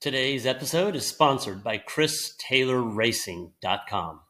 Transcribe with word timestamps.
Today's 0.00 0.46
episode 0.46 0.96
is 0.96 1.06
sponsored 1.06 1.62
by 1.62 1.76
ChrisTaylorRacing.com. 1.76 4.20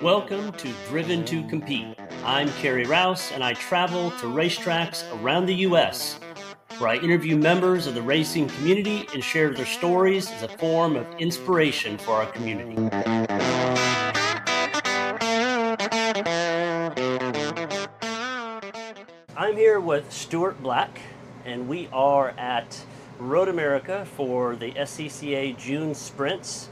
Welcome 0.00 0.52
to 0.52 0.72
Driven 0.88 1.24
to 1.24 1.42
Compete. 1.48 1.98
I'm 2.24 2.48
Carey 2.60 2.84
Rouse, 2.84 3.32
and 3.32 3.42
I 3.42 3.54
travel 3.54 4.12
to 4.12 4.26
racetracks 4.26 5.02
around 5.20 5.46
the 5.46 5.54
U.S. 5.66 6.20
where 6.78 6.90
I 6.90 6.96
interview 6.98 7.36
members 7.36 7.88
of 7.88 7.96
the 7.96 8.02
racing 8.02 8.46
community 8.50 9.08
and 9.12 9.24
share 9.24 9.52
their 9.52 9.66
stories 9.66 10.30
as 10.30 10.44
a 10.44 10.48
form 10.48 10.94
of 10.94 11.04
inspiration 11.18 11.98
for 11.98 12.12
our 12.12 12.26
community. 12.26 12.76
I'm 19.36 19.56
here 19.56 19.80
with 19.80 20.12
Stewart 20.12 20.62
Black, 20.62 21.00
and 21.44 21.68
we 21.68 21.88
are 21.92 22.30
at 22.30 22.84
Road 23.18 23.48
America 23.48 24.06
for 24.16 24.56
the 24.56 24.72
SCCA 24.72 25.56
June 25.58 25.94
Sprints, 25.94 26.68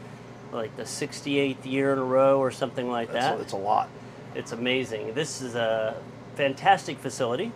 like 0.52 0.76
the 0.76 0.82
68th 0.82 1.64
year 1.64 1.92
in 1.92 1.98
a 1.98 2.04
row 2.04 2.38
or 2.38 2.50
something 2.50 2.88
like 2.90 3.08
It's 3.08 3.18
that. 3.18 3.38
a, 3.38 3.40
it's 3.40 3.52
a 3.52 3.56
lot. 3.56 3.88
It's 4.34 4.52
amazing. 4.52 5.14
This 5.14 5.40
is 5.42 5.54
a 5.54 5.94
fantastic 6.36 6.98
facility, 6.98 7.52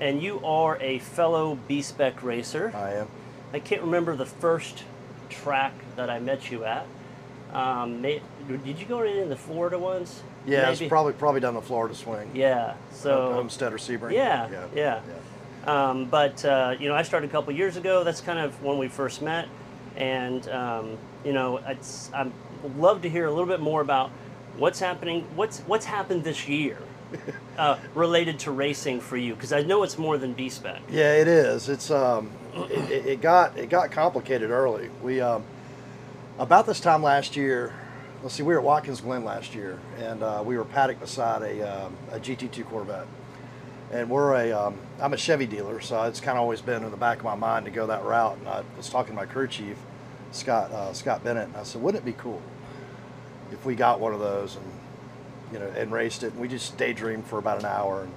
and 0.00 0.22
you 0.22 0.44
are 0.44 0.78
a 0.80 0.98
fellow 0.98 1.58
B 1.68 1.82
spec 1.82 2.22
racer. 2.22 2.72
I 2.74 2.92
am. 2.94 3.08
I 3.52 3.58
can't 3.60 3.82
remember 3.82 4.16
the 4.16 4.26
first 4.26 4.84
track 5.28 5.72
that 5.96 6.10
I 6.10 6.18
met 6.18 6.50
you 6.50 6.64
at. 6.64 6.86
Um, 7.52 8.02
may, 8.02 8.20
did 8.46 8.78
you 8.78 8.84
go 8.86 9.02
in 9.02 9.28
the 9.30 9.36
Florida 9.36 9.78
ones? 9.78 10.22
Yeah, 10.46 10.70
it's 10.70 10.80
Maybe? 10.80 10.88
probably 10.90 11.12
probably 11.14 11.40
down 11.40 11.54
the 11.54 11.62
Florida 11.62 11.94
swing. 11.94 12.30
Yeah. 12.34 12.74
So 12.90 13.32
Homestead 13.32 13.72
or 13.72 13.78
Sebring. 13.78 14.12
yeah, 14.12 14.48
yeah. 14.50 14.66
yeah. 14.74 15.00
Um, 15.66 16.06
but 16.06 16.44
uh, 16.44 16.76
you 16.78 16.88
know, 16.88 16.94
I 16.94 17.02
started 17.02 17.28
a 17.28 17.32
couple 17.32 17.52
years 17.52 17.76
ago. 17.76 18.04
That's 18.04 18.20
kind 18.20 18.38
of 18.38 18.62
when 18.62 18.78
we 18.78 18.88
first 18.88 19.22
met, 19.22 19.48
and 19.96 20.46
um, 20.48 20.98
you 21.24 21.32
know, 21.32 21.58
it's 21.58 22.10
I'd 22.14 22.32
love 22.76 23.02
to 23.02 23.10
hear 23.10 23.26
a 23.26 23.30
little 23.30 23.46
bit 23.46 23.60
more 23.60 23.80
about 23.80 24.10
what's 24.56 24.80
happening. 24.80 25.26
What's 25.36 25.60
what's 25.60 25.84
happened 25.84 26.24
this 26.24 26.48
year 26.48 26.78
uh, 27.58 27.78
related 27.94 28.38
to 28.40 28.50
racing 28.50 29.00
for 29.00 29.16
you? 29.16 29.34
Because 29.34 29.52
I 29.52 29.62
know 29.62 29.82
it's 29.82 29.98
more 29.98 30.16
than 30.16 30.32
B 30.32 30.48
spec. 30.48 30.80
Yeah, 30.90 31.14
it 31.14 31.28
is. 31.28 31.68
It's 31.68 31.90
um, 31.90 32.30
it, 32.54 33.06
it- 33.06 33.20
got 33.20 33.56
it 33.58 33.68
got 33.68 33.90
complicated 33.90 34.50
early. 34.50 34.90
We 35.02 35.20
um, 35.20 35.44
about 36.38 36.66
this 36.66 36.80
time 36.80 37.02
last 37.02 37.36
year. 37.36 37.74
Let's 38.22 38.34
see, 38.34 38.42
we 38.42 38.52
were 38.52 38.58
at 38.58 38.64
Watkins 38.64 39.00
Glen 39.00 39.24
last 39.24 39.54
year, 39.54 39.78
and 40.00 40.24
uh, 40.24 40.42
we 40.44 40.58
were 40.58 40.64
paddock 40.64 40.98
beside 40.98 41.42
a 41.42 41.84
um, 41.84 41.96
a 42.10 42.18
GT2 42.18 42.64
Corvette. 42.66 43.06
And 43.90 44.10
we're 44.10 44.34
a 44.34 44.52
um, 44.52 44.76
I'm 45.00 45.14
a 45.14 45.16
Chevy 45.16 45.46
dealer, 45.46 45.80
so 45.80 46.02
it's 46.02 46.20
kind 46.20 46.36
of 46.36 46.42
always 46.42 46.60
been 46.60 46.84
in 46.84 46.90
the 46.90 46.96
back 46.96 47.18
of 47.18 47.24
my 47.24 47.34
mind 47.34 47.64
to 47.64 47.70
go 47.70 47.86
that 47.86 48.04
route. 48.04 48.36
And 48.38 48.48
I 48.48 48.62
was 48.76 48.90
talking 48.90 49.12
to 49.12 49.16
my 49.16 49.26
crew 49.26 49.48
chief, 49.48 49.78
Scott 50.30 50.70
uh, 50.70 50.92
Scott 50.92 51.24
Bennett, 51.24 51.48
and 51.48 51.56
I 51.56 51.62
said, 51.62 51.80
wouldn't 51.80 52.02
it 52.02 52.06
be 52.06 52.12
cool 52.12 52.42
if 53.50 53.64
we 53.64 53.74
got 53.74 53.98
one 53.98 54.12
of 54.12 54.20
those 54.20 54.56
and 54.56 54.66
you 55.52 55.58
know 55.58 55.68
and 55.68 55.90
raced 55.90 56.22
it? 56.22 56.32
And 56.32 56.40
we 56.40 56.48
just 56.48 56.76
daydreamed 56.76 57.26
for 57.26 57.38
about 57.38 57.60
an 57.60 57.64
hour 57.64 58.02
and 58.02 58.12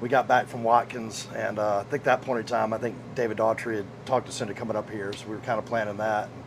we 0.00 0.08
got 0.08 0.28
back 0.28 0.48
from 0.48 0.62
Watkins, 0.64 1.28
and 1.34 1.58
uh, 1.58 1.78
I 1.78 1.84
think 1.84 2.04
that 2.04 2.20
point 2.22 2.40
in 2.40 2.46
time, 2.46 2.72
I 2.72 2.78
think 2.78 2.96
David 3.14 3.38
Daughtry 3.38 3.76
had 3.76 3.86
talked 4.04 4.28
us 4.28 4.40
into 4.40 4.52
coming 4.52 4.76
up 4.76 4.90
here, 4.90 5.12
so 5.12 5.26
we 5.26 5.34
were 5.34 5.40
kind 5.40 5.58
of 5.58 5.64
planning 5.64 5.96
that. 5.98 6.24
And 6.24 6.42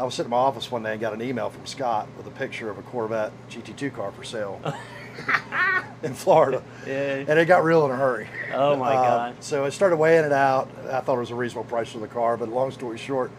I 0.00 0.04
was 0.04 0.14
sitting 0.14 0.28
in 0.28 0.30
my 0.30 0.38
office 0.38 0.70
one 0.70 0.82
day 0.82 0.92
and 0.92 1.00
got 1.00 1.12
an 1.12 1.22
email 1.22 1.50
from 1.50 1.66
Scott 1.66 2.08
with 2.16 2.26
a 2.26 2.30
picture 2.30 2.70
of 2.70 2.78
a 2.78 2.82
Corvette 2.82 3.32
GT2 3.50 3.94
car 3.94 4.10
for 4.10 4.24
sale 4.24 4.60
in 6.02 6.14
Florida, 6.14 6.62
Yeah. 6.86 7.24
and 7.28 7.38
it 7.38 7.46
got 7.46 7.64
real 7.64 7.84
in 7.86 7.90
a 7.90 7.96
hurry. 7.96 8.28
Oh 8.54 8.76
my 8.76 8.94
Uh, 8.94 9.02
God. 9.32 9.34
So 9.40 9.64
I 9.64 9.68
started 9.70 9.96
weighing 9.96 10.24
it 10.24 10.32
out. 10.32 10.68
I 10.90 11.00
thought 11.00 11.16
it 11.16 11.20
was 11.20 11.30
a 11.30 11.34
reasonable 11.34 11.68
price 11.68 11.90
for 11.92 11.98
the 11.98 12.06
car, 12.08 12.36
but 12.36 12.48
long 12.48 12.70
story 12.70 12.98
short, 12.98 13.30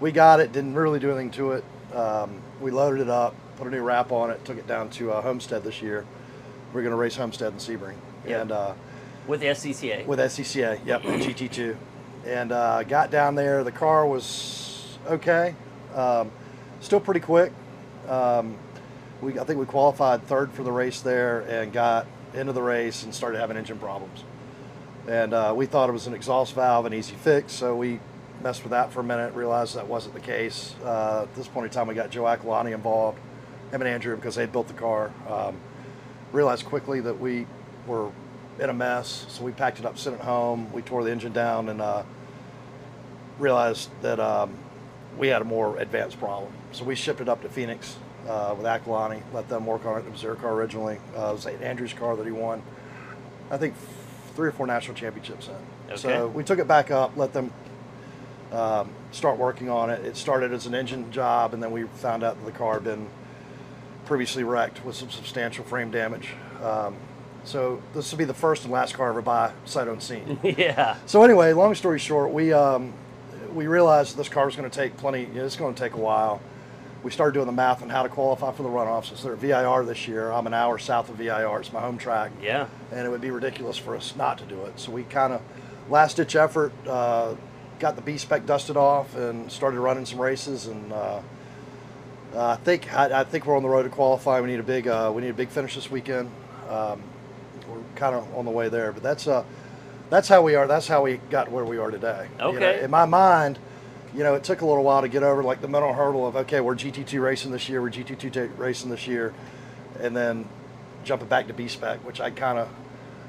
we 0.00 0.12
got 0.12 0.40
it. 0.40 0.52
Didn't 0.52 0.74
really 0.74 1.00
do 1.00 1.10
anything 1.10 1.30
to 1.32 1.52
it. 1.52 1.64
Um, 1.94 2.40
we 2.60 2.70
loaded 2.70 3.00
it 3.02 3.08
up, 3.10 3.34
put 3.56 3.66
a 3.66 3.70
new 3.70 3.82
wrap 3.82 4.12
on 4.12 4.30
it, 4.30 4.44
took 4.44 4.58
it 4.58 4.66
down 4.66 4.90
to 4.90 5.12
uh, 5.12 5.22
Homestead 5.22 5.64
this 5.64 5.82
year. 5.82 6.04
We're 6.72 6.82
going 6.82 6.92
to 6.92 6.96
race 6.96 7.16
Homestead 7.16 7.52
and 7.52 7.60
Sebring, 7.60 7.94
Yeah. 8.26 8.42
and 8.42 8.52
uh, 8.52 8.72
With 9.26 9.40
the 9.40 9.46
SCCA. 9.46 10.06
with 10.06 10.18
SCCA, 10.18 10.78
yep, 10.84 11.02
GT2, 11.02 11.76
and 12.26 12.52
uh, 12.52 12.82
got 12.84 13.10
down 13.10 13.34
there. 13.34 13.64
The 13.64 13.72
car 13.72 14.06
was 14.06 14.98
okay, 15.08 15.54
um, 15.94 16.30
still 16.80 17.00
pretty 17.00 17.20
quick. 17.20 17.52
Um, 18.08 18.56
we 19.20 19.38
I 19.38 19.44
think 19.44 19.58
we 19.58 19.66
qualified 19.66 20.26
third 20.26 20.52
for 20.52 20.62
the 20.62 20.72
race 20.72 21.00
there 21.00 21.40
and 21.40 21.72
got 21.72 22.06
into 22.34 22.52
the 22.52 22.62
race 22.62 23.02
and 23.02 23.14
started 23.14 23.38
having 23.40 23.56
engine 23.56 23.78
problems. 23.78 24.24
And 25.06 25.32
uh, 25.32 25.54
we 25.56 25.66
thought 25.66 25.88
it 25.88 25.92
was 25.92 26.06
an 26.06 26.14
exhaust 26.14 26.54
valve, 26.54 26.84
an 26.86 26.92
easy 26.92 27.14
fix, 27.14 27.52
so 27.52 27.74
we 27.74 28.00
messed 28.42 28.62
with 28.62 28.70
that 28.70 28.92
for 28.92 29.00
a 29.00 29.04
minute. 29.04 29.34
Realized 29.34 29.74
that 29.76 29.86
wasn't 29.86 30.14
the 30.14 30.20
case. 30.20 30.74
Uh, 30.84 31.22
at 31.22 31.34
this 31.34 31.48
point 31.48 31.66
in 31.66 31.72
time, 31.72 31.86
we 31.86 31.94
got 31.94 32.10
Joe 32.10 32.24
Aquilante 32.24 32.72
involved, 32.72 33.18
him 33.70 33.80
and 33.80 33.88
Andrew, 33.88 34.14
because 34.16 34.34
they 34.34 34.46
built 34.46 34.68
the 34.68 34.74
car. 34.74 35.10
Um, 35.28 35.56
realized 36.32 36.66
quickly 36.66 37.00
that 37.00 37.18
we 37.18 37.46
were 37.86 38.10
in 38.60 38.68
a 38.68 38.74
mess, 38.74 39.24
so 39.28 39.42
we 39.42 39.52
packed 39.52 39.78
it 39.78 39.86
up, 39.86 39.96
sent 39.96 40.16
it 40.16 40.22
home. 40.22 40.70
We 40.72 40.82
tore 40.82 41.02
the 41.02 41.10
engine 41.10 41.32
down 41.32 41.70
and 41.70 41.80
uh, 41.80 42.02
realized 43.38 43.88
that 44.02 44.20
um, 44.20 44.52
we 45.16 45.28
had 45.28 45.40
a 45.40 45.44
more 45.46 45.78
advanced 45.78 46.18
problem. 46.18 46.52
So 46.72 46.84
we 46.84 46.94
shipped 46.94 47.20
it 47.20 47.28
up 47.30 47.40
to 47.42 47.48
Phoenix 47.48 47.96
uh, 48.28 48.54
with 48.56 48.66
Aquilante, 48.66 49.22
let 49.32 49.48
them 49.48 49.66
work 49.66 49.86
on 49.86 49.98
it. 49.98 50.06
It 50.06 50.12
was 50.12 50.22
their 50.22 50.34
car 50.34 50.52
originally. 50.52 50.98
Uh, 51.16 51.30
it 51.30 51.32
was 51.32 51.46
Andrew's 51.46 51.92
car 51.92 52.14
that 52.16 52.26
he 52.26 52.32
won, 52.32 52.62
I 53.50 53.56
think, 53.56 53.74
three 54.34 54.48
or 54.48 54.52
four 54.52 54.66
national 54.66 54.94
championships 54.94 55.48
in. 55.48 55.96
So 55.96 56.28
we 56.28 56.44
took 56.44 56.58
it 56.58 56.68
back 56.68 56.90
up, 56.90 57.16
let 57.16 57.32
them 57.32 57.50
um, 58.52 58.90
start 59.10 59.38
working 59.38 59.70
on 59.70 59.90
it. 59.90 60.04
It 60.04 60.16
started 60.16 60.52
as 60.52 60.66
an 60.66 60.74
engine 60.74 61.10
job, 61.10 61.54
and 61.54 61.62
then 61.62 61.72
we 61.72 61.84
found 61.84 62.22
out 62.22 62.38
that 62.38 62.44
the 62.44 62.56
car 62.56 62.74
had 62.74 62.84
been 62.84 63.08
previously 64.04 64.44
wrecked 64.44 64.84
with 64.84 64.96
some 64.96 65.10
substantial 65.10 65.64
frame 65.64 65.90
damage. 65.90 66.30
Um, 66.62 66.96
so 67.44 67.82
this 67.94 68.10
will 68.10 68.18
be 68.18 68.24
the 68.24 68.34
first 68.34 68.64
and 68.64 68.72
last 68.72 68.94
car 68.94 69.08
ever 69.08 69.22
buy 69.22 69.52
sight 69.64 69.88
unseen. 69.88 70.38
yeah. 70.42 70.96
so 71.06 71.22
anyway, 71.22 71.52
long 71.52 71.74
story 71.74 71.98
short, 71.98 72.32
we 72.32 72.52
um, 72.52 72.92
we 73.54 73.66
realized 73.66 74.16
this 74.16 74.28
car 74.28 74.46
was 74.46 74.56
going 74.56 74.68
to 74.68 74.74
take 74.74 74.96
plenty. 74.98 75.22
You 75.22 75.28
know, 75.28 75.44
it's 75.46 75.56
going 75.56 75.74
to 75.74 75.80
take 75.80 75.94
a 75.94 76.00
while. 76.00 76.40
We 77.02 77.10
started 77.12 77.32
doing 77.34 77.46
the 77.46 77.52
math 77.52 77.82
on 77.82 77.88
how 77.90 78.02
to 78.02 78.08
qualify 78.08 78.52
for 78.52 78.62
the 78.64 78.68
runoffs. 78.68 79.06
Since 79.06 79.22
they're 79.22 79.36
VIR 79.36 79.84
this 79.84 80.08
year, 80.08 80.30
I'm 80.32 80.46
an 80.46 80.54
hour 80.54 80.78
south 80.78 81.08
of 81.08 81.16
VIR. 81.16 81.60
It's 81.60 81.72
my 81.72 81.80
home 81.80 81.96
track 81.96 82.32
Yeah. 82.42 82.66
and 82.90 83.06
it 83.06 83.10
would 83.10 83.20
be 83.20 83.30
ridiculous 83.30 83.76
for 83.76 83.94
us 83.96 84.14
not 84.16 84.38
to 84.38 84.44
do 84.44 84.64
it. 84.64 84.80
So 84.80 84.90
we 84.90 85.04
kind 85.04 85.32
of 85.32 85.40
last 85.88 86.16
ditch 86.16 86.34
effort, 86.34 86.72
uh, 86.88 87.34
got 87.78 87.94
the 87.94 88.02
B 88.02 88.18
spec 88.18 88.46
dusted 88.46 88.76
off, 88.76 89.14
and 89.16 89.50
started 89.50 89.78
running 89.78 90.04
some 90.06 90.20
races. 90.20 90.66
And 90.66 90.92
uh, 90.92 91.20
uh, 92.34 92.46
I 92.50 92.56
think 92.56 92.92
I, 92.92 93.20
I 93.20 93.24
think 93.24 93.46
we're 93.46 93.56
on 93.56 93.62
the 93.62 93.68
road 93.68 93.84
to 93.84 93.88
qualify. 93.90 94.40
We 94.40 94.48
need 94.48 94.60
a 94.60 94.64
big 94.64 94.88
uh, 94.88 95.12
we 95.14 95.22
need 95.22 95.30
a 95.30 95.34
big 95.34 95.50
finish 95.50 95.76
this 95.76 95.88
weekend. 95.90 96.30
Um, 96.68 97.00
we're 97.70 97.78
kind 97.94 98.14
of 98.16 98.36
on 98.36 98.44
the 98.44 98.50
way 98.50 98.68
there, 98.68 98.90
but 98.92 99.02
that's 99.04 99.28
uh, 99.28 99.44
that's 100.10 100.26
how 100.28 100.42
we 100.42 100.56
are. 100.56 100.66
That's 100.66 100.88
how 100.88 101.02
we 101.04 101.18
got 101.30 101.50
where 101.52 101.64
we 101.64 101.78
are 101.78 101.90
today. 101.92 102.26
You 102.32 102.38
know, 102.38 102.48
Okay. 102.56 102.82
in 102.82 102.90
my 102.90 103.04
mind. 103.04 103.60
You 104.14 104.24
know, 104.24 104.34
it 104.34 104.44
took 104.44 104.60
a 104.62 104.66
little 104.66 104.84
while 104.84 105.02
to 105.02 105.08
get 105.08 105.22
over 105.22 105.42
like 105.42 105.60
the 105.60 105.68
mental 105.68 105.92
hurdle 105.92 106.26
of 106.26 106.36
okay, 106.36 106.60
we're 106.60 106.74
GT2 106.74 107.20
racing 107.20 107.52
this 107.52 107.68
year, 107.68 107.82
we're 107.82 107.90
GT2 107.90 108.32
ta- 108.32 108.54
racing 108.56 108.90
this 108.90 109.06
year, 109.06 109.34
and 110.00 110.16
then 110.16 110.48
jumping 111.04 111.28
back 111.28 111.46
to 111.48 111.54
B 111.54 111.68
spec, 111.68 112.04
which 112.06 112.20
I 112.20 112.30
kind 112.30 112.58
of 112.58 112.68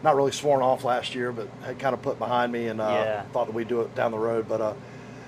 not 0.03 0.15
really 0.15 0.31
sworn 0.31 0.61
off 0.61 0.83
last 0.85 1.13
year, 1.15 1.31
but 1.31 1.49
had 1.65 1.77
kind 1.79 1.93
of 1.93 2.01
put 2.01 2.17
behind 2.17 2.51
me 2.51 2.67
and 2.67 2.79
uh, 2.79 2.85
Yeah. 2.85 3.21
thought 3.33 3.47
that 3.47 3.53
we'd 3.53 3.67
do 3.67 3.81
it 3.81 3.93
down 3.95 4.11
the 4.11 4.17
road. 4.17 4.47
But 4.47 4.61
uh, 4.61 4.73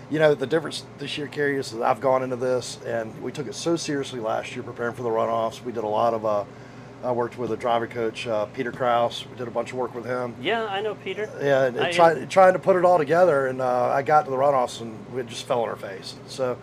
you 0.09 0.19
know, 0.19 0.33
the 0.33 0.47
difference 0.47 0.85
this 0.97 1.17
year, 1.17 1.27
Carey, 1.27 1.57
is 1.57 1.71
that 1.71 1.81
I've 1.83 1.99
gone 2.01 2.23
into 2.23 2.37
this 2.37 2.79
and 2.85 3.21
we 3.21 3.31
took 3.31 3.47
it 3.47 3.55
so 3.55 3.75
seriously 3.75 4.19
last 4.21 4.55
year 4.55 4.63
preparing 4.63 4.93
for 4.93 5.03
the 5.03 5.09
runoffs. 5.09 5.63
We 5.63 5.71
did 5.73 5.83
a 5.83 5.87
lot 5.87 6.13
of. 6.13 6.25
Uh, 6.25 6.43
I 7.03 7.11
worked 7.11 7.37
with 7.37 7.51
a 7.51 7.57
driver 7.57 7.87
coach, 7.87 8.27
uh, 8.27 8.45
Peter 8.47 8.71
Krause. 8.71 9.25
We 9.29 9.35
did 9.37 9.47
a 9.47 9.51
bunch 9.51 9.71
of 9.71 9.77
work 9.77 9.95
with 9.95 10.05
him. 10.05 10.35
Yeah, 10.41 10.65
I 10.65 10.81
know 10.81 10.95
Peter. 10.95 11.27
Yeah, 11.41 11.63
and 11.65 11.79
I- 11.79 11.91
try, 11.91 12.25
trying 12.25 12.53
to 12.53 12.59
put 12.59 12.75
it 12.75 12.85
all 12.85 12.97
together, 12.97 13.47
and 13.47 13.61
uh, 13.61 13.87
I 13.87 14.01
got 14.03 14.25
to 14.25 14.31
the 14.31 14.37
runoffs, 14.37 14.81
and 14.81 14.97
it 15.17 15.27
just 15.27 15.47
fell 15.47 15.61
on 15.63 15.69
our 15.69 15.75
face. 15.75 16.15
So, 16.27 16.57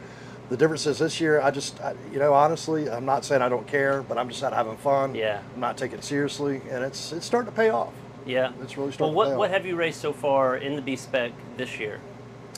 the 0.48 0.56
difference 0.56 0.86
is 0.86 0.98
this 1.00 1.20
year, 1.20 1.40
I 1.40 1.50
just, 1.50 1.80
I, 1.80 1.94
you 2.12 2.18
know, 2.18 2.32
honestly, 2.32 2.88
I'm 2.88 3.04
not 3.04 3.24
saying 3.24 3.42
I 3.42 3.48
don't 3.48 3.66
care, 3.66 4.02
but 4.02 4.16
I'm 4.16 4.28
just 4.28 4.42
out 4.44 4.52
having 4.52 4.76
fun. 4.76 5.14
Yeah. 5.14 5.40
I'm 5.54 5.60
not 5.60 5.76
taking 5.76 5.98
it 5.98 6.04
seriously, 6.04 6.62
and 6.70 6.84
it's 6.84 7.12
it's 7.12 7.26
starting 7.26 7.50
to 7.50 7.56
pay 7.56 7.70
off. 7.70 7.92
Yeah. 8.24 8.52
It's 8.62 8.76
really 8.78 8.92
starting 8.92 9.14
what 9.14 9.24
to 9.24 9.28
pay 9.28 9.30
Well 9.32 9.38
what 9.40 9.50
off. 9.50 9.54
have 9.54 9.66
you 9.66 9.76
raced 9.76 10.00
so 10.00 10.12
far 10.12 10.56
in 10.56 10.76
the 10.76 10.82
B 10.82 10.96
spec 10.96 11.32
this 11.56 11.78
year? 11.78 12.00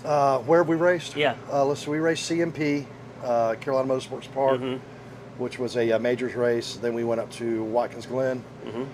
Uh, 0.04 0.38
where 0.40 0.60
have 0.60 0.68
we 0.68 0.76
raced? 0.76 1.16
Yeah. 1.16 1.34
Uh, 1.52 1.64
let's 1.64 1.84
see, 1.84 1.90
we 1.90 1.98
raced 1.98 2.30
CMP, 2.30 2.86
uh, 3.24 3.54
Carolina 3.60 3.92
Motorsports 3.92 4.30
Park, 4.32 4.60
Mhm. 4.60 4.78
Which 5.38 5.58
was 5.58 5.76
a, 5.76 5.92
uh 5.92 5.98
majors 5.98 6.34
race. 6.34 6.74
Then 6.76 6.94
we 6.94 7.04
went 7.04 7.20
up 7.20 7.30
to 7.32 7.62
Watkins 7.64 8.06
Glen. 8.06 8.42
Mhm. 8.66 8.86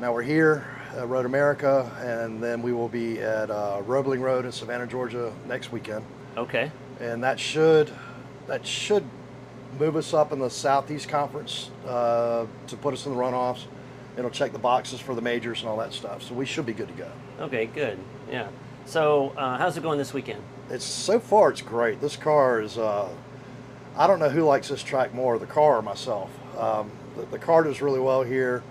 Now 0.00 0.12
we're 0.12 0.22
here, 0.22 0.64
uh, 0.96 1.06
Road 1.06 1.24
America, 1.26 1.90
and 2.02 2.42
then 2.42 2.62
we 2.62 2.72
will 2.72 2.88
be 2.88 3.20
at 3.20 3.50
uh, 3.50 3.80
Roebling 3.86 4.20
Road 4.20 4.44
in 4.44 4.52
Savannah, 4.52 4.86
Georgia 4.86 5.32
next 5.46 5.72
weekend. 5.72 6.04
Okay. 6.36 6.70
and 7.00 7.22
that 7.24 7.38
should 7.40 7.90
that 8.46 8.64
should 8.66 9.04
move 9.80 9.96
us 9.96 10.14
up 10.14 10.30
in 10.32 10.38
the 10.38 10.48
Southeast 10.50 11.08
Conference 11.08 11.70
uh, 11.88 12.46
to 12.68 12.76
put 12.76 12.92
us 12.94 13.06
in 13.06 13.12
the 13.14 13.18
runoffs. 13.18 13.64
It'll 14.16 14.30
check 14.30 14.52
the 14.52 14.58
boxes 14.60 15.00
for 15.00 15.14
the 15.16 15.20
majors 15.22 15.60
and 15.60 15.68
all 15.68 15.76
that 15.78 15.92
stuff, 15.92 16.22
so 16.22 16.34
we 16.34 16.46
should 16.46 16.66
be 16.66 16.72
good 16.72 16.86
to 16.88 16.94
go. 16.94 17.08
Okay, 17.40 17.66
good. 17.66 17.98
Yeah. 18.30 18.46
So, 18.86 19.32
uh, 19.36 19.58
how's 19.58 19.76
it 19.76 19.82
going 19.82 19.98
this 19.98 20.12
weekend? 20.14 20.40
It's 20.70 20.84
so 20.84 21.18
far 21.18 21.50
it's 21.50 21.62
great. 21.62 22.00
This 22.00 22.14
car 22.16 22.60
is. 22.60 22.78
Uh, 22.78 23.08
I 23.96 24.06
don't 24.06 24.18
know 24.18 24.28
who 24.28 24.42
likes 24.44 24.68
this 24.68 24.82
track 24.82 25.14
more, 25.14 25.38
the 25.38 25.46
car 25.46 25.76
or 25.78 25.82
myself. 25.82 26.30
Um, 26.58 26.90
the, 27.16 27.26
the 27.26 27.38
car 27.38 27.62
does 27.62 27.80
really 27.80 28.00
well 28.00 28.22
here. 28.22 28.62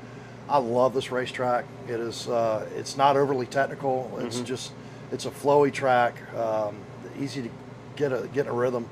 I 0.50 0.58
love 0.58 0.94
this 0.94 1.12
racetrack. 1.12 1.66
It 1.88 2.00
is. 2.00 2.28
Uh, 2.28 2.68
it's 2.76 2.98
not 2.98 3.16
overly 3.16 3.46
technical. 3.46 4.12
It's 4.20 4.40
Mhm. 4.40 4.46
just. 4.46 4.72
It's 5.12 5.26
a 5.26 5.32
flowy 5.32 5.72
track. 5.72 6.16
Um, 6.36 6.78
easy 7.20 7.44
to 7.44 7.50
get 7.96 8.12
a 8.12 8.28
get 8.34 8.48
in 8.48 8.52
a 8.52 8.54
rhythm. 8.54 8.88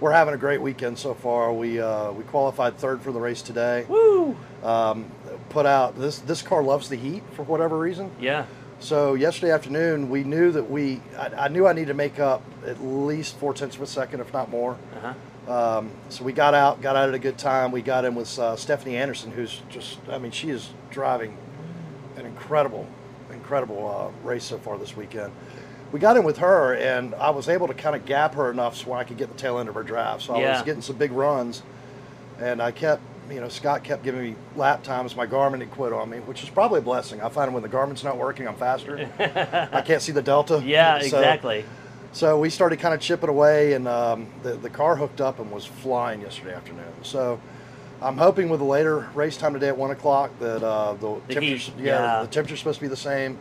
We're 0.00 0.12
having 0.12 0.34
a 0.34 0.36
great 0.36 0.60
weekend 0.60 0.98
so 0.98 1.14
far. 1.14 1.52
We 1.52 1.80
uh, 1.80 2.12
we 2.12 2.22
qualified 2.24 2.76
third 2.76 3.00
for 3.00 3.10
the 3.10 3.20
race 3.20 3.40
today. 3.42 3.84
Woo! 3.88 4.36
Um, 4.62 5.06
put 5.48 5.64
out 5.66 5.98
this 5.98 6.18
this 6.20 6.42
car 6.42 6.62
loves 6.62 6.88
the 6.88 6.96
heat 6.96 7.22
for 7.32 7.42
whatever 7.44 7.78
reason. 7.78 8.10
Yeah. 8.20 8.44
So 8.82 9.14
yesterday 9.14 9.52
afternoon, 9.52 10.10
we 10.10 10.24
knew 10.24 10.50
that 10.50 10.68
we, 10.68 11.00
I, 11.16 11.44
I 11.44 11.48
knew 11.48 11.68
I 11.68 11.72
needed 11.72 11.86
to 11.86 11.94
make 11.94 12.18
up 12.18 12.42
at 12.66 12.82
least 12.82 13.36
four 13.36 13.54
tenths 13.54 13.76
of 13.76 13.82
a 13.82 13.86
second, 13.86 14.18
if 14.18 14.32
not 14.32 14.50
more. 14.50 14.76
Uh 14.96 15.14
huh. 15.46 15.78
Um, 15.78 15.90
so 16.08 16.24
we 16.24 16.32
got 16.32 16.52
out, 16.52 16.82
got 16.82 16.96
out 16.96 17.08
at 17.08 17.14
a 17.14 17.18
good 17.20 17.38
time. 17.38 17.70
We 17.70 17.80
got 17.80 18.04
in 18.04 18.16
with 18.16 18.36
uh, 18.40 18.56
Stephanie 18.56 18.96
Anderson, 18.96 19.30
who's 19.30 19.62
just, 19.68 20.00
I 20.10 20.18
mean, 20.18 20.32
she 20.32 20.50
is 20.50 20.70
driving 20.90 21.36
an 22.16 22.26
incredible, 22.26 22.88
incredible 23.32 23.88
uh, 23.88 24.26
race 24.26 24.42
so 24.44 24.58
far 24.58 24.76
this 24.78 24.96
weekend. 24.96 25.32
We 25.92 26.00
got 26.00 26.16
in 26.16 26.24
with 26.24 26.38
her, 26.38 26.74
and 26.74 27.14
I 27.14 27.30
was 27.30 27.48
able 27.48 27.68
to 27.68 27.74
kind 27.74 27.94
of 27.94 28.04
gap 28.04 28.34
her 28.34 28.50
enough 28.50 28.76
so 28.76 28.94
I 28.94 29.04
could 29.04 29.16
get 29.16 29.28
the 29.28 29.36
tail 29.38 29.58
end 29.60 29.68
of 29.68 29.76
her 29.76 29.84
drive. 29.84 30.22
So 30.22 30.34
I 30.34 30.40
Yeah. 30.40 30.52
was 30.54 30.62
getting 30.62 30.82
some 30.82 30.96
big 30.96 31.12
runs, 31.12 31.62
and 32.40 32.60
I 32.60 32.72
kept, 32.72 33.02
you 33.30 33.40
know, 33.40 33.48
Scott 33.48 33.82
kept 33.84 34.02
giving 34.02 34.22
me 34.22 34.34
lap 34.56 34.82
times. 34.82 35.14
My 35.16 35.26
Garmin 35.26 35.60
had 35.60 35.70
quit 35.70 35.92
on 35.92 36.10
me, 36.10 36.18
which 36.18 36.42
is 36.42 36.50
probably 36.50 36.78
a 36.78 36.82
blessing. 36.82 37.20
I 37.22 37.28
find 37.28 37.52
when 37.54 37.62
the 37.62 37.68
Garmin's 37.68 38.04
not 38.04 38.16
working, 38.18 38.46
I'm 38.48 38.56
faster. 38.56 39.08
I 39.72 39.80
can't 39.86 40.02
see 40.02 40.12
the 40.12 40.22
delta. 40.22 40.60
Yeah, 40.64 40.98
So- 41.00 41.04
exactly. 41.18 41.64
so 42.12 42.38
we 42.38 42.50
started 42.50 42.78
kind 42.78 42.92
of 42.94 43.00
chipping 43.00 43.28
away, 43.30 43.72
and 43.74 43.86
um, 43.88 44.26
the 44.42 44.54
the 44.54 44.70
car 44.70 44.96
hooked 44.96 45.20
up 45.20 45.38
and 45.38 45.50
was 45.50 45.64
flying 45.64 46.20
yesterday 46.20 46.54
afternoon. 46.54 46.92
So 47.02 47.40
I'm 48.02 48.18
hoping 48.18 48.48
with 48.48 48.60
the 48.60 48.66
later 48.66 49.08
race 49.14 49.36
time 49.36 49.54
today 49.54 49.68
at 49.68 49.76
one 49.78 49.92
o'clock 49.92 50.30
that 50.40 50.62
uh, 50.62 50.94
the, 50.94 51.14
The 51.28 51.34
temperatures, 51.34 51.66
heat, 51.66 51.74
yeah, 51.78 51.84
yeah. 52.18 52.22
the 52.22 52.28
temperature's 52.28 52.58
supposed 52.58 52.78
to 52.80 52.84
be 52.84 52.88
the 52.88 52.96
same. 52.96 53.38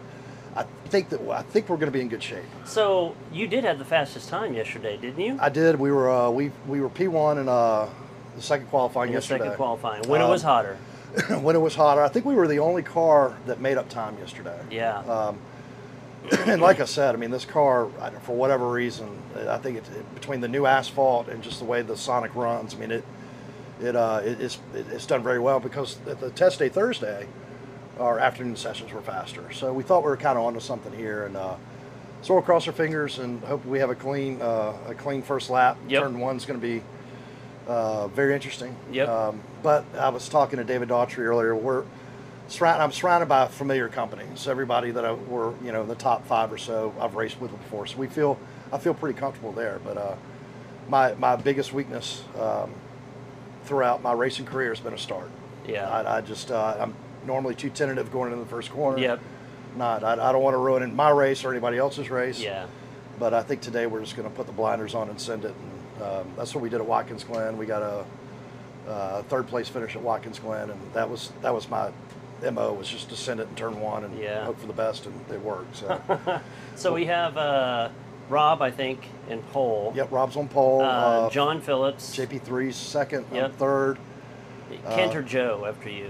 I 0.55 0.65
think 0.89 1.09
that 1.09 1.21
I 1.29 1.41
think 1.41 1.69
we're 1.69 1.77
going 1.77 1.87
to 1.91 1.97
be 1.97 2.01
in 2.01 2.09
good 2.09 2.21
shape. 2.21 2.43
So, 2.65 3.15
you 3.31 3.47
did 3.47 3.63
have 3.63 3.79
the 3.79 3.85
fastest 3.85 4.27
time 4.29 4.53
yesterday, 4.53 4.97
didn't 4.97 5.19
you? 5.21 5.37
I 5.39 5.47
did. 5.49 5.79
We 5.79 5.91
were 5.91 6.09
uh, 6.11 6.29
we 6.29 6.51
we 6.67 6.81
were 6.81 6.89
P1 6.89 7.39
and 7.39 7.49
uh, 7.49 7.87
the 8.35 8.41
second 8.41 8.67
qualifying 8.67 9.11
yesterday. 9.11 9.43
second 9.45 9.55
qualifying, 9.57 10.03
when 10.07 10.21
it 10.21 10.27
was 10.27 10.43
Um, 10.43 10.49
hotter. 10.49 10.77
when 11.41 11.55
it 11.55 11.59
was 11.59 11.75
hotter, 11.75 12.01
I 12.01 12.07
think 12.07 12.25
we 12.25 12.35
were 12.35 12.47
the 12.47 12.59
only 12.59 12.83
car 12.83 13.35
that 13.45 13.59
made 13.59 13.77
up 13.77 13.89
time 13.89 14.17
yesterday. 14.19 14.57
Yeah. 14.69 14.99
Um, 14.99 15.39
and 16.45 16.61
like 16.61 16.79
I 16.79 16.85
said, 16.85 17.15
I 17.15 17.17
mean, 17.17 17.31
this 17.31 17.45
car, 17.45 17.87
I 17.99 18.09
don't- 18.09 18.23
for 18.23 18.33
whatever 18.35 18.69
reason, 18.69 19.09
I 19.49 19.57
think 19.57 19.77
it's 19.77 19.89
it, 19.89 20.13
between 20.15 20.39
the 20.41 20.47
new 20.47 20.65
asphalt 20.65 21.27
and 21.27 21.41
just 21.43 21.59
the 21.59 21.65
way 21.65 21.81
the 21.81 21.97
Sonic 21.97 22.33
runs. 22.35 22.73
I 22.75 22.77
mean, 22.77 22.91
it 22.91 23.03
it, 23.81 23.95
uh, 23.95 24.21
it 24.23 24.39
it's 24.39 24.59
it, 24.75 24.85
it's 24.91 25.05
done 25.07 25.23
very 25.23 25.39
well 25.39 25.59
because 25.59 25.97
at 26.07 26.19
the 26.19 26.29
test 26.29 26.59
day 26.59 26.69
Thursday, 26.69 27.27
our 27.99 28.19
afternoon 28.19 28.55
sessions 28.55 28.93
were 28.93 29.01
faster. 29.01 29.51
So 29.51 29.73
we 29.73 29.83
thought 29.83 30.03
we 30.03 30.09
were 30.09 30.17
kind 30.17 30.37
of 30.37 30.45
onto 30.45 30.59
something 30.59 30.93
here, 30.93 31.25
and 31.25 31.35
uh, 31.35 31.55
so 32.21 32.35
we'll 32.35 32.43
cross 32.43 32.67
our 32.67 32.73
fingers 32.73 33.17
and 33.17 33.43
hope 33.43 33.65
we 33.65 33.79
have 33.79 33.89
a 33.89 33.95
clean 33.95 34.39
uh, 34.41 34.73
a 34.87 34.93
clean 34.93 35.23
first 35.23 35.49
lap. 35.49 35.77
Yep. 35.89 36.03
Turn 36.03 36.19
one's 36.19 36.45
going 36.45 36.59
to 36.59 36.65
be 36.65 36.83
uh, 37.71 38.07
very 38.09 38.33
interesting. 38.33 38.75
Yep. 38.91 39.07
Um, 39.07 39.41
but 39.63 39.85
I 39.97 40.09
was 40.09 40.27
talking 40.27 40.57
to 40.57 40.65
David 40.65 40.89
Daughtry 40.89 41.19
earlier. 41.19 41.55
We're 41.55 41.85
surrounded. 42.49 42.83
I'm 42.83 42.91
surrounded 42.91 43.29
by 43.29 43.47
familiar 43.47 43.87
companies. 43.87 44.47
Everybody 44.47 44.91
that 44.91 45.05
I 45.05 45.13
were, 45.13 45.53
you 45.63 45.71
know, 45.71 45.85
the 45.85 45.95
top 45.95 46.27
five 46.27 46.51
or 46.51 46.57
so 46.57 46.93
I've 46.99 47.15
raced 47.15 47.39
with 47.39 47.51
before. 47.51 47.87
So 47.87 47.97
we 47.97 48.07
feel, 48.07 48.37
I 48.73 48.77
feel 48.77 48.93
pretty 48.93 49.17
comfortable 49.17 49.53
there. 49.53 49.79
But 49.85 49.97
uh, 49.97 50.15
my 50.89 51.13
my 51.13 51.37
biggest 51.37 51.71
weakness 51.71 52.23
um, 52.37 52.71
throughout 53.63 54.03
my 54.03 54.11
racing 54.11 54.45
career 54.45 54.69
has 54.69 54.81
been 54.81 54.93
a 54.93 54.97
start. 54.97 55.29
Yeah. 55.65 55.89
I, 55.89 56.17
I 56.17 56.21
just 56.21 56.51
uh, 56.51 56.75
I'm 56.77 56.93
normally 57.25 57.55
too 57.55 57.69
tentative 57.69 58.11
going 58.11 58.33
into 58.33 58.43
the 58.43 58.49
first 58.49 58.69
corner. 58.71 58.97
Yep. 58.97 59.21
Not. 59.77 60.03
I, 60.03 60.13
I 60.13 60.31
don't 60.33 60.43
want 60.43 60.55
to 60.55 60.57
ruin 60.57 60.93
my 60.93 61.09
race 61.09 61.45
or 61.45 61.51
anybody 61.51 61.77
else's 61.77 62.09
race. 62.09 62.41
Yeah. 62.41 62.67
But 63.17 63.33
I 63.33 63.43
think 63.43 63.61
today 63.61 63.87
we're 63.87 64.01
just 64.01 64.17
going 64.17 64.27
to 64.29 64.35
put 64.35 64.47
the 64.47 64.51
blinders 64.51 64.93
on 64.93 65.09
and 65.09 65.21
send 65.21 65.45
it. 65.45 65.53
And 65.53 65.70
um, 66.01 66.27
that's 66.37 66.53
what 66.55 66.61
we 66.61 66.69
did 66.69 66.79
at 66.81 66.85
Watkins 66.87 67.23
Glen. 67.23 67.57
We 67.57 67.65
got 67.65 67.81
a, 67.81 68.05
uh 68.89 69.21
third 69.23 69.47
place 69.47 69.69
finish 69.69 69.95
at 69.95 70.01
Watkins 70.01 70.39
Glen, 70.39 70.69
and 70.71 70.79
that 70.93 71.09
was 71.09 71.31
that 71.41 71.53
was 71.53 71.69
my 71.69 71.91
mo 72.51 72.73
was 72.73 72.87
just 72.89 73.09
to 73.09 73.15
send 73.15 73.39
it 73.39 73.47
in 73.47 73.55
turn 73.55 73.79
one 73.79 74.03
and 74.03 74.17
Yeah. 74.17 74.45
hope 74.45 74.59
for 74.59 74.65
the 74.67 74.73
best, 74.73 75.05
and 75.05 75.13
it 75.31 75.39
worked. 75.41 75.75
So 75.77 76.01
So 76.75 76.93
we 76.93 77.05
have 77.05 77.37
uh, 77.37 77.89
Rob, 78.29 78.61
I 78.63 78.71
think, 78.71 79.07
in 79.29 79.41
pole. 79.53 79.93
yep, 79.95 80.11
Rob's 80.11 80.35
on 80.37 80.47
pole. 80.47 80.81
Uh, 80.81 80.85
Uh, 80.85 81.29
John 81.29 81.61
Phillips. 81.61 82.15
JP3's 82.17 82.75
second. 82.75 83.25
Yep. 83.31 83.53
third. 83.57 83.99
Kent 84.89 85.15
uh, 85.15 85.21
Joe 85.21 85.65
after 85.67 85.89
you. 85.89 86.09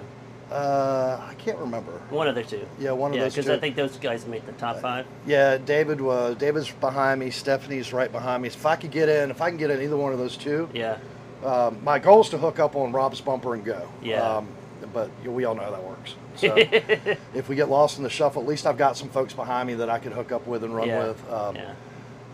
Uh, 0.52 1.20
I 1.30 1.34
can't 1.36 1.58
remember. 1.58 1.94
One 2.10 2.28
of 2.28 2.36
the 2.36 2.44
two. 2.44 2.68
Yeah, 2.78 2.92
one 2.92 3.12
of 3.12 3.18
yeah, 3.18 3.24
those 3.24 3.36
because. 3.36 3.50
I 3.50 3.58
think 3.58 3.76
those 3.76 3.96
guys 3.98 4.26
made 4.28 4.46
the 4.46 4.52
top 4.54 4.80
five. 4.80 5.06
Yeah, 5.26 5.58
David 5.58 6.02
was 6.02 6.36
David's 6.36 6.70
behind 6.72 7.22
me. 7.22 7.30
Stephanie's 7.30 7.94
right 7.94 8.12
behind 8.12 8.44
me. 8.44 8.50
If 8.50 8.66
I 8.66 8.76
could 8.76 8.92
get 8.92 9.08
in, 9.08 9.32
if 9.32 9.42
I 9.42 9.50
can 9.50 9.58
get 9.58 9.72
in 9.72 9.82
either 9.82 9.96
one 9.96 10.12
of 10.12 10.20
those 10.20 10.36
two, 10.36 10.70
Yeah. 10.74 10.98
Um, 11.44 11.84
my 11.84 11.98
goal 11.98 12.22
is 12.22 12.30
to 12.30 12.38
hook 12.38 12.60
up 12.60 12.76
on 12.76 12.92
Rob's 12.92 13.20
bumper 13.20 13.56
and 13.56 13.66
go. 13.66 13.90
Yeah. 14.04 14.22
Um, 14.22 14.48
but 14.94 15.10
we 15.26 15.46
all 15.46 15.56
know 15.56 15.64
how 15.64 15.72
that 15.72 15.84
works. 15.84 16.16
So 16.36 16.54
if 17.34 17.50
we 17.50 17.56
get 17.56 17.70
lost 17.70 17.98
in 17.98 18.04
the 18.04 18.10
shuffle, 18.10 18.42
at 18.42 18.48
least 18.48 18.68
I've 18.68 18.78
got 18.78 18.98
some 18.98 19.10
folks 19.10 19.34
behind 19.34 19.68
me 19.68 19.76
that 19.76 19.90
I 19.90 20.00
can 20.00 20.12
hook 20.12 20.32
up 20.32 20.46
with 20.46 20.64
and 20.64 20.76
run 20.76 20.90
yeah. 20.90 21.08
with. 21.08 21.32
Um, 21.32 21.56
yeah. 21.56 21.74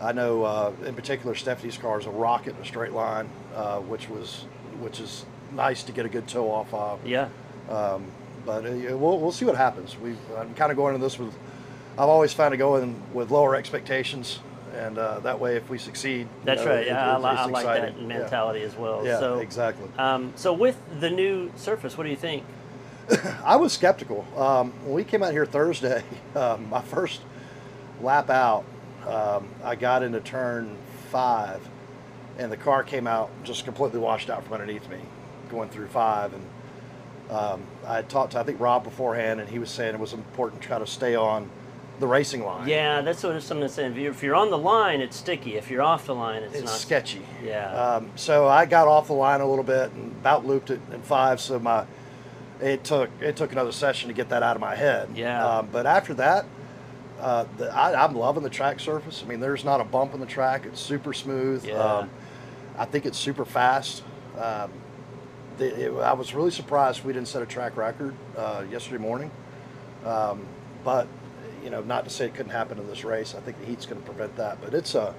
I 0.00 0.12
know, 0.12 0.44
uh, 0.44 0.72
in 0.84 0.94
particular, 0.94 1.34
Stephanie's 1.34 1.76
car 1.76 1.98
is 1.98 2.06
a 2.06 2.10
rocket 2.10 2.54
in 2.56 2.62
a 2.62 2.64
straight 2.64 2.92
line, 2.92 3.28
uh, 3.54 3.78
which 3.80 4.08
was 4.08 4.44
which 4.80 5.00
is 5.00 5.24
nice 5.52 5.82
to 5.84 5.92
get 5.92 6.06
a 6.06 6.08
good 6.08 6.28
tow 6.28 6.50
off 6.50 6.72
of. 6.72 7.04
Yeah. 7.06 7.28
Um, 7.68 8.06
but 8.46 8.64
uh, 8.64 8.70
we'll, 8.96 9.18
we'll 9.18 9.32
see 9.32 9.44
what 9.44 9.56
happens. 9.56 9.96
We 9.98 10.14
I'm 10.36 10.54
kind 10.54 10.70
of 10.70 10.76
going 10.76 10.94
into 10.94 11.04
this 11.04 11.18
with. 11.18 11.34
I've 11.94 12.08
always 12.08 12.32
found 12.32 12.52
to 12.52 12.56
go 12.56 12.76
in 12.76 12.94
with 13.12 13.30
lower 13.30 13.56
expectations, 13.56 14.38
and 14.74 14.96
uh, 14.98 15.18
that 15.20 15.40
way, 15.40 15.56
if 15.56 15.68
we 15.68 15.78
succeed, 15.78 16.28
That's 16.44 16.64
know, 16.64 16.70
right. 16.70 16.78
it- 16.82 16.86
Yeah, 16.88 17.16
I, 17.16 17.18
it's- 17.18 17.38
I 17.38 17.44
like 17.46 17.66
that 17.66 17.98
Yeah. 18.00 18.06
mentality 18.06 18.62
as 18.62 18.76
well. 18.76 19.04
Yeah, 19.04 19.18
so, 19.18 19.38
exactly. 19.40 19.88
Um, 19.98 20.32
so 20.36 20.52
with 20.52 20.80
the 21.00 21.10
new 21.10 21.50
Surface, 21.56 21.98
what 21.98 22.04
do 22.04 22.10
you 22.10 22.16
think? 22.16 22.44
I 23.44 23.56
was 23.56 23.72
skeptical 23.72 24.24
um, 24.36 24.70
when 24.84 24.94
we 24.94 25.02
came 25.04 25.22
out 25.22 25.32
here 25.32 25.46
Thursday. 25.46 26.02
Um, 26.36 26.68
my 26.70 26.82
first 26.82 27.22
lap 28.00 28.30
out, 28.30 28.64
um, 29.08 29.48
I 29.64 29.74
got 29.74 30.04
into 30.04 30.20
turn 30.20 30.76
five, 31.10 31.60
and 32.38 32.52
the 32.52 32.56
car 32.56 32.84
came 32.84 33.08
out 33.08 33.30
just 33.42 33.64
completely 33.64 33.98
washed 33.98 34.30
out 34.30 34.44
from 34.44 34.52
underneath 34.52 34.88
me, 34.88 34.98
going 35.50 35.68
through 35.68 35.88
five. 35.88 36.32
And 36.32 36.42
um, 37.30 37.62
I 37.86 37.96
had 37.96 38.08
talked 38.08 38.32
to 38.32 38.40
I 38.40 38.42
think 38.42 38.60
Rob 38.60 38.84
beforehand, 38.84 39.40
and 39.40 39.48
he 39.48 39.58
was 39.58 39.70
saying 39.70 39.94
it 39.94 40.00
was 40.00 40.12
important 40.12 40.62
to 40.62 40.68
try 40.68 40.78
to 40.78 40.86
stay 40.86 41.14
on 41.14 41.50
the 42.00 42.06
racing 42.06 42.44
line. 42.44 42.68
Yeah, 42.68 43.00
that's 43.02 43.22
what 43.22 43.40
someone 43.42 43.68
saying. 43.68 43.92
If 43.92 43.98
you're, 43.98 44.10
if 44.12 44.22
you're 44.22 44.34
on 44.34 44.50
the 44.50 44.58
line, 44.58 45.00
it's 45.00 45.16
sticky. 45.16 45.56
If 45.56 45.70
you're 45.70 45.82
off 45.82 46.06
the 46.06 46.14
line, 46.14 46.42
it's, 46.42 46.54
it's 46.54 46.64
not. 46.64 46.78
sketchy. 46.78 47.22
Yeah. 47.44 47.72
Um, 47.72 48.10
so 48.16 48.46
I 48.46 48.66
got 48.66 48.88
off 48.88 49.08
the 49.08 49.14
line 49.14 49.40
a 49.40 49.48
little 49.48 49.64
bit 49.64 49.90
and 49.92 50.12
about 50.12 50.46
looped 50.46 50.70
it 50.70 50.80
in 50.92 51.02
five. 51.02 51.40
So 51.40 51.58
my 51.58 51.86
it 52.60 52.84
took 52.84 53.10
it 53.20 53.36
took 53.36 53.52
another 53.52 53.72
session 53.72 54.08
to 54.08 54.14
get 54.14 54.28
that 54.30 54.42
out 54.42 54.56
of 54.56 54.60
my 54.60 54.74
head. 54.74 55.10
Yeah. 55.14 55.44
Um, 55.44 55.68
but 55.70 55.86
after 55.86 56.14
that, 56.14 56.46
uh, 57.20 57.44
the, 57.56 57.74
I, 57.74 58.04
I'm 58.04 58.14
loving 58.14 58.42
the 58.42 58.50
track 58.50 58.80
surface. 58.80 59.22
I 59.24 59.28
mean, 59.28 59.40
there's 59.40 59.64
not 59.64 59.80
a 59.80 59.84
bump 59.84 60.14
in 60.14 60.20
the 60.20 60.26
track. 60.26 60.66
It's 60.66 60.80
super 60.80 61.12
smooth. 61.12 61.64
Yeah. 61.64 61.74
Um, 61.74 62.10
I 62.76 62.84
think 62.84 63.06
it's 63.06 63.18
super 63.18 63.44
fast. 63.44 64.04
Um, 64.36 64.70
the, 65.58 65.86
it, 65.86 66.00
I 66.02 66.12
was 66.12 66.34
really 66.34 66.50
surprised 66.50 67.04
we 67.04 67.12
didn't 67.12 67.28
set 67.28 67.42
a 67.42 67.46
track 67.46 67.76
record 67.76 68.14
uh, 68.36 68.64
yesterday 68.70 68.98
morning. 69.02 69.30
Um, 70.04 70.46
but 70.84 71.06
you 71.62 71.70
know, 71.70 71.82
not 71.82 72.04
to 72.04 72.10
say 72.10 72.26
it 72.26 72.34
couldn't 72.34 72.52
happen 72.52 72.78
in 72.78 72.86
this 72.86 73.04
race. 73.04 73.34
I 73.34 73.40
think 73.40 73.58
the 73.60 73.66
heat's 73.66 73.84
going 73.86 74.00
to 74.00 74.06
prevent 74.06 74.36
that. 74.36 74.60
But 74.62 74.74
it's 74.74 74.94
a 74.94 75.14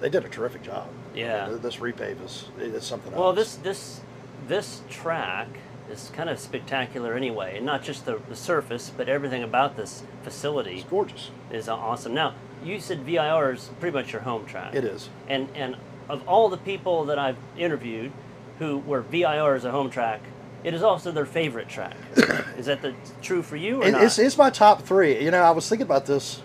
they 0.00 0.08
did 0.08 0.24
a 0.24 0.28
terrific 0.28 0.62
job. 0.62 0.88
Yeah. 1.14 1.46
I 1.46 1.50
mean, 1.50 1.60
this 1.60 1.76
repave 1.76 2.24
is 2.24 2.46
it's 2.58 2.86
something 2.86 3.12
Well, 3.12 3.28
else. 3.30 3.36
this 3.36 3.56
this 3.56 4.00
this 4.48 4.82
track 4.88 5.48
is 5.90 6.10
kind 6.14 6.28
of 6.28 6.38
spectacular 6.38 7.14
anyway, 7.14 7.56
and 7.56 7.64
not 7.66 7.82
just 7.82 8.04
the, 8.06 8.20
the 8.28 8.36
surface, 8.36 8.90
but 8.96 9.08
everything 9.08 9.42
about 9.42 9.76
this 9.76 10.02
facility 10.22 10.74
it's 10.76 10.84
gorgeous. 10.84 11.30
is 11.50 11.68
awesome. 11.68 12.12
Now, 12.14 12.34
you 12.64 12.80
said 12.80 13.00
VIR 13.04 13.52
is 13.52 13.70
pretty 13.80 13.94
much 13.96 14.12
your 14.12 14.22
home 14.22 14.46
track. 14.46 14.74
It 14.74 14.84
is. 14.84 15.08
And 15.28 15.48
and 15.54 15.76
of 16.08 16.26
all 16.28 16.48
the 16.48 16.56
people 16.58 17.04
that 17.06 17.18
I've 17.18 17.36
interviewed 17.58 18.12
who 18.58 18.78
were 18.78 19.02
VIR 19.02 19.54
as 19.54 19.64
a 19.64 19.70
home 19.70 19.90
track, 19.90 20.20
it 20.64 20.74
is 20.74 20.82
also 20.82 21.12
their 21.12 21.26
favorite 21.26 21.68
track. 21.68 21.94
is 22.56 22.66
that 22.66 22.82
the 22.82 22.94
true 23.22 23.42
for 23.42 23.56
you 23.56 23.82
or 23.82 23.86
It, 23.86 23.92
not? 23.92 24.02
it's, 24.02 24.18
it's 24.18 24.36
my 24.38 24.50
top 24.50 24.82
three. 24.82 25.22
You 25.22 25.30
know, 25.30 25.42
I 25.42 25.50
was 25.50 25.68
thinking 25.68 25.86
about 25.86 26.06
this 26.06 26.42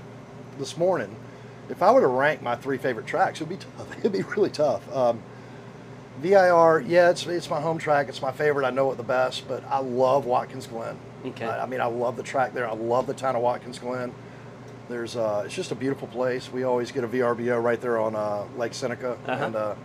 this 0.59 0.77
morning. 0.77 1.15
If 1.69 1.81
I 1.81 1.91
were 1.91 2.01
to 2.01 2.07
rank 2.07 2.41
my 2.41 2.55
three 2.55 2.77
favorite 2.77 3.07
tracks, 3.07 3.39
it 3.41 3.47
would 3.47 3.57
be 3.57 3.63
tough. 3.77 3.97
It'd 3.99 4.11
be 4.11 4.21
really 4.23 4.49
tough. 4.49 4.83
Um, 4.95 5.21
VIR, 6.19 6.81
yeah, 6.81 7.09
it's 7.09 7.25
it's 7.25 7.49
my 7.49 7.59
home 7.61 7.77
track. 7.77 8.09
It's 8.09 8.21
my 8.21 8.31
favorite. 8.31 8.65
I 8.65 8.69
know 8.69 8.91
it 8.91 8.97
the 8.97 9.03
best, 9.03 9.47
but 9.47 9.63
I 9.69 9.79
love 9.79 10.25
Watkins 10.25 10.67
Glen. 10.67 10.97
Okay. 11.25 11.45
I, 11.45 11.63
I 11.63 11.65
mean, 11.65 11.81
I 11.81 11.85
love 11.85 12.15
the 12.17 12.23
track 12.23 12.53
there. 12.53 12.67
I 12.67 12.73
love 12.73 13.07
the 13.07 13.13
town 13.13 13.35
of 13.35 13.41
Watkins 13.41 13.79
Glen. 13.79 14.13
There's 14.89 15.15
uh, 15.15 15.43
it's 15.45 15.55
just 15.55 15.71
a 15.71 15.75
beautiful 15.75 16.07
place. 16.09 16.51
We 16.51 16.63
always 16.63 16.91
get 16.91 17.03
a 17.03 17.07
VRBO 17.07 17.63
right 17.63 17.79
there 17.79 17.97
on 17.99 18.15
uh, 18.15 18.43
Lake 18.57 18.73
Seneca, 18.73 19.17
Uh-huh. 19.25 19.45
and 19.45 19.55
uh, 19.55 19.75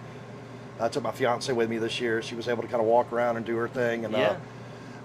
I 0.78 0.88
took 0.88 1.02
my 1.02 1.12
fiance 1.12 1.52
with 1.52 1.70
me 1.70 1.78
this 1.78 2.00
year. 2.00 2.22
She 2.22 2.34
was 2.34 2.48
able 2.48 2.62
to 2.62 2.68
kind 2.68 2.80
of 2.80 2.86
walk 2.86 3.12
around 3.12 3.36
and 3.36 3.46
do 3.46 3.56
her 3.56 3.68
thing. 3.68 4.04
And 4.04 4.12
Yeah. 4.14 4.20
uh, 4.30 4.36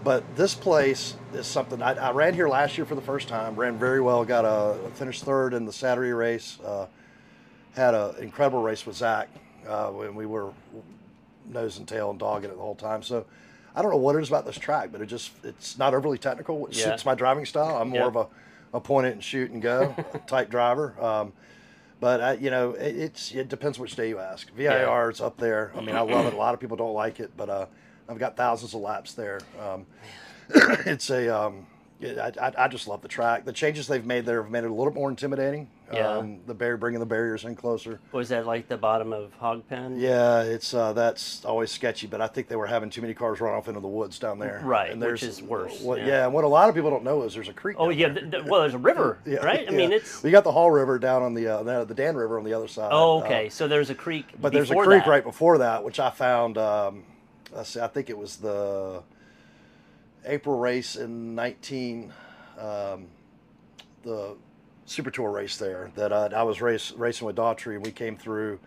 but 0.04 0.36
this 0.36 0.56
place 0.56 1.16
is 1.34 1.46
something 1.46 1.82
I, 1.82 1.94
I 1.94 2.12
ran 2.12 2.34
here 2.34 2.50
last 2.50 2.78
year 2.78 2.86
for 2.86 2.96
the 2.96 3.02
first 3.02 3.28
time. 3.28 3.56
Ran 3.56 3.78
very 3.78 4.02
well. 4.02 4.26
Got 4.26 4.46
a 4.46 4.78
finished 4.96 5.24
third 5.24 5.54
in 5.54 5.66
the 5.66 5.72
Saturday 5.74 6.12
race. 6.12 6.60
Uh, 6.66 6.88
had 7.76 7.94
an 7.94 8.16
incredible 8.20 8.62
race 8.64 8.86
with 8.86 8.96
Zach 8.98 9.30
uh, 9.68 9.88
when 9.90 10.16
we 10.16 10.26
were 10.26 10.52
nose 11.46 11.78
and 11.78 11.88
tail 11.88 12.10
and 12.10 12.20
dogging 12.20 12.50
it 12.50 12.56
the 12.56 12.62
whole 12.62 12.76
time. 12.76 13.04
So 13.04 13.26
I 13.76 13.82
don't 13.82 13.92
know 13.92 13.98
what 13.98 14.16
it 14.16 14.22
is 14.24 14.28
about 14.28 14.46
this 14.46 14.58
track, 14.58 14.90
but 14.92 15.02
it 15.02 15.06
just 15.06 15.32
it's 15.44 15.78
not 15.78 15.94
overly 15.94 16.18
technical, 16.18 16.60
which 16.60 16.78
Yeah. 16.78 16.86
suits 16.86 17.06
my 17.06 17.16
driving 17.16 17.46
style. 17.46 17.78
I'm 17.78 17.90
more 17.90 18.02
Yeah. 18.02 18.08
of 18.08 18.16
a, 18.16 18.28
a 18.74 18.80
point 18.82 19.08
it 19.08 19.14
and 19.14 19.24
shoot 19.24 19.52
and 19.52 19.62
go 19.62 19.96
type 20.28 20.50
driver. 20.50 20.96
Um, 21.02 21.32
but 22.02 22.20
I, 22.20 22.34
you 22.34 22.50
know, 22.50 22.72
it, 22.72 22.98
it's 22.98 23.32
it 23.32 23.48
depends 23.48 23.80
which 23.80 23.96
day 23.96 24.10
you 24.10 24.20
ask. 24.20 24.52
VIR 24.54 25.12
is 25.12 25.22
up 25.22 25.38
there. 25.38 25.72
I 25.78 25.82
mean, 25.82 25.96
I 25.96 26.02
love 26.02 26.26
it. 26.26 26.34
A 26.34 26.38
lot 26.38 26.54
of 26.54 26.60
people 26.60 26.76
don't 26.76 26.96
like 26.96 27.22
it, 27.22 27.32
but 27.38 27.50
uh, 27.50 27.68
I've 28.10 28.20
got 28.20 28.36
thousands 28.36 28.74
of 28.74 28.82
laps 28.82 29.14
there. 29.14 29.40
Um, 29.58 29.86
it's 30.50 31.10
a 31.12 31.30
um, 31.30 31.68
I, 32.04 32.32
I- 32.42 32.54
I 32.66 32.68
just 32.68 32.88
love 32.88 33.02
the 33.02 33.08
track. 33.08 33.46
The 33.46 33.54
changes 33.54 33.88
they've 33.88 34.06
made 34.06 34.26
there 34.26 34.42
have 34.42 34.52
made 34.52 34.64
it 34.64 34.72
a 34.72 34.74
little 34.74 34.94
more 34.94 35.10
intimidating. 35.10 35.70
Yeah. 35.94 36.08
Um, 36.08 36.40
the 36.48 36.54
barrier 36.54 36.78
bringing 36.78 37.02
the 37.02 37.06
barriers 37.06 37.44
in 37.44 37.54
closer. 37.54 38.00
Was 38.14 38.30
that 38.30 38.46
like 38.46 38.70
the 38.70 38.78
bottom 38.78 39.12
of 39.12 39.34
Hog 39.34 39.68
Pen? 39.68 40.00
Yeah, 40.00 40.42
it's 40.42 40.74
uh, 40.74 40.94
that's 40.94 41.44
always 41.44 41.70
sketchy, 41.70 42.08
but 42.08 42.22
I 42.22 42.28
think 42.28 42.48
they 42.48 42.56
were 42.56 42.66
having 42.68 42.90
too 42.90 43.02
many 43.02 43.14
cars 43.14 43.42
run 43.42 43.54
off 43.54 43.68
into 43.68 43.82
the 43.82 43.90
woods 43.90 44.18
down 44.18 44.40
there. 44.40 44.62
Right, 44.64 44.90
and 44.92 45.02
which 45.02 45.22
is 45.22 45.42
worse, 45.44 45.82
What, 45.82 46.00
yeah. 46.00 46.08
yeah. 46.08 46.24
and 46.26 46.34
what 46.34 46.46
a 46.46 46.48
lot 46.48 46.70
of 46.70 46.76
people 46.76 46.90
don't 46.92 47.04
know 47.04 47.24
is 47.24 47.34
there's 47.34 47.50
a 47.50 47.54
creek. 47.54 47.76
Oh 47.78 47.90
yeah. 47.90 48.08
there. 48.08 48.22
th- 48.22 48.32
th- 48.32 48.44
well, 48.46 48.62
there's 48.62 48.74
a 48.74 48.78
river, 48.92 49.20
Yeah, 49.26 49.40
right? 49.46 49.68
I 49.68 49.72
mean, 49.72 49.92
yeah. 49.92 49.98
it's. 49.98 50.24
we 50.24 50.32
got 50.32 50.46
the 50.46 50.52
Hall 50.54 50.72
River 50.72 50.98
down 50.98 51.24
on 51.24 51.34
the 51.34 51.48
uh, 51.48 51.64
the, 51.64 51.84
the 51.84 51.94
Dan 51.94 52.16
River 52.16 52.40
on 52.40 52.46
the 52.46 52.54
other 52.54 52.70
side. 52.70 52.90
Oh, 52.94 53.20
uh, 53.20 53.26
okay. 53.26 53.50
so 53.50 53.68
there's 53.68 53.90
a 53.90 53.96
creek. 53.96 54.28
but 54.40 54.54
there's 54.54 54.72
a 54.72 54.76
creek 54.76 55.04
that. 55.04 55.10
right 55.10 55.24
before 55.26 55.58
that, 55.58 55.84
which 55.84 56.00
I 56.00 56.10
found. 56.10 56.58
Um, 56.58 57.04
let's 57.52 57.68
see, 57.72 57.82
I 57.82 57.88
think 57.88 58.10
it 58.10 58.18
was 58.18 58.38
the 58.38 59.04
April 60.26 60.58
race 60.58 60.96
in 60.96 61.36
19, 61.36 62.14
um, 62.60 63.08
the 64.04 64.36
Super 64.86 65.12
Tour 65.12 65.32
race 65.32 65.58
there 65.58 65.92
that 65.96 66.12
uh, 66.12 66.30
I 66.36 66.44
was 66.44 66.62
race, 66.62 66.92
racing 66.92 67.26
with 67.28 67.36
Daughtry, 67.36 67.76
and 67.76 67.86
we 67.86 67.92
came 67.92 68.18
through, 68.18 68.60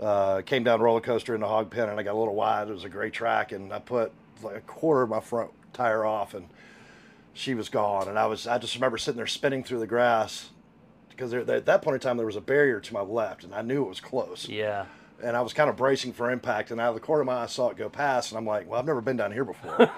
uh, 0.00 0.42
came 0.42 0.64
down 0.64 0.80
roller 0.80 1.00
coaster 1.00 1.34
in 1.34 1.40
the 1.40 1.48
hog 1.48 1.70
pen, 1.70 1.88
and 1.88 1.98
I 1.98 2.02
got 2.02 2.14
a 2.14 2.18
little 2.18 2.34
wide. 2.34 2.68
It 2.68 2.72
was 2.72 2.84
a 2.84 2.88
great 2.88 3.12
track, 3.12 3.52
and 3.52 3.72
I 3.72 3.78
put 3.78 4.12
like 4.42 4.56
a 4.56 4.60
quarter 4.60 5.02
of 5.02 5.10
my 5.10 5.20
front 5.20 5.50
tire 5.72 6.04
off, 6.04 6.34
and 6.34 6.48
she 7.32 7.54
was 7.54 7.68
gone. 7.68 8.08
And 8.08 8.18
I 8.18 8.26
was, 8.26 8.46
I 8.46 8.58
just 8.58 8.74
remember 8.74 8.98
sitting 8.98 9.16
there 9.16 9.26
spinning 9.26 9.64
through 9.64 9.80
the 9.80 9.86
grass 9.86 10.50
because 11.10 11.32
at 11.32 11.66
that 11.66 11.82
point 11.82 11.94
in 11.94 12.00
time 12.00 12.16
there 12.16 12.26
was 12.26 12.36
a 12.36 12.40
barrier 12.40 12.80
to 12.80 12.92
my 12.92 13.00
left, 13.00 13.44
and 13.44 13.54
I 13.54 13.62
knew 13.62 13.84
it 13.84 13.88
was 13.88 14.00
close 14.00 14.48
Yeah. 14.48 14.86
And 15.22 15.36
I 15.36 15.40
was 15.40 15.52
kind 15.52 15.70
of 15.70 15.76
bracing 15.76 16.12
for 16.12 16.30
impact, 16.30 16.70
and 16.70 16.80
out 16.80 16.88
of 16.90 16.94
the 16.94 17.00
corner 17.00 17.22
of 17.22 17.26
my 17.26 17.34
eye, 17.34 17.42
I 17.44 17.46
saw 17.46 17.68
it 17.70 17.76
go 17.76 17.88
past, 17.88 18.30
and 18.30 18.38
I'm 18.38 18.46
like, 18.46 18.68
"Well, 18.68 18.78
I've 18.78 18.86
never 18.86 19.00
been 19.00 19.16
down 19.16 19.32
here 19.32 19.44
before." 19.44 19.78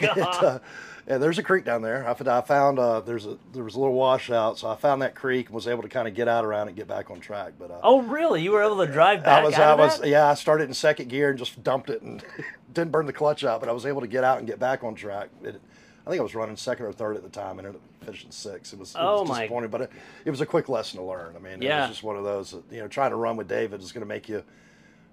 and, 0.00 0.18
uh, 0.18 0.58
and 1.06 1.22
there's 1.22 1.38
a 1.38 1.42
creek 1.42 1.64
down 1.64 1.82
there. 1.82 2.08
I 2.08 2.14
found, 2.14 2.28
I 2.28 2.40
found 2.40 2.78
uh, 2.78 3.00
there's 3.00 3.26
a 3.26 3.36
there 3.52 3.64
was 3.64 3.74
a 3.74 3.80
little 3.80 3.94
washout, 3.94 4.58
so 4.58 4.68
I 4.68 4.76
found 4.76 5.02
that 5.02 5.14
creek 5.14 5.46
and 5.46 5.54
was 5.54 5.66
able 5.68 5.82
to 5.82 5.88
kind 5.88 6.06
of 6.06 6.14
get 6.14 6.28
out 6.28 6.44
around 6.44 6.68
and 6.68 6.76
get 6.76 6.86
back 6.88 7.10
on 7.10 7.20
track. 7.20 7.52
But 7.58 7.70
uh, 7.70 7.80
Oh, 7.82 8.02
really? 8.02 8.42
You 8.42 8.52
were 8.52 8.62
able 8.62 8.84
to 8.84 8.90
drive 8.92 9.24
back 9.24 9.42
I 9.42 9.44
was 9.44 9.54
I 9.54 9.74
was 9.74 9.98
that? 10.00 10.08
yeah, 10.08 10.30
I 10.30 10.34
started 10.34 10.68
in 10.68 10.74
second 10.74 11.08
gear 11.08 11.30
and 11.30 11.38
just 11.38 11.62
dumped 11.62 11.90
it 11.90 12.02
and 12.02 12.22
didn't 12.72 12.92
burn 12.92 13.06
the 13.06 13.12
clutch 13.12 13.44
out, 13.44 13.60
but 13.60 13.68
I 13.68 13.72
was 13.72 13.84
able 13.86 14.00
to 14.00 14.06
get 14.06 14.22
out 14.24 14.38
and 14.38 14.46
get 14.46 14.58
back 14.58 14.84
on 14.84 14.94
track. 14.94 15.28
It, 15.42 15.60
I 16.06 16.10
think 16.10 16.20
I 16.20 16.22
was 16.22 16.34
running 16.34 16.56
second 16.56 16.86
or 16.86 16.92
third 16.92 17.16
at 17.16 17.22
the 17.22 17.28
time 17.28 17.58
and 17.58 17.66
ended 17.68 17.80
up 17.80 18.04
finishing 18.04 18.30
sixth. 18.30 18.72
It 18.72 18.78
was, 18.78 18.90
it 18.94 18.98
Oh, 19.00 19.20
was 19.20 19.28
my- 19.28 19.40
disappointing, 19.40 19.70
but 19.70 19.80
it, 19.82 19.90
it 20.24 20.30
was 20.30 20.40
a 20.40 20.46
quick 20.46 20.68
lesson 20.68 20.98
to 20.98 21.04
learn. 21.06 21.34
I 21.36 21.38
mean, 21.38 21.62
it 21.62 21.68
was 21.68 21.90
just 21.90 22.02
one 22.02 22.16
of 22.16 22.24
those 22.24 22.50
that, 22.52 22.62
you 22.70 22.80
know, 22.80 22.88
trying 22.88 23.10
to 23.10 23.16
run 23.16 23.36
with 23.36 23.48
David 23.48 23.80
is 23.80 23.92
going 23.92 24.02
to 24.02 24.08
make 24.08 24.28
you 24.28 24.42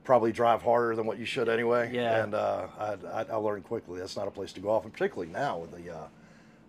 probably 0.04 0.32
drive 0.32 0.64
harder 0.64 0.96
than 0.96 1.06
what 1.06 1.20
you 1.20 1.26
should 1.26 1.48
anyway. 1.50 1.92
Yeah. 1.94 2.24
And 2.24 2.34
uh, 2.34 2.68
I, 2.80 2.86
I, 3.14 3.22
I 3.32 3.36
learned 3.36 3.64
quickly 3.66 4.00
that's 4.00 4.18
not 4.18 4.28
a 4.28 4.32
place 4.32 4.52
to 4.54 4.60
go 4.60 4.70
off, 4.72 4.84
and 4.84 4.92
particularly 4.92 5.32
now 5.32 5.60
with 5.60 5.72
the 5.72 5.94
uh, 5.96 6.08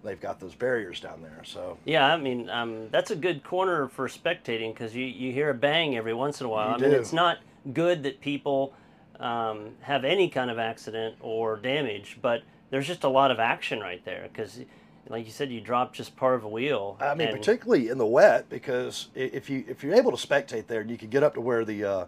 they've 0.04 0.20
got 0.20 0.38
those 0.40 0.54
barriers 0.54 1.00
down 1.00 1.22
there. 1.22 1.42
So 1.44 1.78
Yeah, 1.86 2.12
I 2.12 2.18
mean, 2.18 2.50
um, 2.50 2.88
that's 2.90 3.10
a 3.10 3.16
good 3.16 3.42
corner 3.42 3.88
for 3.88 4.08
spectating 4.08 4.74
because 4.74 4.94
you, 4.94 5.04
you 5.06 5.32
hear 5.32 5.48
a 5.50 5.54
bang 5.54 5.96
every 5.96 6.12
once 6.14 6.40
in 6.40 6.46
a 6.46 6.50
while. 6.50 6.78
You 6.78 6.86
I 6.86 6.88
mean, 6.88 6.98
it's 6.98 7.12
not 7.14 7.38
good 7.72 8.02
that 8.02 8.20
people 8.20 8.74
um, 9.18 9.70
have 9.80 10.04
any 10.04 10.28
kind 10.28 10.50
of 10.50 10.58
accident 10.58 11.16
or 11.20 11.56
damage, 11.56 12.18
but 12.20 12.42
there's 12.70 12.86
just 12.86 13.04
a 13.04 13.08
lot 13.08 13.30
of 13.30 13.38
action 13.38 13.80
right 13.80 14.04
there 14.04 14.28
because, 14.32 14.60
like 15.08 15.26
you 15.26 15.32
said, 15.32 15.50
you 15.50 15.60
dropped 15.60 15.94
just 15.96 16.16
part 16.16 16.34
of 16.34 16.44
a 16.44 16.48
wheel. 16.48 16.96
I 17.00 17.14
mean, 17.14 17.28
particularly 17.30 17.88
in 17.88 17.98
the 17.98 18.06
wet, 18.06 18.48
because 18.48 19.08
if 19.14 19.50
you 19.50 19.64
if 19.68 19.82
you're 19.82 19.94
able 19.94 20.16
to 20.16 20.26
spectate 20.28 20.66
there, 20.66 20.80
and 20.80 20.90
you 20.90 20.96
can 20.98 21.08
get 21.10 21.22
up 21.22 21.34
to 21.34 21.40
where 21.40 21.64
the 21.64 21.84
uh, 21.84 22.06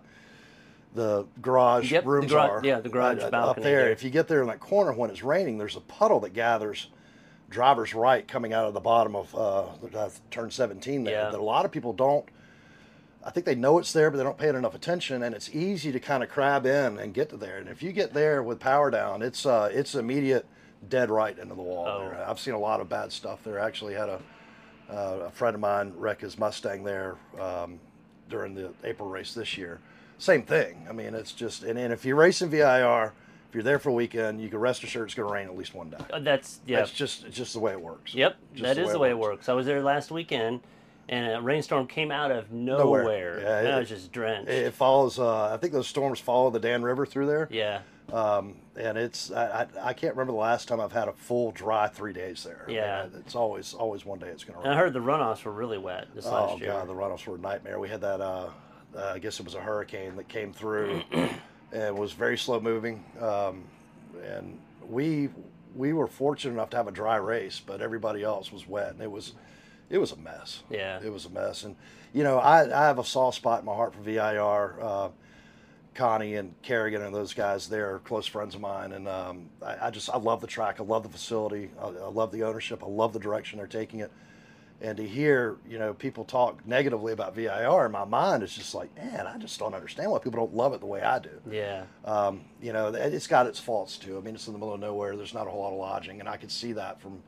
the 0.94 1.26
garage 1.40 1.90
Yep, 1.90 2.04
the 2.04 2.10
rooms 2.10 2.32
gra- 2.32 2.40
are. 2.42 2.60
yeah, 2.62 2.80
the 2.80 2.88
garage 2.88 3.22
right, 3.22 3.34
up 3.34 3.56
there. 3.56 3.84
there. 3.84 3.90
If 3.90 4.02
you 4.04 4.10
get 4.10 4.28
there 4.28 4.40
in 4.42 4.48
that 4.48 4.60
corner 4.60 4.92
when 4.92 5.10
it's 5.10 5.22
raining, 5.22 5.58
there's 5.58 5.76
a 5.76 5.80
puddle 5.80 6.20
that 6.20 6.32
gathers 6.34 6.88
driver's 7.50 7.92
right 7.92 8.26
coming 8.26 8.54
out 8.54 8.64
of 8.64 8.72
the 8.72 8.80
bottom 8.80 9.14
of 9.14 9.34
uh, 9.34 9.64
uh, 9.94 10.08
turn 10.30 10.50
17 10.50 11.04
there 11.04 11.12
Yeah. 11.24 11.30
that 11.30 11.38
a 11.38 11.42
lot 11.42 11.66
of 11.66 11.70
people 11.70 11.92
don't. 11.92 12.24
I 13.24 13.30
think 13.30 13.46
they 13.46 13.54
know 13.54 13.78
it's 13.78 13.92
there, 13.92 14.10
but 14.10 14.16
they 14.16 14.24
don't 14.24 14.38
pay 14.38 14.48
it 14.48 14.54
enough 14.54 14.74
attention, 14.74 15.22
and 15.22 15.34
it's 15.34 15.48
easy 15.54 15.92
to 15.92 16.00
kind 16.00 16.22
of 16.22 16.28
crab 16.28 16.66
in 16.66 16.98
and 16.98 17.14
get 17.14 17.28
to 17.30 17.36
there. 17.36 17.58
And 17.58 17.68
if 17.68 17.82
you 17.82 17.92
get 17.92 18.12
there 18.12 18.42
with 18.42 18.58
power 18.58 18.90
down, 18.90 19.22
it's 19.22 19.46
uh, 19.46 19.70
it's 19.72 19.94
immediate 19.94 20.46
dead 20.88 21.10
right 21.10 21.38
into 21.38 21.54
the 21.54 21.62
wall. 21.62 21.86
Oh. 21.86 22.08
There. 22.08 22.28
I've 22.28 22.40
seen 22.40 22.54
a 22.54 22.58
lot 22.58 22.80
of 22.80 22.88
bad 22.88 23.12
stuff 23.12 23.44
there. 23.44 23.60
I 23.60 23.66
actually 23.66 23.94
had 23.94 24.08
a 24.08 24.20
uh, 24.90 25.26
a 25.26 25.30
friend 25.30 25.54
of 25.54 25.60
mine 25.60 25.92
wreck 25.96 26.20
his 26.20 26.38
Mustang 26.38 26.84
there 26.84 27.16
um, 27.40 27.78
during 28.28 28.54
the 28.54 28.72
April 28.84 29.08
race 29.08 29.34
this 29.34 29.56
year. 29.56 29.80
Same 30.18 30.42
thing. 30.42 30.86
I 30.88 30.92
mean, 30.92 31.14
it's 31.14 31.32
just 31.32 31.62
and, 31.62 31.78
and 31.78 31.92
if 31.92 32.04
you're 32.04 32.16
racing 32.16 32.50
VIR, 32.50 33.12
if 33.48 33.54
you're 33.54 33.64
there 33.64 33.78
for 33.78 33.90
a 33.90 33.94
weekend, 33.94 34.40
you 34.40 34.48
can 34.48 34.58
rest 34.58 34.82
assured 34.82 35.06
it's 35.06 35.14
going 35.14 35.28
to 35.28 35.34
rain 35.34 35.46
at 35.46 35.56
least 35.56 35.74
one 35.74 35.90
day. 35.90 35.98
Uh, 36.12 36.20
that's 36.20 36.60
yeah. 36.66 36.78
That's 36.78 36.92
just 36.92 37.24
it's 37.24 37.36
just 37.36 37.52
the 37.52 37.60
way 37.60 37.72
it 37.72 37.80
works. 37.80 38.14
Yep, 38.14 38.36
Just 38.54 38.62
that 38.62 38.78
is 38.78 38.92
the 38.92 38.98
way 38.98 39.10
it 39.10 39.18
works. 39.18 39.48
I 39.48 39.52
was 39.52 39.66
there 39.66 39.82
last 39.82 40.10
weekend, 40.10 40.60
and 41.08 41.34
a 41.36 41.40
rainstorm 41.42 41.86
came 41.86 42.10
out 42.10 42.30
of 42.30 42.50
nowhere. 42.52 43.02
Nowhere. 43.02 43.40
Yeah, 43.40 43.58
and 43.58 43.68
I 43.68 43.76
it- 43.76 43.80
was 43.80 43.88
just 43.88 44.12
drenched. 44.12 44.50
It, 44.50 44.72
follows. 44.74 45.18
Uh, 45.18 45.52
I 45.52 45.56
think 45.56 45.72
those 45.72 45.88
storms 45.88 46.20
follow 46.20 46.50
the 46.50 46.60
Dan 46.60 46.82
River 46.82 47.04
through 47.06 47.26
there. 47.26 47.48
yeah, 47.50 47.80
Um, 48.12 48.56
and 48.76 48.96
it's 48.96 49.30
I, 49.30 49.62
I, 49.62 49.88
I 49.88 49.92
can't 49.92 50.14
remember 50.14 50.32
the 50.32 50.38
last 50.38 50.68
time 50.68 50.80
I've 50.80 50.92
had 50.92 51.08
a 51.08 51.12
full 51.12 51.50
dry 51.52 51.88
three 51.88 52.12
days 52.12 52.44
there. 52.44 52.62
I 52.64 52.66
mean, 52.66 52.76
Yeah. 52.76 53.06
it's 53.18 53.34
always 53.34 53.74
always 53.74 54.04
one 54.04 54.18
day 54.18 54.28
it's 54.28 54.44
going 54.44 54.58
to 54.58 54.64
rain. 54.64 54.72
I 54.72 54.78
heard 54.78 54.92
the 54.92 55.00
runoffs 55.00 55.44
were 55.44 55.52
really 55.52 55.78
wet 55.78 56.08
this 56.14 56.26
Oh 56.26 56.30
last 56.32 56.60
year. 56.60 56.72
Oh 56.72 56.78
god, 56.78 56.88
the 56.88 56.94
runoffs 56.94 57.26
were 57.26 57.36
a 57.36 57.38
nightmare. 57.38 57.78
We 57.78 57.88
had 57.88 58.00
that. 58.02 58.20
Uh, 58.20 58.48
uh, 58.96 59.12
I 59.14 59.18
guess 59.18 59.40
it 59.40 59.44
was 59.46 59.54
a 59.54 59.60
hurricane 59.60 60.16
that 60.16 60.28
came 60.28 60.52
through 60.52 61.02
and 61.72 61.98
was 61.98 62.12
very 62.12 62.36
slow 62.36 62.60
moving. 62.60 63.02
Um, 63.20 63.64
and 64.22 64.58
we 64.88 65.30
we 65.74 65.94
were 65.94 66.06
fortunate 66.06 66.52
enough 66.52 66.68
to 66.70 66.76
have 66.76 66.88
a 66.88 66.92
dry 66.92 67.16
race, 67.16 67.60
but 67.64 67.80
everybody 67.80 68.22
else 68.22 68.52
was 68.52 68.68
wet, 68.68 68.90
and 68.92 69.00
it 69.00 69.10
was 69.10 69.32
it 69.92 69.98
was 69.98 70.10
a 70.10 70.16
mess. 70.16 70.62
Yeah. 70.70 70.98
it 71.04 71.12
was 71.12 71.26
a 71.26 71.30
mess. 71.30 71.62
And 71.62 71.76
you 72.12 72.24
know, 72.24 72.38
I, 72.38 72.62
I 72.64 72.86
have 72.86 72.98
a 72.98 73.04
soft 73.04 73.36
spot 73.36 73.60
in 73.60 73.66
my 73.66 73.74
heart 73.74 73.94
for 73.94 74.00
VIR. 74.02 74.78
Uh, 74.82 75.08
Connie 75.94 76.36
and 76.36 76.54
Kerrigan 76.62 77.02
and 77.02 77.14
those 77.14 77.34
guys, 77.34 77.68
they're 77.68 77.98
close 77.98 78.26
friends 78.26 78.54
of 78.54 78.62
mine, 78.62 78.92
and 78.92 79.06
um, 79.06 79.50
I, 79.62 79.88
I 79.88 79.90
just 79.90 80.08
I 80.08 80.16
love 80.16 80.40
the 80.40 80.46
track, 80.46 80.80
I 80.80 80.84
love 80.84 81.02
the 81.02 81.10
facility, 81.10 81.70
I, 81.78 81.84
I 81.88 82.08
love 82.08 82.32
the 82.32 82.44
ownership, 82.44 82.82
I 82.82 82.86
love 82.86 83.12
the 83.12 83.18
direction 83.18 83.58
they're 83.58 83.66
taking 83.66 84.00
it, 84.00 84.10
and 84.80 84.96
to 84.96 85.06
hear 85.06 85.58
you 85.68 85.78
know 85.78 85.92
people 85.92 86.24
talk 86.24 86.66
negatively 86.66 87.12
about 87.12 87.34
VIR 87.34 87.84
in 87.84 87.92
my 87.92 88.06
mind 88.06 88.42
is 88.42 88.54
just 88.54 88.74
like, 88.74 88.88
man, 88.96 89.26
I 89.26 89.36
just 89.36 89.58
don't 89.58 89.74
understand 89.74 90.10
why 90.10 90.18
people 90.18 90.40
don't 90.46 90.56
love 90.56 90.72
it 90.72 90.80
the 90.80 90.86
way 90.86 91.02
I 91.02 91.18
do. 91.18 91.28
Yeah, 91.50 91.84
Um, 92.06 92.40
you 92.62 92.72
know, 92.72 92.88
it- 92.88 93.12
it's 93.12 93.26
got 93.26 93.46
its 93.46 93.58
faults 93.60 93.98
too. 93.98 94.16
I 94.16 94.20
mean, 94.22 94.34
it's 94.34 94.46
in 94.46 94.54
the 94.54 94.58
middle 94.58 94.72
of 94.72 94.80
nowhere. 94.80 95.14
There's 95.14 95.34
not 95.34 95.46
a 95.46 95.50
whole 95.50 95.60
lot 95.60 95.72
of 95.74 95.78
lodging, 95.78 96.20
and 96.20 96.28
I 96.28 96.38
could 96.38 96.50
see 96.50 96.72
that 96.72 97.02
from 97.02 97.22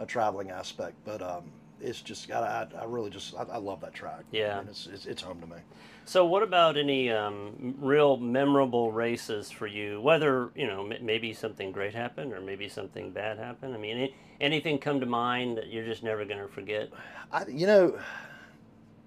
a 0.00 0.06
traveling 0.06 0.50
aspect. 0.50 0.96
But 1.04 1.22
um, 1.22 1.52
it's 1.80 2.00
just 2.00 2.28
got. 2.28 2.42
I, 2.42 2.80
I 2.80 2.84
really 2.84 3.10
just 3.10 3.34
I, 3.34 3.42
I 3.42 3.58
love 3.58 3.80
that 3.80 3.94
track. 3.94 4.24
Yeah. 4.30 4.56
I 4.56 4.60
mean, 4.60 4.68
it's, 4.70 4.86
it's 4.86 5.06
it's 5.06 5.22
home 5.22 5.40
to 5.40 5.46
me. 5.46 5.56
So, 6.04 6.24
what 6.24 6.42
about 6.42 6.78
any 6.78 7.10
um, 7.10 7.74
real 7.78 8.16
memorable 8.16 8.92
races 8.92 9.50
for 9.50 9.66
you? 9.66 10.00
Whether 10.00 10.50
you 10.54 10.66
know 10.66 10.90
m- 10.90 11.04
maybe 11.04 11.32
something 11.34 11.72
great 11.72 11.94
happened 11.94 12.32
or 12.32 12.40
maybe 12.40 12.68
something 12.68 13.10
bad 13.10 13.38
happened. 13.38 13.74
I 13.74 13.78
mean, 13.78 13.96
any, 13.96 14.14
anything 14.40 14.78
come 14.78 15.00
to 15.00 15.06
mind 15.06 15.58
that 15.58 15.68
you're 15.68 15.84
just 15.84 16.02
never 16.02 16.24
going 16.24 16.40
to 16.40 16.48
forget? 16.48 16.90
I, 17.30 17.46
you 17.46 17.66
know, 17.66 17.98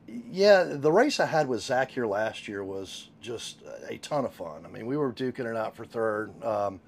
yeah, 0.07 0.63
the 0.63 0.91
race 0.91 1.19
I 1.19 1.25
had 1.25 1.47
with 1.47 1.61
Zach 1.61 1.91
here 1.91 2.05
last 2.05 2.47
year 2.47 2.63
was 2.63 3.09
just 3.21 3.63
a 3.87 3.97
ton 3.97 4.25
of 4.25 4.33
fun. 4.33 4.65
I 4.65 4.69
mean, 4.69 4.85
we 4.85 4.97
were 4.97 5.11
duking 5.11 5.49
it 5.49 5.55
out 5.55 5.75
for 5.75 5.85
third, 5.85 6.31
um, 6.43 6.79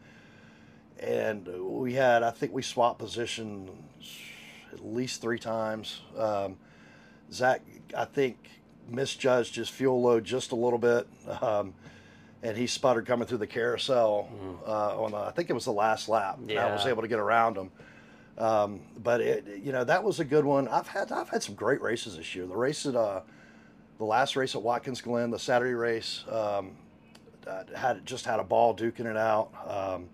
and 0.99 1.47
we 1.47 1.93
had, 1.93 2.23
I 2.23 2.31
think 2.31 2.53
we 2.53 2.61
swapped 2.61 2.99
positions 2.99 3.69
at 4.73 4.85
least 4.85 5.21
three 5.21 5.39
times. 5.39 6.01
Um, 6.17 6.57
Zach, 7.31 7.61
I 7.97 8.05
think, 8.05 8.37
misjudged 8.89 9.55
his 9.55 9.69
fuel 9.69 10.01
load 10.01 10.23
just 10.23 10.51
a 10.51 10.55
little 10.55 10.79
bit. 10.79 11.07
Um, 11.41 11.73
and 12.41 12.57
he 12.57 12.67
sputtered 12.67 13.05
coming 13.05 13.25
through 13.25 13.37
the 13.37 13.47
carousel 13.47 14.27
uh, 14.67 15.01
on, 15.01 15.11
the, 15.11 15.17
I 15.17 15.31
think 15.31 15.49
it 15.49 15.53
was 15.53 15.65
the 15.65 15.71
last 15.71 16.09
lap. 16.09 16.39
And 16.39 16.51
I 16.51 16.73
was 16.73 16.85
able 16.85 17.01
to 17.01 17.07
get 17.07 17.19
around 17.19 17.55
him. 17.55 17.71
Um, 18.37 18.81
but 18.97 19.21
it, 19.21 19.45
you 19.63 19.71
know 19.71 19.83
that 19.83 20.03
was 20.03 20.19
a 20.19 20.25
good 20.25 20.43
one. 20.43 20.67
I've 20.67 20.87
had 20.87 21.11
I've 21.11 21.29
had 21.29 21.43
some 21.43 21.53
great 21.53 21.81
races 21.81 22.17
this 22.17 22.33
year. 22.33 22.47
The 22.47 22.55
race 22.55 22.85
at 22.87 22.95
uh, 22.95 23.21
the 23.99 24.05
last 24.05 24.35
race 24.35 24.55
at 24.55 24.61
Watkins 24.63 25.01
Glen, 25.01 25.29
the 25.29 25.37
Saturday 25.37 25.75
race, 25.75 26.23
um, 26.31 26.71
had 27.75 28.03
just 28.05 28.25
had 28.25 28.39
a 28.39 28.43
ball 28.43 28.75
duking 28.75 29.05
it 29.05 29.17
out 29.17 29.51
um, 29.67 30.09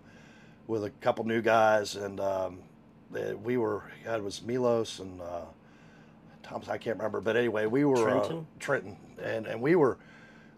with 0.67 0.83
a 0.83 0.89
couple 1.01 1.23
new 1.25 1.41
guys, 1.41 1.95
and 1.95 2.19
um, 2.19 2.59
we 3.43 3.57
were 3.57 3.83
it 4.05 4.23
was 4.23 4.41
Milos 4.41 4.99
and 4.99 5.21
uh, 5.21 5.41
Thomas. 6.43 6.69
I 6.69 6.77
can't 6.77 6.97
remember, 6.97 7.21
but 7.21 7.35
anyway, 7.35 7.65
we 7.65 7.85
were 7.85 8.03
Trenton? 8.03 8.37
Uh, 8.37 8.59
Trenton, 8.59 8.97
and 9.21 9.47
and 9.47 9.61
we 9.61 9.75
were. 9.75 9.97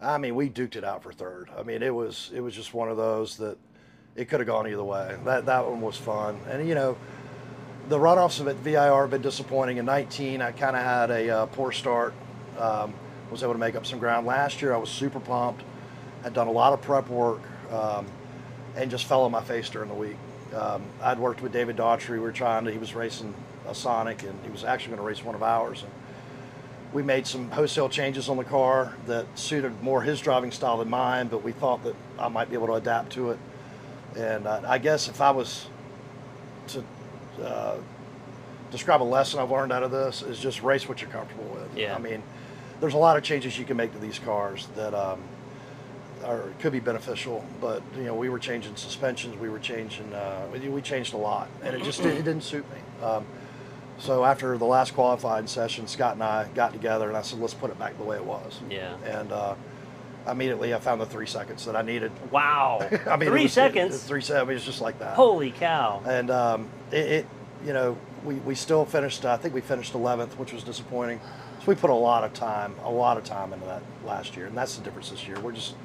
I 0.00 0.18
mean, 0.18 0.34
we 0.34 0.50
duked 0.50 0.74
it 0.74 0.82
out 0.82 1.02
for 1.02 1.12
third. 1.12 1.48
I 1.56 1.62
mean, 1.62 1.82
it 1.82 1.94
was 1.94 2.30
it 2.34 2.40
was 2.40 2.54
just 2.54 2.74
one 2.74 2.88
of 2.88 2.96
those 2.96 3.36
that 3.36 3.56
it 4.16 4.28
could 4.28 4.40
have 4.40 4.46
gone 4.46 4.66
either 4.66 4.84
way. 4.84 5.16
That 5.24 5.46
that 5.46 5.66
one 5.66 5.80
was 5.80 5.96
fun, 5.96 6.38
and 6.48 6.66
you 6.68 6.74
know, 6.74 6.96
the 7.88 7.98
runoffs 7.98 8.40
of 8.40 8.48
at 8.48 8.56
VIR 8.56 9.02
have 9.02 9.10
been 9.10 9.22
disappointing. 9.22 9.76
In 9.76 9.84
19, 9.84 10.42
I 10.42 10.52
kind 10.52 10.76
of 10.76 10.82
had 10.82 11.10
a 11.10 11.30
uh, 11.30 11.46
poor 11.46 11.72
start. 11.72 12.14
Um, 12.58 12.94
was 13.32 13.42
able 13.42 13.54
to 13.54 13.58
make 13.58 13.74
up 13.74 13.86
some 13.86 13.98
ground 13.98 14.26
last 14.26 14.62
year. 14.62 14.74
I 14.74 14.76
was 14.76 14.90
super 14.90 15.18
pumped. 15.18 15.64
Had 16.22 16.34
done 16.34 16.46
a 16.46 16.52
lot 16.52 16.72
of 16.72 16.82
prep 16.82 17.08
work, 17.08 17.40
um, 17.72 18.06
and 18.76 18.90
just 18.90 19.06
fell 19.06 19.22
on 19.22 19.32
my 19.32 19.42
face 19.42 19.68
during 19.70 19.88
the 19.88 19.94
week. 19.94 20.16
Um, 20.54 20.82
I'd 21.02 21.18
worked 21.18 21.42
with 21.42 21.52
David 21.52 21.76
Daughtry. 21.76 22.10
We 22.10 22.18
were 22.20 22.32
trying 22.32 22.64
to. 22.64 22.72
He 22.72 22.78
was 22.78 22.94
racing 22.94 23.34
a 23.66 23.74
Sonic, 23.74 24.22
and 24.22 24.38
he 24.44 24.50
was 24.50 24.64
actually 24.64 24.96
going 24.96 25.00
to 25.00 25.06
race 25.06 25.24
one 25.24 25.34
of 25.34 25.42
ours. 25.42 25.82
And 25.82 25.92
we 26.92 27.02
made 27.02 27.26
some 27.26 27.50
wholesale 27.50 27.88
changes 27.88 28.28
on 28.28 28.36
the 28.36 28.44
car 28.44 28.94
that 29.06 29.26
suited 29.34 29.82
more 29.82 30.02
his 30.02 30.20
driving 30.20 30.50
style 30.50 30.78
than 30.78 30.90
mine, 30.90 31.28
but 31.28 31.42
we 31.42 31.52
thought 31.52 31.82
that 31.84 31.94
I 32.18 32.28
might 32.28 32.50
be 32.50 32.54
able 32.54 32.66
to 32.68 32.74
adapt 32.74 33.12
to 33.12 33.30
it. 33.30 33.38
And 34.16 34.46
uh, 34.46 34.60
I 34.66 34.78
guess 34.78 35.08
if 35.08 35.20
I 35.20 35.30
was 35.30 35.66
to 36.68 36.84
uh, 37.42 37.76
describe 38.70 39.02
a 39.02 39.04
lesson 39.04 39.40
I've 39.40 39.50
learned 39.50 39.72
out 39.72 39.82
of 39.82 39.90
this, 39.90 40.22
is 40.22 40.38
just 40.38 40.62
race 40.62 40.88
what 40.88 41.00
you're 41.00 41.10
comfortable 41.10 41.48
with. 41.54 41.76
Yeah. 41.76 41.94
I 41.94 41.98
mean, 41.98 42.22
there's 42.80 42.94
a 42.94 42.98
lot 42.98 43.16
of 43.16 43.22
changes 43.22 43.58
you 43.58 43.64
can 43.64 43.76
make 43.76 43.92
to 43.92 43.98
these 43.98 44.18
cars 44.18 44.68
that 44.74 44.92
um, 44.92 45.22
are 46.24 46.44
could 46.60 46.72
be 46.72 46.80
beneficial, 46.80 47.44
but 47.60 47.82
you 47.96 48.04
know 48.04 48.14
we 48.14 48.28
were 48.28 48.38
changing 48.38 48.76
suspensions, 48.76 49.36
we 49.38 49.48
were 49.48 49.58
changing, 49.58 50.12
uh, 50.12 50.46
we, 50.52 50.82
changed 50.82 51.14
a 51.14 51.16
lot, 51.16 51.48
and 51.62 51.74
it 51.74 51.82
just 51.82 52.00
it 52.00 52.16
didn't 52.24 52.42
suit 52.42 52.64
me. 52.70 53.04
Um, 53.04 53.24
so 53.98 54.24
after 54.24 54.58
the 54.58 54.64
last 54.64 54.94
qualifying 54.94 55.46
session, 55.46 55.86
Scott 55.86 56.14
and 56.14 56.22
I 56.22 56.48
got 56.54 56.72
together, 56.72 57.08
and 57.08 57.16
I 57.16 57.22
said, 57.22 57.38
let's 57.38 57.54
put 57.54 57.70
it 57.70 57.78
back 57.78 57.96
the 57.98 58.04
way 58.04 58.16
it 58.16 58.24
was. 58.24 58.60
Yeah. 58.68 58.96
And 59.04 59.30
uh, 59.30 59.54
immediately 60.28 60.74
I 60.74 60.80
found 60.80 61.00
the 61.00 61.06
three 61.06 61.26
seconds 61.26 61.64
that 61.66 61.76
I 61.76 61.82
needed. 61.82 62.10
Wow. 62.32 62.78
I 63.06 63.16
mean, 63.16 63.28
it 63.28 63.30
Three 63.30 63.42
was- 63.44 63.52
seconds. 63.52 63.94
It, 63.94 63.98
three 64.08 64.20
seconds. 64.20 64.42
I 64.42 64.48
mean, 64.48 64.56
it's 64.56 64.64
just 64.66 64.80
like 64.80 64.98
that. 64.98 65.14
Holy 65.14 65.52
cow. 65.52 66.02
And 66.04 66.30
um, 66.32 66.68
it, 66.90 66.96
it, 67.06 67.26
you 67.64 67.72
know, 67.72 67.96
we, 68.24 68.36
we 68.36 68.54
still 68.56 68.84
finished. 68.84 69.24
I 69.24 69.36
think 69.36 69.54
we 69.54 69.60
finished 69.60 69.92
11th, 69.92 70.30
which 70.36 70.52
was 70.52 70.64
disappointing. 70.64 71.20
So 71.60 71.66
we 71.66 71.76
put 71.76 71.90
a 71.90 71.94
lot 71.94 72.24
of 72.24 72.32
time, 72.34 72.74
a 72.82 72.90
lot 72.90 73.18
of 73.18 73.24
time 73.24 73.52
into 73.52 73.66
that 73.66 73.82
last 74.04 74.36
year, 74.36 74.46
and 74.46 74.56
that's 74.56 74.76
the 74.76 74.82
difference 74.82 75.10
this 75.10 75.28
year. 75.28 75.38
We're 75.38 75.52
just 75.52 75.76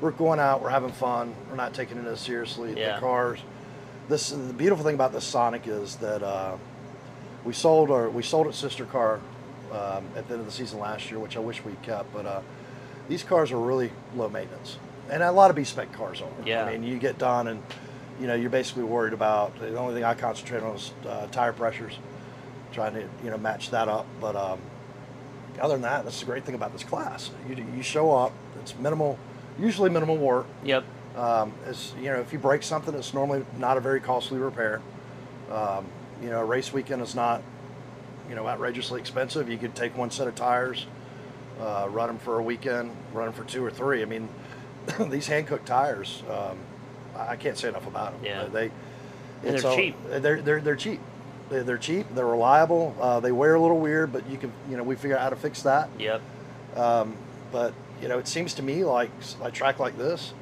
we're 0.00 0.10
going 0.10 0.38
out, 0.40 0.62
we're 0.62 0.70
having 0.70 0.92
fun, 0.92 1.34
we're 1.48 1.56
not 1.56 1.74
taking 1.74 1.98
it 1.98 2.06
as 2.06 2.20
seriously. 2.20 2.78
Yeah. 2.78 2.94
The 2.94 3.00
cars. 3.00 3.40
This 4.08 4.30
the 4.30 4.52
beautiful 4.52 4.84
thing 4.84 4.94
about 4.94 5.12
the 5.12 5.20
Sonic 5.20 5.66
is 5.66 5.96
that 5.96 6.22
uh, 6.22 6.56
we 7.44 7.52
sold 7.52 7.90
our 7.90 8.08
we 8.08 8.22
sold 8.22 8.46
its 8.46 8.58
sister 8.58 8.84
car 8.84 9.20
um, 9.72 10.06
at 10.14 10.28
the 10.28 10.34
end 10.34 10.40
of 10.40 10.46
the 10.46 10.52
season 10.52 10.78
last 10.78 11.10
year, 11.10 11.18
which 11.18 11.36
I 11.36 11.40
wish 11.40 11.64
we 11.64 11.72
kept, 11.82 12.12
but. 12.12 12.26
Uh, 12.26 12.40
these 13.08 13.22
cars 13.22 13.52
are 13.52 13.58
really 13.58 13.90
low 14.14 14.28
maintenance, 14.28 14.78
and 15.10 15.22
a 15.22 15.30
lot 15.30 15.50
of 15.50 15.56
B 15.56 15.64
spec 15.64 15.92
cars 15.92 16.20
are. 16.20 16.28
Yeah. 16.44 16.64
I 16.64 16.72
mean, 16.72 16.82
you 16.82 16.98
get 16.98 17.18
done, 17.18 17.48
and 17.48 17.62
you 18.20 18.26
know 18.26 18.34
you're 18.34 18.50
basically 18.50 18.84
worried 18.84 19.12
about 19.12 19.58
the 19.60 19.76
only 19.76 19.94
thing 19.94 20.04
I 20.04 20.14
concentrate 20.14 20.62
on 20.62 20.76
is 20.76 20.92
uh, 21.06 21.26
tire 21.28 21.52
pressures, 21.52 21.98
trying 22.72 22.94
to 22.94 23.08
you 23.22 23.30
know 23.30 23.38
match 23.38 23.70
that 23.70 23.88
up. 23.88 24.06
But 24.20 24.36
um, 24.36 24.60
other 25.60 25.74
than 25.74 25.82
that, 25.82 26.04
that's 26.04 26.20
the 26.20 26.26
great 26.26 26.44
thing 26.44 26.54
about 26.54 26.72
this 26.72 26.84
class. 26.84 27.30
You 27.48 27.64
you 27.76 27.82
show 27.82 28.12
up, 28.12 28.32
it's 28.60 28.76
minimal, 28.76 29.18
usually 29.58 29.90
minimal 29.90 30.16
work. 30.16 30.46
Yep. 30.64 30.84
Um, 31.16 31.52
it's 31.66 31.94
you 31.98 32.04
know 32.06 32.20
if 32.20 32.32
you 32.32 32.38
break 32.38 32.62
something, 32.62 32.94
it's 32.94 33.14
normally 33.14 33.44
not 33.58 33.76
a 33.76 33.80
very 33.80 34.00
costly 34.00 34.38
repair. 34.38 34.82
Um, 35.50 35.86
you 36.22 36.30
know, 36.30 36.40
a 36.40 36.44
race 36.44 36.72
weekend 36.72 37.02
is 37.02 37.14
not 37.14 37.42
you 38.28 38.34
know 38.34 38.46
outrageously 38.46 39.00
expensive. 39.00 39.48
You 39.48 39.58
could 39.58 39.74
take 39.74 39.96
one 39.96 40.10
set 40.10 40.28
of 40.28 40.34
tires, 40.34 40.86
uh, 41.60 41.88
run 41.90 42.08
them 42.08 42.18
for 42.18 42.38
a 42.38 42.42
weekend, 42.42 42.90
run 43.12 43.26
them 43.26 43.34
for 43.34 43.44
two 43.44 43.64
or 43.64 43.70
three. 43.70 44.02
I 44.02 44.04
mean, 44.04 44.28
these 45.08 45.28
Hankook 45.28 45.64
tires, 45.64 46.22
um, 46.30 46.58
I 47.16 47.36
can't 47.36 47.56
say 47.56 47.68
enough 47.68 47.86
about 47.86 48.12
them. 48.12 48.24
Yeah. 48.24 48.44
They, 48.44 48.70
and 49.44 49.58
they're 49.58 49.66
all- 49.66 49.76
cheap. 49.76 49.96
They're 50.08 50.42
they're 50.42 50.60
they're 50.60 50.76
cheap. 50.76 51.00
They're, 51.48 51.62
they're 51.62 51.78
cheap. 51.78 52.06
They're 52.14 52.26
reliable. 52.26 52.94
Uh, 53.00 53.20
they 53.20 53.30
wear 53.32 53.54
a 53.54 53.60
little 53.60 53.78
weird, 53.78 54.12
but 54.12 54.28
you 54.28 54.36
can 54.36 54.52
you 54.68 54.76
know 54.76 54.82
we 54.82 54.96
figure 54.96 55.16
out 55.16 55.22
how 55.22 55.30
to 55.30 55.36
fix 55.36 55.62
that. 55.62 55.88
Yep. 55.98 56.20
Um, 56.74 57.16
but 57.52 57.72
you 58.02 58.08
know, 58.08 58.18
it 58.18 58.28
seems 58.28 58.54
to 58.54 58.62
me 58.62 58.84
like 58.84 59.10
a 59.42 59.50
track 59.50 59.78
like 59.78 59.96
this, 59.98 60.32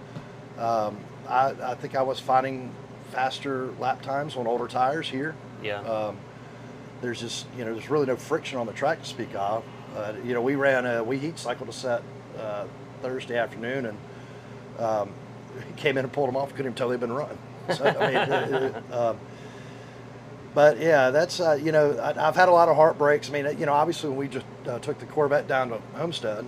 um, 0.58 0.96
I, 1.28 1.54
I 1.62 1.74
think 1.74 1.94
I 1.96 2.02
was 2.02 2.20
finding 2.20 2.70
faster 3.10 3.70
lap 3.78 4.02
times 4.02 4.36
on 4.36 4.46
older 4.46 4.66
tires 4.68 5.08
here. 5.08 5.34
Yeah. 5.62 5.80
Um, 5.80 6.16
there's 7.00 7.20
just 7.20 7.46
you 7.56 7.64
know 7.64 7.72
there's 7.74 7.90
really 7.90 8.06
no 8.06 8.16
friction 8.16 8.58
on 8.58 8.66
the 8.66 8.72
track 8.72 9.00
to 9.02 9.08
speak 9.08 9.34
of. 9.34 9.62
Uh, 9.96 10.12
you 10.24 10.34
know, 10.34 10.40
we 10.42 10.54
ran 10.54 10.86
a 10.86 11.02
we 11.04 11.18
heat 11.18 11.38
cycled 11.38 11.68
a 11.68 11.72
set 11.72 12.02
uh, 12.38 12.64
Thursday 13.02 13.36
afternoon 13.38 13.86
and 13.86 13.98
um, 14.84 15.10
came 15.76 15.96
in 15.98 16.04
and 16.04 16.12
pulled 16.12 16.28
them 16.28 16.36
off. 16.36 16.50
Couldn't 16.50 16.66
even 16.66 16.74
tell 16.74 16.88
they'd 16.88 17.00
been 17.00 17.12
run. 17.12 17.36
So 17.74 17.84
I 17.84 18.06
mean, 18.06 18.16
it- 18.32 18.74
it, 18.74 18.92
um, 18.92 19.18
but 20.54 20.78
yeah, 20.78 21.10
that's 21.10 21.40
uh, 21.40 21.58
you 21.60 21.72
know 21.72 21.92
I, 21.98 22.28
I've 22.28 22.36
had 22.36 22.48
a 22.48 22.52
lot 22.52 22.68
of 22.68 22.76
heartbreaks. 22.76 23.28
I 23.28 23.32
mean, 23.32 23.58
you 23.58 23.66
know, 23.66 23.72
obviously 23.72 24.10
when 24.10 24.18
we 24.18 24.28
just 24.28 24.46
uh, 24.66 24.78
took 24.78 24.98
the 24.98 25.06
Corvette 25.06 25.48
down 25.48 25.70
to 25.70 25.78
Homestead 25.94 26.46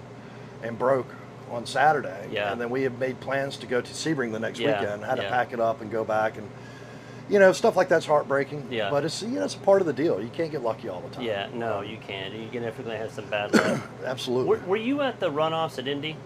and 0.62 0.78
broke 0.78 1.14
on 1.50 1.64
Saturday, 1.66 2.28
Yeah. 2.32 2.50
and 2.50 2.60
then 2.60 2.70
we 2.70 2.82
had 2.82 2.98
made 2.98 3.20
plans 3.20 3.56
to 3.58 3.66
go 3.66 3.80
to 3.80 3.92
Sebring 3.92 4.32
the 4.32 4.40
next 4.40 4.58
Yeah, 4.58 4.80
weekend. 4.80 5.04
Had 5.04 5.18
yeah. 5.18 5.24
to 5.24 5.30
pack 5.30 5.52
it 5.52 5.60
up 5.60 5.80
and 5.80 5.90
go 5.90 6.04
back 6.04 6.36
and. 6.36 6.48
You 7.28 7.40
know, 7.40 7.50
stuff 7.50 7.74
like 7.74 7.88
that's 7.88 8.06
heartbreaking. 8.06 8.68
Yeah. 8.70 8.88
But 8.88 9.04
it's 9.04 9.20
you 9.20 9.30
know 9.30 9.44
it's 9.44 9.56
a 9.56 9.58
part 9.58 9.80
of 9.80 9.88
the 9.88 9.92
deal. 9.92 10.22
You 10.22 10.28
can't 10.28 10.52
get 10.52 10.62
lucky 10.62 10.88
all 10.88 11.00
the 11.00 11.08
time. 11.12 11.24
Yeah. 11.24 11.48
No, 11.52 11.80
you 11.80 11.96
can't. 11.96 12.32
You 12.32 12.48
can 12.48 12.62
definitely 12.62 12.98
have 12.98 13.10
some 13.10 13.24
bad 13.26 13.52
luck. 13.54 13.80
Absolutely. 14.04 14.48
were, 14.48 14.64
were 14.64 14.76
you 14.76 15.00
at 15.02 15.18
the 15.18 15.28
runoffs 15.28 15.76
at 15.80 15.88
Indy? 15.88 16.16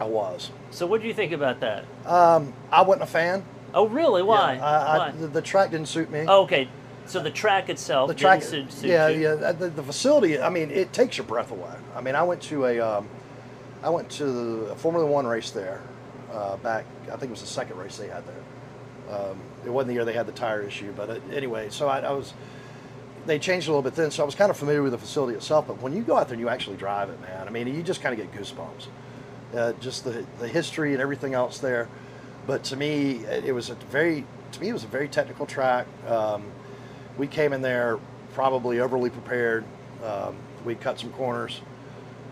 I 0.00 0.04
was. 0.04 0.50
So 0.72 0.84
what 0.84 1.00
do 1.00 1.06
you 1.06 1.14
think 1.14 1.30
about 1.30 1.60
that? 1.60 1.84
Um, 2.04 2.54
I 2.72 2.82
wasn't 2.82 3.04
a 3.04 3.06
fan. 3.06 3.44
Oh, 3.72 3.86
really? 3.86 4.24
Why? 4.24 4.54
Yeah, 4.54 4.64
I, 4.66 4.74
I, 4.74 4.98
Why? 4.98 5.10
the, 5.12 5.28
the 5.28 5.42
track 5.42 5.70
didn't 5.70 5.86
suit 5.86 6.10
me. 6.10 6.24
Oh, 6.26 6.42
okay. 6.42 6.66
So 7.06 7.22
the 7.22 7.30
track 7.30 7.68
itself 7.68 8.08
the 8.08 8.14
track. 8.14 8.40
didn't 8.40 8.50
suit, 8.72 8.80
suit 8.80 8.90
yeah, 8.90 9.06
you. 9.06 9.20
yeah. 9.22 9.52
The, 9.52 9.68
the 9.70 9.82
facility. 9.84 10.40
I 10.40 10.48
mean, 10.50 10.72
it 10.72 10.92
takes 10.92 11.18
your 11.18 11.26
breath 11.26 11.52
away. 11.52 11.74
I 11.94 12.00
mean, 12.00 12.16
I 12.16 12.24
went 12.24 12.42
to 12.42 12.64
a, 12.66 12.80
um, 12.80 13.08
I 13.82 13.90
went 13.90 14.10
to 14.10 14.24
the 14.68 14.76
Formula 14.76 15.06
One 15.06 15.26
race 15.26 15.50
there, 15.50 15.82
uh, 16.32 16.56
back. 16.56 16.84
I 17.06 17.10
think 17.16 17.24
it 17.24 17.30
was 17.30 17.40
the 17.40 17.46
second 17.48 17.78
race 17.78 17.96
they 17.96 18.08
had 18.08 18.24
there. 18.26 19.14
Um, 19.14 19.40
it 19.64 19.70
wasn't 19.70 19.88
the 19.88 19.94
year 19.94 20.04
they 20.04 20.12
had 20.12 20.26
the 20.26 20.32
tire 20.32 20.62
issue, 20.62 20.92
but 20.92 21.10
uh 21.10 21.18
anyway. 21.32 21.68
So 21.70 21.88
I, 21.88 22.00
I 22.00 22.12
was. 22.12 22.32
They 23.26 23.38
changed 23.38 23.68
a 23.68 23.70
little 23.70 23.82
bit 23.82 23.94
then, 23.94 24.10
so 24.10 24.22
I 24.22 24.26
was 24.26 24.34
kind 24.34 24.50
of 24.50 24.56
familiar 24.56 24.82
with 24.82 24.92
the 24.92 24.98
facility 24.98 25.36
itself. 25.36 25.68
But 25.68 25.80
when 25.80 25.92
you 25.92 26.02
go 26.02 26.16
out 26.16 26.28
there 26.28 26.34
and 26.34 26.40
you 26.40 26.48
actually 26.48 26.76
drive 26.76 27.08
it, 27.08 27.20
man, 27.20 27.46
I 27.46 27.50
mean, 27.50 27.68
you 27.68 27.82
just 27.82 28.02
kind 28.02 28.18
of 28.18 28.32
get 28.32 28.40
goosebumps. 28.40 28.86
Uh, 29.54 29.72
just 29.74 30.04
the 30.04 30.24
the 30.38 30.48
history 30.48 30.92
and 30.92 31.02
everything 31.02 31.34
else 31.34 31.58
there. 31.58 31.88
But 32.46 32.64
to 32.64 32.76
me, 32.76 33.16
it 33.24 33.44
it 33.46 33.52
was 33.52 33.70
a 33.70 33.74
very, 33.74 34.24
to 34.52 34.60
me, 34.60 34.68
it 34.68 34.72
was 34.72 34.84
a 34.84 34.88
very 34.88 35.08
technical 35.08 35.46
track. 35.46 35.86
Um, 36.08 36.44
we 37.18 37.26
came 37.26 37.52
in 37.52 37.62
there 37.62 37.98
probably 38.34 38.80
overly 38.80 39.10
prepared. 39.10 39.64
Um, 40.04 40.36
we 40.64 40.74
cut 40.76 40.98
some 40.98 41.10
corners 41.12 41.60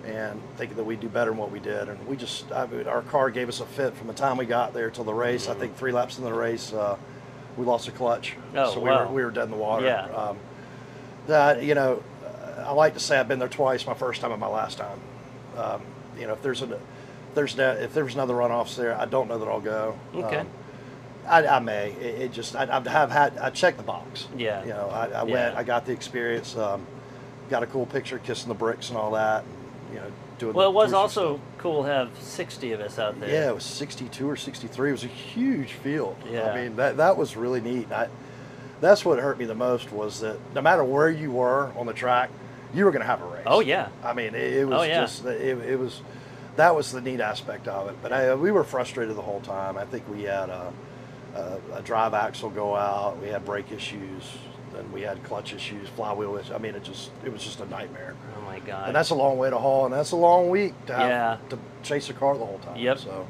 and 0.05 0.41
thinking 0.57 0.77
that 0.77 0.85
we'd 0.85 1.01
do 1.01 1.09
better 1.09 1.31
than 1.31 1.39
what 1.39 1.51
we 1.51 1.61
did. 1.61 1.89
And 1.89 2.07
we 2.07 2.17
just, 2.17 2.51
I 2.53 2.67
mean, 2.67 2.87
our 2.87 3.03
car 3.03 3.31
gave 3.31 3.49
us 3.49 3.61
a 3.61 3.67
fit 3.67 3.95
from 3.95 4.07
the 4.07 4.15
time 4.15 4.37
we 4.37 4.47
got 4.47 4.73
there 4.75 4.91
till 4.91 5.05
the 5.05 5.15
race. 5.15 5.49
I 5.49 5.55
think 5.55 5.77
three 5.77 5.93
laps 5.93 6.19
in 6.19 6.25
the 6.25 6.33
race, 6.33 6.73
uh, 6.73 6.97
we 7.57 7.65
lost 7.65 7.89
a 7.89 7.93
clutch. 7.93 8.37
Oh, 8.55 8.75
so 8.75 8.81
we, 8.81 8.89
wow. 8.89 9.07
were, 9.07 9.15
we 9.15 9.25
were 9.25 9.31
dead 9.31 9.45
in 9.45 9.51
the 9.51 9.57
water. 9.57 9.87
Yeah. 9.87 10.07
Um, 10.07 10.39
that, 11.27 11.63
you 11.63 11.75
know, 11.75 12.03
I 12.59 12.73
like 12.73 12.95
to 12.95 13.01
say 13.01 13.19
I've 13.19 13.29
been 13.29 13.39
there 13.39 13.49
twice, 13.49 13.87
my 13.87 13.95
first 13.95 14.21
time 14.21 14.33
and 14.33 14.41
my 14.41 14.47
last 14.47 14.79
time. 14.79 15.01
Um, 15.57 15.83
you 16.19 16.27
know, 16.27 16.33
if 16.35 16.43
there's 16.43 16.63
a, 16.63 16.81
there's 17.35 17.57
no, 17.57 17.73
if 17.73 17.95
there's 17.95 18.15
another 18.15 18.35
runoffs 18.35 18.77
there, 18.77 18.99
I 18.99 19.05
don't 19.07 19.29
know 19.29 19.39
that 19.39 19.49
I'll 19.49 19.61
go. 19.61 19.99
Okay. 20.15 20.39
Um, 20.39 20.49
I, 21.27 21.47
I 21.47 21.59
may. 21.61 21.93
It, 21.93 22.23
it 22.23 22.33
just 22.33 22.57
I, 22.57 22.65
I 22.65 22.89
have 22.89 23.11
had 23.11 23.39
I 23.39 23.51
checked 23.51 23.77
the 23.77 23.83
box. 23.85 24.27
Yeah. 24.37 24.63
You 24.63 24.71
know, 24.71 24.89
I, 24.89 25.07
I 25.07 25.25
Yeah. 25.25 25.33
went. 25.33 25.57
I 25.57 25.63
got 25.63 25.87
the 25.87 25.93
experience. 25.93 26.57
Um, 26.57 26.87
got 27.49 27.63
a 27.63 27.67
cool 27.67 27.87
picture 27.87 28.19
kissing 28.19 28.49
the 28.49 28.55
bricks 28.55 28.89
and 28.89 28.99
all 28.99 29.13
that. 29.13 29.45
And, 29.45 29.55
you 29.93 30.01
know, 30.01 30.11
doing. 30.39 30.55
Well, 30.55 30.69
it 30.71 30.75
was 30.75 30.93
also 30.93 31.41
cool 31.59 31.83
to 31.85 31.89
have 31.89 32.11
60 32.21 32.73
of 32.73 32.81
us 32.81 32.99
out 32.99 33.19
there. 33.21 33.29
Yeah, 33.31 33.49
it 33.51 33.55
was 33.55 33.65
62 33.65 34.29
or 34.29 34.37
63. 34.37 34.89
It 34.89 34.93
was 34.93 35.05
a 35.05 35.09
huge 35.09 35.73
field. 35.73 36.17
Yeah. 36.31 36.51
I 36.51 36.63
mean, 36.63 36.77
that 36.77 36.97
that 36.99 37.17
was 37.17 37.37
really 37.37 37.61
neat. 37.61 37.91
I, 37.93 38.09
that's 38.81 39.05
what 39.05 39.19
hurt 39.19 39.39
me 39.39 39.45
the 39.45 39.55
most 39.55 39.93
was 39.93 40.21
that 40.21 40.39
no 40.55 40.63
matter 40.63 40.83
where 40.85 41.11
you 41.11 41.31
were 41.33 41.71
on 41.77 41.87
the 41.87 41.93
track, 41.93 42.31
you 42.73 42.85
were 42.87 42.91
going 42.93 43.03
to 43.03 43.07
have 43.07 43.21
a 43.21 43.27
race. 43.27 43.43
Oh, 43.47 43.61
yeah. 43.61 43.89
I 44.03 44.15
mean, 44.15 44.35
it, 44.35 44.55
it 44.55 44.65
was 44.69 44.81
Oh, 44.81 44.83
yeah. 44.85 45.01
just 45.03 45.25
it, 45.27 45.59
it 45.59 45.79
was 45.79 46.01
that 46.57 46.75
was 46.75 46.91
the 46.93 47.01
neat 47.01 47.21
aspect 47.21 47.69
of 47.69 47.89
it. 47.89 47.97
But 48.03 48.13
I, 48.13 48.35
we 48.35 48.51
were 48.51 48.65
frustrated 48.65 49.17
the 49.17 49.23
whole 49.23 49.41
time. 49.41 49.77
I 49.77 49.85
think 49.85 50.09
we 50.09 50.23
had 50.23 50.49
a, 50.49 50.73
a, 51.35 51.59
a 51.77 51.83
drive 51.83 52.15
axle 52.15 52.51
go 52.51 52.75
out. 52.75 53.21
We 53.21 53.29
had 53.29 53.45
brake 53.45 53.71
issues. 53.73 54.23
and 54.77 54.91
we 54.93 55.03
had 55.03 55.23
clutch 55.25 55.53
issues, 55.53 55.89
flywheel 55.91 56.37
issues. 56.37 56.53
I 56.53 56.59
mean, 56.59 56.75
it 56.75 56.83
just 56.85 57.11
it 57.25 57.33
was 57.33 57.43
just 57.45 57.61
a 57.61 57.67
nightmare. 57.67 58.15
God. 58.71 58.87
And 58.89 58.95
that's 58.97 59.11
a 59.11 59.15
long 59.15 59.37
way 59.39 59.51
to 59.51 59.59
haul, 59.59 59.85
and 59.87 59.95
that's 59.95 60.13
a 60.13 60.17
long 60.17 60.49
week 60.51 60.75
to 60.87 60.95
have 60.95 61.09
Yeah. 61.11 61.37
to 61.51 61.59
chase 61.83 62.09
a 62.11 62.13
car 62.13 62.37
the 62.39 62.45
whole 62.47 62.59
time. 62.61 62.77
Yep. 62.77 62.99
So 62.99 63.27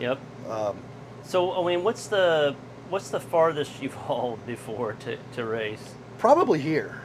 Yep. 0.00 0.18
um, 0.50 0.76
So 1.22 1.52
I 1.60 1.66
mean, 1.66 1.82
what's 1.84 2.06
the 2.08 2.54
what's 2.90 3.08
the 3.10 3.20
farthest 3.20 3.82
you've 3.82 3.94
hauled 4.08 4.44
before 4.46 4.92
to, 5.04 5.16
to 5.34 5.44
race? 5.44 5.94
probably 6.18 6.60
here. 6.60 7.00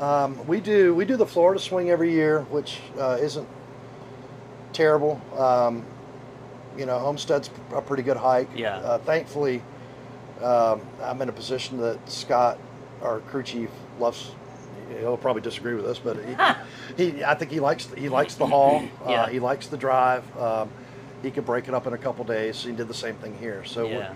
Um, 0.00 0.46
we 0.46 0.60
do 0.60 0.94
we 0.94 1.04
do 1.04 1.16
the 1.16 1.26
Florida 1.26 1.60
swing 1.60 1.90
every 1.90 2.12
year, 2.12 2.40
which 2.50 2.80
uh, 2.98 3.18
isn't 3.20 3.48
terrible. 4.72 5.20
Um, 5.36 5.84
you 6.76 6.86
know, 6.86 6.98
Homestead's 6.98 7.50
a 7.74 7.82
pretty 7.82 8.02
good 8.02 8.16
hike. 8.16 8.48
Yeah. 8.56 8.76
Uh, 8.78 8.98
thankfully, 8.98 9.62
um, 10.42 10.80
I'm 11.02 11.20
in 11.22 11.28
a 11.28 11.32
position 11.32 11.78
that 11.78 11.98
Scott, 12.10 12.58
our 13.02 13.20
crew 13.20 13.42
chief, 13.42 13.70
loves. 14.00 14.30
He'll 15.00 15.16
probably 15.16 15.42
disagree 15.42 15.74
with 15.74 15.86
us, 15.86 15.98
but 15.98 16.16
he, 16.96 17.04
he 17.12 17.24
I 17.24 17.34
think 17.34 17.50
he 17.50 17.60
likes 17.60 17.88
he 17.96 18.08
likes 18.08 18.34
the 18.34 18.46
haul. 18.46 18.82
Yeah. 19.08 19.22
Uh, 19.22 19.26
he 19.28 19.40
likes 19.40 19.66
the 19.66 19.76
drive. 19.76 20.24
Um, 20.38 20.70
he 21.22 21.30
could 21.30 21.44
break 21.46 21.68
it 21.68 21.74
up 21.74 21.86
in 21.86 21.92
a 21.92 21.98
couple 21.98 22.24
days. 22.24 22.62
He 22.64 22.72
did 22.72 22.88
the 22.88 22.94
same 22.94 23.14
thing 23.16 23.36
here. 23.38 23.64
So 23.64 23.86
Yeah. 23.88 24.14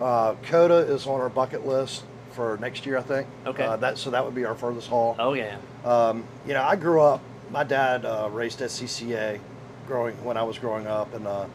uh, 0.00 0.34
COTA 0.42 0.92
is 0.92 1.06
on 1.06 1.20
our 1.20 1.28
bucket 1.28 1.66
list 1.66 2.04
for 2.32 2.58
next 2.60 2.84
year, 2.86 2.98
I 2.98 3.02
think. 3.02 3.26
Okay. 3.46 3.64
Uh, 3.64 3.76
that 3.76 3.98
so 3.98 4.10
that 4.10 4.24
would 4.24 4.34
be 4.34 4.44
our 4.44 4.54
furthest 4.54 4.88
haul. 4.88 5.16
Oh 5.18 5.32
yeah. 5.34 5.56
Um, 5.84 6.24
you 6.46 6.54
know, 6.54 6.62
I 6.62 6.76
grew 6.76 7.00
up. 7.00 7.20
My 7.50 7.62
dad 7.64 8.04
uh, 8.04 8.28
raced 8.32 8.60
at 8.62 8.70
CCA, 8.70 9.38
growing 9.86 10.22
when 10.24 10.36
I 10.36 10.42
was 10.42 10.58
growing 10.58 10.86
up, 10.86 11.14
and 11.14 11.26
uh, 11.26 11.46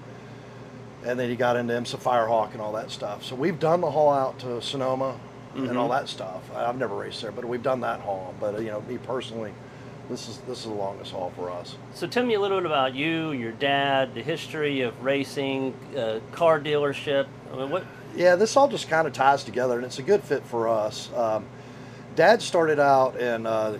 and 1.05 1.19
then 1.19 1.29
he 1.29 1.35
got 1.35 1.55
into 1.57 1.73
IMSA 1.73 1.97
Firehawk 1.97 2.53
and 2.53 2.61
all 2.61 2.71
that 2.73 2.91
stuff. 2.91 3.23
So 3.25 3.35
we've 3.35 3.59
done 3.59 3.81
the 3.81 3.91
haul 3.91 4.11
out 4.13 4.39
to 4.39 4.61
Sonoma 4.61 5.19
and 5.55 5.77
all 5.77 5.87
Mhm. 5.89 5.99
that 5.99 6.09
stuff. 6.09 6.41
I've 6.55 6.77
never 6.77 6.95
raced 6.95 7.21
there, 7.21 7.31
but 7.31 7.45
we've 7.45 7.63
done 7.63 7.81
that 7.81 7.99
haul. 8.01 8.33
But 8.39 8.55
uh, 8.55 8.59
you 8.59 8.71
know, 8.71 8.81
me 8.87 8.97
personally, 8.97 9.53
this 10.09 10.27
is 10.29 10.37
this 10.47 10.59
is 10.59 10.65
the 10.65 10.73
longest 10.73 11.11
haul 11.11 11.31
for 11.35 11.51
us. 11.51 11.75
So 11.93 12.07
tell 12.07 12.25
me 12.25 12.33
a 12.35 12.39
little 12.39 12.57
bit 12.59 12.65
about 12.65 12.95
you, 12.95 13.31
your 13.31 13.51
dad, 13.51 14.13
the 14.15 14.21
history 14.21 14.81
of 14.81 15.03
racing, 15.03 15.73
uh, 15.97 16.19
car 16.31 16.59
dealership. 16.59 17.27
I 17.53 17.57
mean, 17.57 17.69
what? 17.69 17.83
Yeah, 18.15 18.35
this 18.35 18.55
all 18.57 18.67
just 18.67 18.89
kind 18.89 19.07
of 19.07 19.13
ties 19.13 19.43
together, 19.43 19.75
and 19.77 19.85
it's 19.85 19.99
a 19.99 20.03
good 20.03 20.23
fit 20.23 20.43
for 20.45 20.67
us. 20.67 21.09
Um, 21.15 21.45
Dad 22.13 22.41
started 22.41 22.77
out 22.77 23.15
in 23.15 23.45
uh, 23.45 23.77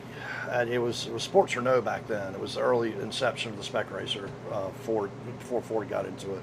and 0.49 0.69
it 0.69 0.79
was 0.79 1.05
it 1.07 1.13
was 1.13 1.21
Sports 1.23 1.55
Renault 1.55 1.81
back 1.81 2.07
then. 2.07 2.33
It 2.33 2.39
was 2.39 2.55
the 2.55 2.61
early 2.61 2.93
inception 2.93 3.51
of 3.51 3.57
the 3.57 3.63
spec 3.63 3.91
racer. 3.91 4.29
Uh, 4.51 4.69
Ford 4.83 5.09
before 5.39 5.61
Ford 5.61 5.89
got 5.89 6.05
into 6.05 6.33
it. 6.35 6.41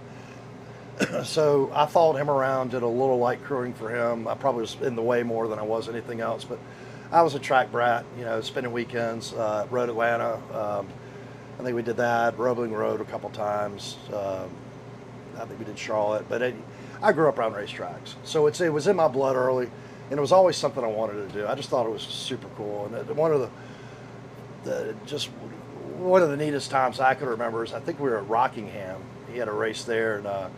so 1.25 1.71
I 1.75 1.87
followed 1.87 2.17
him 2.17 2.31
around, 2.31 2.71
did 2.71 2.83
a 2.83 2.87
little 2.87 3.19
light 3.19 3.43
crewing 3.45 3.75
for 3.75 3.89
him. 3.91 4.27
I 4.27 4.35
probably 4.35 4.63
was 4.63 4.77
in 4.81 4.97
the 4.97 5.03
way 5.03 5.23
more 5.23 5.49
than 5.49 5.59
I 5.59 5.63
was 5.63 5.89
anything 5.89 6.21
else, 6.21 6.45
but 6.45 6.59
I 7.11 7.23
was 7.23 7.35
a 7.35 7.39
track 7.39 7.71
brat. 7.73 8.05
You 8.19 8.25
know, 8.25 8.41
spending 8.41 8.73
weekends. 8.73 9.33
Uh, 9.33 9.67
Road 9.71 9.89
Atlanta. 9.89 10.41
Um, 10.53 10.89
I 11.59 11.63
think 11.63 11.75
we 11.75 11.83
did 11.83 11.97
that. 11.97 12.39
Roebling 12.39 12.73
Road 12.73 13.01
a 13.01 13.05
couple 13.05 13.31
times. 13.31 13.97
Um, 14.13 14.51
I 15.37 15.45
think 15.45 15.59
we 15.59 15.65
did 15.65 15.79
Charlotte, 15.79 16.27
but 16.29 16.43
it, 16.43 16.55
I 17.03 17.13
grew 17.13 17.29
up 17.29 17.39
around 17.39 17.53
racetracks, 17.53 18.15
so 18.25 18.47
it's 18.47 18.61
it 18.61 18.73
was 18.73 18.87
in 18.87 18.97
my 18.97 19.09
blood 19.09 19.37
early, 19.37 19.69
and 20.11 20.19
it 20.19 20.21
was 20.21 20.33
always 20.33 20.57
something 20.57 20.83
I 20.83 20.89
wanted 20.89 21.29
to 21.29 21.35
do. 21.41 21.47
I 21.47 21.55
just 21.55 21.69
thought 21.69 21.87
it 21.87 21.93
was 21.93 22.03
super 22.03 22.49
cool, 22.57 22.87
and 22.87 23.17
one 23.17 23.33
of 23.33 23.41
the, 23.41 23.51
the 24.65 24.95
just 25.07 25.27
one 25.97 26.23
of 26.23 26.31
the 26.31 26.37
neatest 26.37 26.71
times 26.71 26.99
I 27.01 27.15
could 27.15 27.29
remember 27.29 27.65
is 27.65 27.73
I 27.73 27.81
think 27.81 28.01
we 28.01 28.11
were 28.11 28.19
at 28.19 28.29
Rockingham. 28.29 29.01
He 29.33 29.39
had 29.39 29.49
a 29.49 29.53
race 29.53 29.85
there, 29.85 30.19
and 30.19 30.27
uh, 30.27 30.49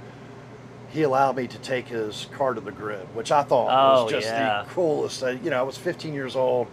he 0.91 1.03
allowed 1.03 1.37
me 1.37 1.47
to 1.47 1.59
take 1.59 1.89
his 1.89 2.27
car 2.37 2.55
to 2.55 2.61
the 2.61 2.73
grid, 2.73 3.07
which 3.15 3.31
I 3.33 3.43
thought 3.43 3.69
Oh, 3.71 4.05
was 4.05 4.13
just 4.13 4.27
yeah. 4.27 4.65
the 4.65 4.71
coolest. 4.71 5.23
Uh, 5.23 5.29
you 5.29 5.51
know, 5.51 5.59
I 5.59 5.63
was 5.63 5.79
15 5.79 6.13
years 6.15 6.37
old. 6.37 6.67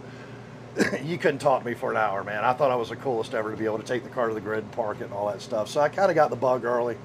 you 1.04 1.18
couldn't 1.18 1.38
talk 1.38 1.62
to 1.62 1.66
me 1.68 1.74
for 1.74 1.90
an 1.90 1.96
hour, 1.96 2.22
man. 2.24 2.44
I 2.44 2.52
thought 2.52 2.70
I 2.70 2.76
was 2.76 2.88
the 2.90 2.96
coolest 2.96 3.34
ever 3.34 3.50
to 3.50 3.56
be 3.56 3.64
able 3.64 3.78
to 3.78 3.84
take 3.84 4.02
the 4.04 4.10
car 4.10 4.28
to 4.28 4.34
the 4.34 4.40
grid 4.40 4.64
and 4.64 4.72
park 4.72 5.00
it 5.00 5.04
and 5.04 5.12
all 5.12 5.28
that 5.28 5.40
stuff. 5.42 5.68
So 5.68 5.80
I 5.80 5.88
kind 5.88 6.10
of 6.10 6.14
got 6.14 6.30
the 6.30 6.36
bug 6.36 6.64
early. 6.64 6.96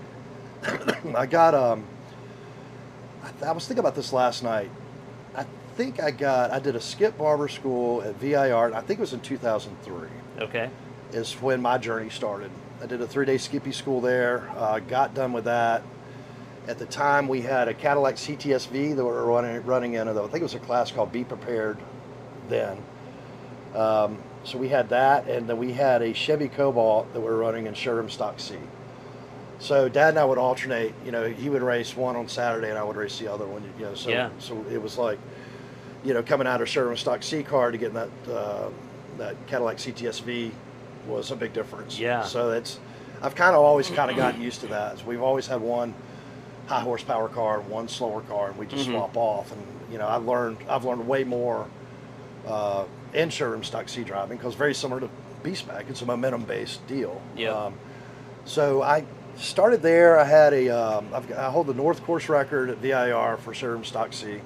I 1.15 1.25
got 1.25 1.53
um. 1.55 1.83
I, 3.23 3.47
I 3.47 3.51
was 3.51 3.67
thinking 3.67 3.79
about 3.79 3.95
this 3.95 4.11
last 4.13 4.43
night. 4.43 4.69
I 5.35 5.45
think 5.75 6.01
I 6.01 6.11
got 6.11 6.51
I 6.51 6.59
did 6.59 6.75
a 6.75 6.81
Skip 6.81 7.17
Barber 7.17 7.47
school 7.47 8.01
at 8.01 8.15
VIR. 8.15 8.67
And 8.67 8.75
I 8.75 8.81
think 8.81 8.99
it 8.99 9.01
was 9.01 9.13
in 9.13 9.21
2003 9.21 10.07
Okay. 10.41 10.69
is 11.11 11.33
when 11.33 11.61
my 11.61 11.77
journey 11.77 12.09
started. 12.09 12.51
I 12.81 12.85
did 12.85 13.01
a 13.01 13.07
three 13.07 13.25
day 13.25 13.37
skippy 13.37 13.71
school 13.71 14.01
there. 14.01 14.49
Uh, 14.57 14.79
got 14.79 15.13
done 15.13 15.31
with 15.33 15.45
that. 15.45 15.83
At 16.67 16.79
the 16.79 16.85
time, 16.85 17.27
we 17.27 17.41
had 17.41 17.67
a 17.67 17.73
Cadillac 17.73 18.15
CTSV 18.15 18.95
that 18.95 19.03
we 19.03 19.11
were 19.11 19.25
running 19.25 19.63
running 19.65 19.93
in. 19.95 20.07
I 20.07 20.13
think 20.13 20.35
it 20.35 20.41
was 20.43 20.53
a 20.53 20.59
class 20.59 20.91
called 20.91 21.11
Be 21.11 21.23
Prepared. 21.23 21.77
Then, 22.47 22.77
um, 23.75 24.17
so 24.43 24.57
we 24.57 24.69
had 24.69 24.89
that, 24.89 25.27
and 25.27 25.47
then 25.49 25.57
we 25.57 25.73
had 25.73 26.01
a 26.01 26.13
Chevy 26.13 26.47
Cobalt 26.47 27.11
that 27.13 27.19
we 27.19 27.25
were 27.25 27.37
running 27.37 27.67
in 27.67 27.73
showroom 27.73 28.09
stock 28.09 28.39
C. 28.39 28.55
So 29.59 29.87
Dad 29.89 30.09
and 30.09 30.19
I 30.19 30.25
would 30.25 30.37
alternate. 30.37 30.93
You 31.05 31.11
know, 31.11 31.27
he 31.27 31.49
would 31.49 31.61
race 31.61 31.95
one 31.97 32.15
on 32.15 32.27
Saturday, 32.27 32.69
and 32.69 32.77
I 32.77 32.83
would 32.83 32.95
race 32.95 33.19
the 33.19 33.31
other 33.31 33.45
one. 33.45 33.63
You 33.77 33.85
know, 33.85 33.93
so 33.95 34.09
Yeah. 34.09 34.29
so 34.39 34.63
it 34.71 34.81
was 34.81 34.97
like, 34.97 35.19
you 36.03 36.13
know, 36.13 36.23
coming 36.23 36.47
out 36.47 36.61
of 36.61 36.69
showroom 36.69 36.95
stock 36.97 37.23
C 37.23 37.43
car 37.43 37.71
to 37.71 37.77
getting 37.77 37.95
that 37.95 38.09
uh, 38.31 38.69
that 39.17 39.35
Cadillac 39.47 39.77
CTSV 39.77 40.51
was 41.07 41.31
a 41.31 41.35
big 41.35 41.51
difference. 41.53 41.99
Yeah. 41.99 42.23
So 42.23 42.51
it's 42.51 42.79
I've 43.21 43.35
kind 43.35 43.55
of 43.55 43.61
always 43.61 43.89
kind 43.89 44.09
of 44.11 44.17
gotten 44.17 44.41
used 44.41 44.61
to 44.61 44.67
that. 44.67 44.99
So 44.99 45.05
we've 45.05 45.21
always 45.21 45.47
had 45.47 45.59
one 45.61 45.93
high 46.67 46.79
horsepower 46.81 47.27
car 47.29 47.59
and 47.59 47.69
one 47.69 47.87
slower 47.87 48.21
car, 48.21 48.49
and 48.49 48.57
we 48.57 48.65
just 48.65 48.87
Mhm. 48.87 48.91
swap 48.93 49.17
off. 49.17 49.51
And 49.51 49.61
you 49.91 49.97
know, 49.97 50.07
I've 50.07 50.23
learned 50.25 50.57
I've 50.69 50.85
learned 50.85 51.07
way 51.07 51.23
more 51.23 51.67
uh, 52.47 52.83
in 53.13 53.29
showroom 53.29 53.63
stock 53.63 53.87
C 53.89 54.03
driving 54.03 54.37
because 54.37 54.55
very 54.55 54.73
similar 54.73 55.01
to 55.01 55.09
B 55.43 55.53
spec, 55.55 55.85
it's 55.89 56.01
a 56.01 56.05
momentum 56.05 56.43
based 56.43 56.85
deal. 56.87 57.21
Yep. 57.37 57.53
Um, 57.55 57.73
so 58.45 58.81
I 58.81 59.05
started 59.37 59.81
there. 59.81 60.19
I 60.19 60.23
had 60.25 60.53
a 60.53 60.69
um, 60.69 61.07
I've, 61.13 61.27
got- 61.27 61.37
I 61.37 61.49
hold 61.51 61.67
the 61.67 61.73
North 61.73 62.03
Course 62.03 62.29
record 62.29 62.69
at 62.69 62.77
VIR 62.77 63.37
for 63.37 63.53
showroom 63.53 63.83
stock 63.83 64.13
C, 64.13 64.41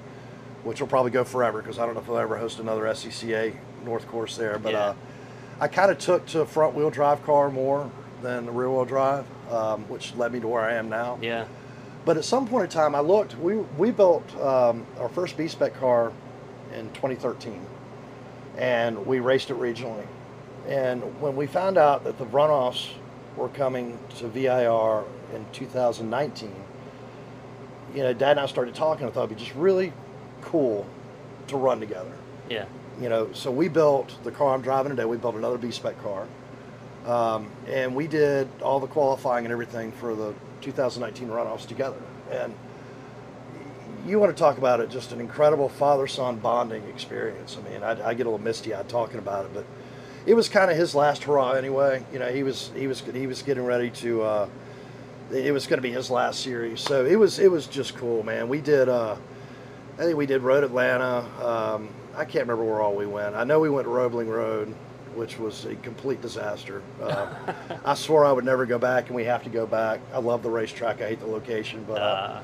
which 0.64 0.80
will 0.80 0.88
probably 0.88 1.10
go 1.10 1.24
forever 1.24 1.60
because 1.62 1.78
I 1.78 1.86
don't 1.86 1.94
know 1.94 2.00
if 2.00 2.06
they'll 2.06 2.18
ever 2.18 2.36
host 2.36 2.58
another 2.60 2.82
SCCA 2.84 3.54
North 3.84 4.06
Course 4.08 4.36
there. 4.36 4.58
But 4.58 4.72
Yeah. 4.72 4.80
uh, 4.80 4.94
I 5.60 5.68
kind 5.68 5.90
of 5.90 5.98
took 5.98 6.26
to 6.26 6.44
front 6.46 6.74
wheel 6.74 6.90
drive 6.90 7.24
car 7.24 7.50
more 7.50 7.90
than 8.22 8.46
the 8.46 8.52
rear 8.52 8.70
wheel 8.70 8.84
drive, 8.84 9.24
um, 9.50 9.84
which 9.88 10.14
led 10.16 10.32
me 10.32 10.40
to 10.40 10.48
where 10.48 10.62
I 10.62 10.74
am 10.74 10.88
now. 10.88 11.18
Yeah. 11.20 11.44
But 12.08 12.16
at 12.16 12.24
some 12.24 12.48
point 12.48 12.64
in 12.64 12.70
time, 12.70 12.94
I 12.94 13.00
looked. 13.00 13.36
We 13.36 13.56
we 13.76 13.90
built 13.90 14.24
um, 14.40 14.86
our 14.98 15.10
first 15.10 15.36
B 15.36 15.46
spec 15.46 15.78
car 15.78 16.10
in 16.74 16.90
2013, 16.94 17.60
and 18.56 19.04
we 19.04 19.20
raced 19.20 19.50
it 19.50 19.58
regionally. 19.58 20.06
And 20.66 21.02
when 21.20 21.36
we 21.36 21.46
found 21.46 21.76
out 21.76 22.04
that 22.04 22.16
the 22.16 22.24
runoffs 22.24 22.92
were 23.36 23.50
coming 23.50 23.98
to 24.20 24.28
VIR 24.28 25.04
in 25.34 25.44
2019, 25.52 26.50
you 27.94 28.02
know, 28.02 28.14
Dad 28.14 28.30
and 28.30 28.40
I 28.40 28.46
started 28.46 28.74
talking. 28.74 29.06
I 29.06 29.10
thought 29.10 29.24
it'd 29.24 29.36
be 29.36 29.44
just 29.44 29.54
really 29.54 29.92
cool 30.40 30.86
to 31.48 31.58
run 31.58 31.78
together. 31.78 32.16
Yeah. 32.48 32.64
You 32.98 33.10
know, 33.10 33.30
so 33.34 33.50
we 33.50 33.68
built 33.68 34.16
the 34.24 34.30
car 34.30 34.54
I'm 34.54 34.62
driving 34.62 34.88
today. 34.92 35.04
We 35.04 35.18
built 35.18 35.34
another 35.34 35.58
B 35.58 35.70
spec 35.70 36.02
car, 36.02 36.26
um, 37.04 37.50
and 37.66 37.94
we 37.94 38.06
did 38.06 38.48
all 38.62 38.80
the 38.80 38.86
qualifying 38.86 39.44
and 39.44 39.52
everything 39.52 39.92
for 39.92 40.14
the 40.14 40.32
2019 40.60 41.28
runoffs 41.28 41.66
together. 41.66 42.00
And 42.30 42.54
you 44.06 44.18
want 44.18 44.34
to 44.34 44.38
talk 44.38 44.58
about 44.58 44.80
it, 44.80 44.90
just 44.90 45.12
an 45.12 45.20
incredible 45.20 45.68
father-son 45.68 46.36
bonding 46.38 46.84
experience. 46.84 47.56
I 47.58 47.70
mean, 47.70 47.82
I, 47.82 48.08
I 48.08 48.14
get 48.14 48.26
a 48.26 48.30
little 48.30 48.38
misty-eyed 48.38 48.88
talking 48.88 49.18
about 49.18 49.44
it, 49.44 49.54
but 49.54 49.66
it 50.26 50.34
was 50.34 50.48
kind 50.48 50.70
of 50.70 50.76
his 50.76 50.94
last 50.94 51.24
hurrah 51.24 51.52
anyway. 51.52 52.04
You 52.12 52.18
know, 52.18 52.30
he 52.30 52.42
was 52.42 52.70
he 52.74 52.86
was 52.86 53.00
he 53.00 53.26
was 53.26 53.42
getting 53.42 53.64
ready 53.64 53.90
to. 53.90 54.22
Uh, 54.22 54.48
it 55.32 55.52
was 55.52 55.66
going 55.66 55.76
to 55.76 55.82
be 55.82 55.92
his 55.92 56.10
last 56.10 56.40
series, 56.40 56.80
so 56.80 57.04
it 57.04 57.16
was 57.16 57.38
it 57.38 57.50
was 57.50 57.66
just 57.66 57.94
cool, 57.96 58.22
man. 58.22 58.48
We 58.48 58.60
did. 58.60 58.88
Uh, 58.88 59.16
I 59.98 60.02
think 60.02 60.16
we 60.16 60.26
did 60.26 60.42
Road 60.42 60.64
Atlanta. 60.64 61.24
Um, 61.44 61.88
I 62.14 62.24
can't 62.24 62.46
remember 62.46 62.64
where 62.64 62.80
all 62.80 62.94
we 62.94 63.06
went. 63.06 63.34
I 63.34 63.44
know 63.44 63.60
we 63.60 63.68
went 63.68 63.86
to 63.86 63.90
Roebling 63.90 64.28
Road, 64.28 64.74
which 65.14 65.38
was 65.38 65.64
a 65.64 65.74
complete 65.76 66.20
disaster. 66.22 66.82
Uh, 67.02 67.28
I 67.84 67.94
swore 67.94 68.24
I 68.24 68.32
would 68.32 68.44
never 68.44 68.66
go 68.66 68.78
back, 68.78 69.06
and 69.06 69.16
we 69.16 69.24
have 69.24 69.42
to 69.44 69.50
go 69.50 69.66
back. 69.66 70.00
I 70.12 70.18
love 70.18 70.42
the 70.42 70.50
racetrack. 70.50 71.00
I 71.02 71.08
hate 71.08 71.20
the 71.20 71.26
location, 71.26 71.84
but 71.86 72.00
uh, 72.00 72.04
Uh, 72.04 72.40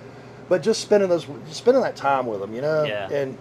but 0.48 0.62
just 0.62 0.81
spending 0.83 1.09
those 1.09 1.27
spending 1.50 1.83
that 1.83 1.96
time 1.96 2.27
with 2.27 2.42
him, 2.42 2.55
you 2.55 2.61
know. 2.61 2.85
Yeah. 2.85 3.09
And 3.11 3.38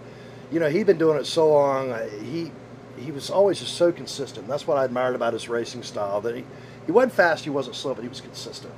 you 0.52 0.60
know 0.60 0.68
he'd 0.68 0.86
been 0.86 0.98
doing 0.98 1.18
it 1.18 1.26
so 1.26 1.48
long. 1.50 1.90
uh, 1.92 2.08
He 2.08 2.50
he 2.98 3.10
was 3.10 3.28
always 3.30 3.58
just 3.60 3.74
so 3.74 3.90
consistent. 3.92 4.46
That's 4.48 4.66
what 4.66 4.76
I 4.78 4.84
admired 4.84 5.14
about 5.14 5.32
his 5.32 5.48
racing 5.48 5.82
style. 5.82 6.20
That 6.20 6.34
he 6.36 6.44
he 6.86 6.92
wasn't 6.92 7.12
fast, 7.12 7.44
he 7.44 7.50
wasn't 7.50 7.76
slow, 7.76 7.94
but 7.94 8.02
he 8.02 8.08
was 8.08 8.20
consistent. 8.20 8.72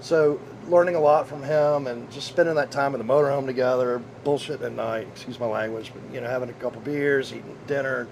So 0.00 0.38
learning 0.68 0.94
a 0.96 1.00
lot 1.00 1.26
from 1.28 1.42
him 1.42 1.86
and 1.86 2.10
just 2.10 2.26
spending 2.28 2.56
that 2.56 2.70
time 2.70 2.94
in 2.94 2.98
the 2.98 3.12
motorhome 3.12 3.46
together, 3.46 4.02
bullshitting 4.24 4.62
at 4.62 4.72
night. 4.72 5.06
Excuse 5.12 5.38
my 5.40 5.46
language, 5.46 5.92
but 5.94 6.14
you 6.14 6.20
know 6.20 6.28
having 6.28 6.50
a 6.50 6.54
couple 6.54 6.80
beers, 6.82 7.32
eating 7.32 7.56
dinner, 7.66 8.06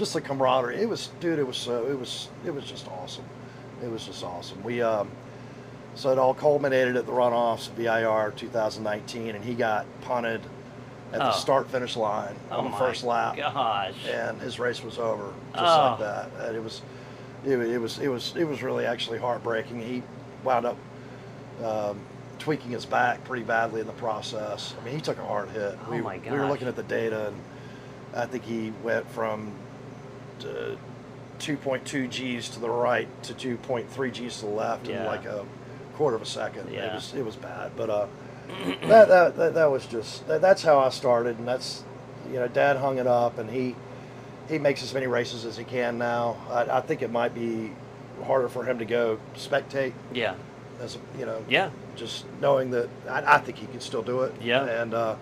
just 0.00 0.14
the 0.14 0.20
camaraderie. 0.20 0.76
It 0.78 0.88
was, 0.88 1.10
dude. 1.20 1.38
It 1.38 1.46
was 1.46 1.58
so. 1.58 1.86
It 1.86 1.98
was. 1.98 2.28
It 2.46 2.52
was 2.54 2.64
just 2.64 2.88
awesome. 2.88 3.24
It 3.84 3.90
was 3.90 4.04
just 4.06 4.24
awesome. 4.24 4.62
We 4.64 4.80
um, 4.82 5.10
so 5.94 6.10
it 6.10 6.18
all 6.18 6.32
culminated 6.34 6.96
at 6.96 7.04
the 7.04 7.12
runoffs, 7.12 7.68
VIR 7.72 8.32
2019, 8.34 9.34
and 9.34 9.44
he 9.44 9.54
got 9.54 9.84
punted 10.00 10.40
at 11.12 11.18
the 11.18 11.28
Oh. 11.34 11.36
start 11.36 11.68
finish 11.68 11.96
line 11.96 12.34
Oh 12.50 12.58
on 12.60 12.70
the 12.70 12.76
first 12.78 13.04
lap, 13.04 13.36
Gosh. 13.36 13.92
and 14.08 14.40
his 14.40 14.58
race 14.58 14.82
was 14.82 14.98
over 14.98 15.32
just 15.52 15.62
Oh. 15.64 15.86
like 15.90 15.98
that. 15.98 16.30
And 16.46 16.56
it 16.56 16.62
was, 16.62 16.80
it, 17.44 17.58
it 17.58 17.78
was, 17.78 17.98
it 17.98 18.08
was, 18.08 18.32
it 18.36 18.44
was 18.44 18.62
really 18.62 18.86
actually 18.86 19.18
heartbreaking. 19.18 19.80
He 19.80 20.02
wound 20.44 20.64
up 20.66 20.76
um, 21.64 21.98
tweaking 22.38 22.70
his 22.70 22.86
back 22.86 23.22
pretty 23.24 23.42
badly 23.42 23.80
in 23.80 23.86
the 23.88 23.92
process. 23.94 24.74
I 24.80 24.84
mean, 24.84 24.94
he 24.94 25.00
took 25.00 25.18
a 25.18 25.24
hard 25.24 25.48
hit. 25.50 25.76
Oh 25.86 25.90
we, 25.90 26.00
we 26.00 26.30
were 26.38 26.46
looking 26.46 26.68
at 26.68 26.76
the 26.76 26.84
data, 26.84 27.26
and 27.28 27.36
I 28.14 28.26
think 28.26 28.44
he 28.44 28.72
went 28.84 29.10
from 29.10 29.52
uh, 30.44 30.76
2.2 31.38 32.10
G's 32.10 32.48
to 32.50 32.60
the 32.60 32.68
right 32.70 33.08
to 33.24 33.34
2.3 33.34 34.12
G's 34.12 34.38
to 34.40 34.46
the 34.46 34.50
left 34.52 34.88
in 34.88 35.04
like 35.06 35.24
a 35.24 35.44
quarter 35.94 36.16
of 36.16 36.22
a 36.22 36.26
second. 36.26 36.72
Yeah. 36.72 36.86
It 36.92 36.94
was 36.94 37.14
it 37.14 37.24
was 37.24 37.36
bad, 37.36 37.72
but 37.76 37.90
uh, 37.90 38.06
that, 38.82 39.08
that, 39.08 39.36
that 39.36 39.54
that 39.54 39.70
was 39.70 39.86
just 39.86 40.26
that, 40.28 40.40
that's 40.40 40.62
how 40.62 40.78
I 40.78 40.90
started, 40.90 41.38
and 41.38 41.46
that's 41.48 41.84
you 42.30 42.38
know, 42.38 42.48
Dad 42.48 42.76
hung 42.76 42.98
it 42.98 43.06
up, 43.06 43.38
and 43.38 43.50
he 43.50 43.74
he 44.48 44.58
makes 44.58 44.82
as 44.82 44.92
many 44.92 45.06
races 45.06 45.44
as 45.44 45.56
he 45.56 45.64
can 45.64 45.96
now. 45.98 46.36
I, 46.50 46.78
I 46.78 46.80
think 46.80 47.02
it 47.02 47.10
might 47.10 47.34
be 47.34 47.72
harder 48.24 48.48
for 48.48 48.64
him 48.64 48.78
to 48.80 48.84
go 48.84 49.18
spectate 49.34 49.92
Yeah. 50.12 50.34
as 50.82 50.96
a, 50.96 51.18
you 51.18 51.24
know 51.24 51.42
Yeah. 51.48 51.70
just 51.96 52.26
knowing 52.40 52.70
that 52.72 52.88
I, 53.08 53.36
I 53.36 53.38
think 53.38 53.56
he 53.58 53.66
can 53.66 53.80
still 53.80 54.02
do 54.02 54.22
it. 54.22 54.34
Yeah. 54.42 54.64
And 54.64 54.92
uh, 54.92 55.16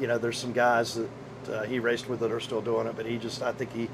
you 0.00 0.06
know, 0.08 0.18
there's 0.18 0.38
some 0.38 0.52
guys 0.52 0.94
that 0.94 1.08
uh, 1.52 1.62
he 1.64 1.78
raced 1.78 2.08
with 2.08 2.20
that 2.20 2.32
are 2.32 2.40
still 2.40 2.60
doing 2.60 2.86
it, 2.88 2.96
but 2.96 3.06
he 3.06 3.16
just 3.18 3.42
I 3.42 3.52
think 3.52 3.72
he, 3.72 3.88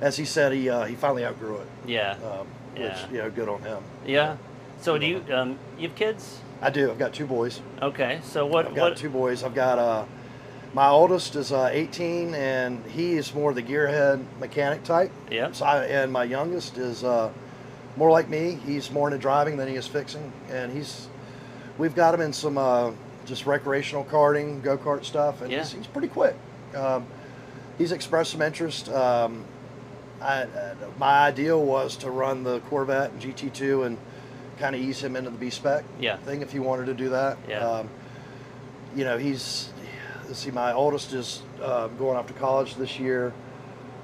as 0.00 0.16
he 0.16 0.24
said, 0.24 0.52
he 0.52 0.68
uh, 0.68 0.84
he 0.84 0.94
finally 0.94 1.24
outgrew 1.24 1.56
it. 1.58 1.66
Yeah. 1.86 2.12
Um, 2.24 2.46
Yeah. 2.76 2.82
Which 3.04 3.12
you 3.12 3.18
know, 3.18 3.30
good 3.30 3.48
on 3.48 3.62
him. 3.62 3.82
Yeah. 4.06 4.36
So 4.80 4.98
do 4.98 5.06
you 5.06 5.22
um 5.32 5.58
you 5.78 5.88
have 5.88 5.96
kids? 5.96 6.38
I 6.60 6.70
do. 6.70 6.90
I've 6.90 6.98
got 6.98 7.12
two 7.12 7.26
boys. 7.26 7.60
Okay. 7.82 8.20
So 8.24 8.46
what 8.46 8.66
I've 8.66 8.74
got 8.74 8.90
what 8.90 8.96
two 8.98 9.10
boys. 9.10 9.42
I've 9.44 9.54
got 9.54 9.78
uh, 9.78 10.04
my 10.72 10.88
oldest 10.88 11.36
is 11.36 11.52
uh, 11.52 11.68
18, 11.70 12.34
and 12.34 12.84
he 12.86 13.12
is 13.12 13.32
more 13.34 13.52
the 13.54 13.62
gearhead 13.62 14.24
mechanic 14.40 14.82
type. 14.82 15.12
Yeah. 15.30 15.52
So 15.52 15.64
I, 15.64 15.84
and 15.84 16.12
my 16.12 16.24
youngest 16.24 16.78
is 16.78 17.04
uh, 17.04 17.30
more 17.96 18.10
like 18.10 18.28
me. 18.28 18.58
He's 18.66 18.90
more 18.90 19.06
into 19.08 19.18
driving 19.18 19.56
than 19.56 19.68
he 19.68 19.76
is 19.76 19.86
fixing, 19.86 20.32
and 20.50 20.72
he's 20.72 21.06
we've 21.78 21.94
got 21.94 22.12
him 22.14 22.20
in 22.20 22.32
some 22.32 22.58
uh, 22.58 22.90
just 23.26 23.46
recreational 23.46 24.04
karting, 24.04 24.62
go 24.62 24.76
kart 24.76 25.04
stuff, 25.04 25.42
and 25.42 25.50
Yeah. 25.52 25.58
he's, 25.60 25.72
he's 25.72 25.86
pretty 25.86 26.08
quick. 26.08 26.34
Um, 26.74 27.06
he's 27.78 27.92
expressed 27.92 28.32
some 28.32 28.42
interest. 28.42 28.88
Um, 28.88 29.44
I, 30.20 30.42
uh, 30.42 30.74
my 30.98 31.26
ideal 31.26 31.62
was 31.62 31.96
to 31.98 32.10
run 32.10 32.44
the 32.44 32.60
Corvette 32.60 33.10
and 33.10 33.20
GT2 33.20 33.86
and 33.86 33.98
kind 34.58 34.74
of 34.74 34.80
ease 34.80 35.02
him 35.02 35.16
into 35.16 35.30
the 35.30 35.36
B 35.38 35.50
spec 35.50 35.84
Yeah. 35.98 36.16
thing 36.18 36.40
if 36.42 36.52
he 36.52 36.58
wanted 36.60 36.86
to 36.86 36.94
do 36.94 37.08
that. 37.10 37.36
Yeah. 37.48 37.58
Um, 37.68 37.88
you 38.94 39.04
know, 39.04 39.18
he's 39.18 39.70
let's 40.26 40.38
see, 40.38 40.50
my 40.50 40.72
oldest 40.72 41.12
is 41.12 41.42
uh, 41.62 41.88
going 41.88 42.16
off 42.16 42.26
to 42.28 42.32
college 42.34 42.76
this 42.76 42.98
year, 42.98 43.32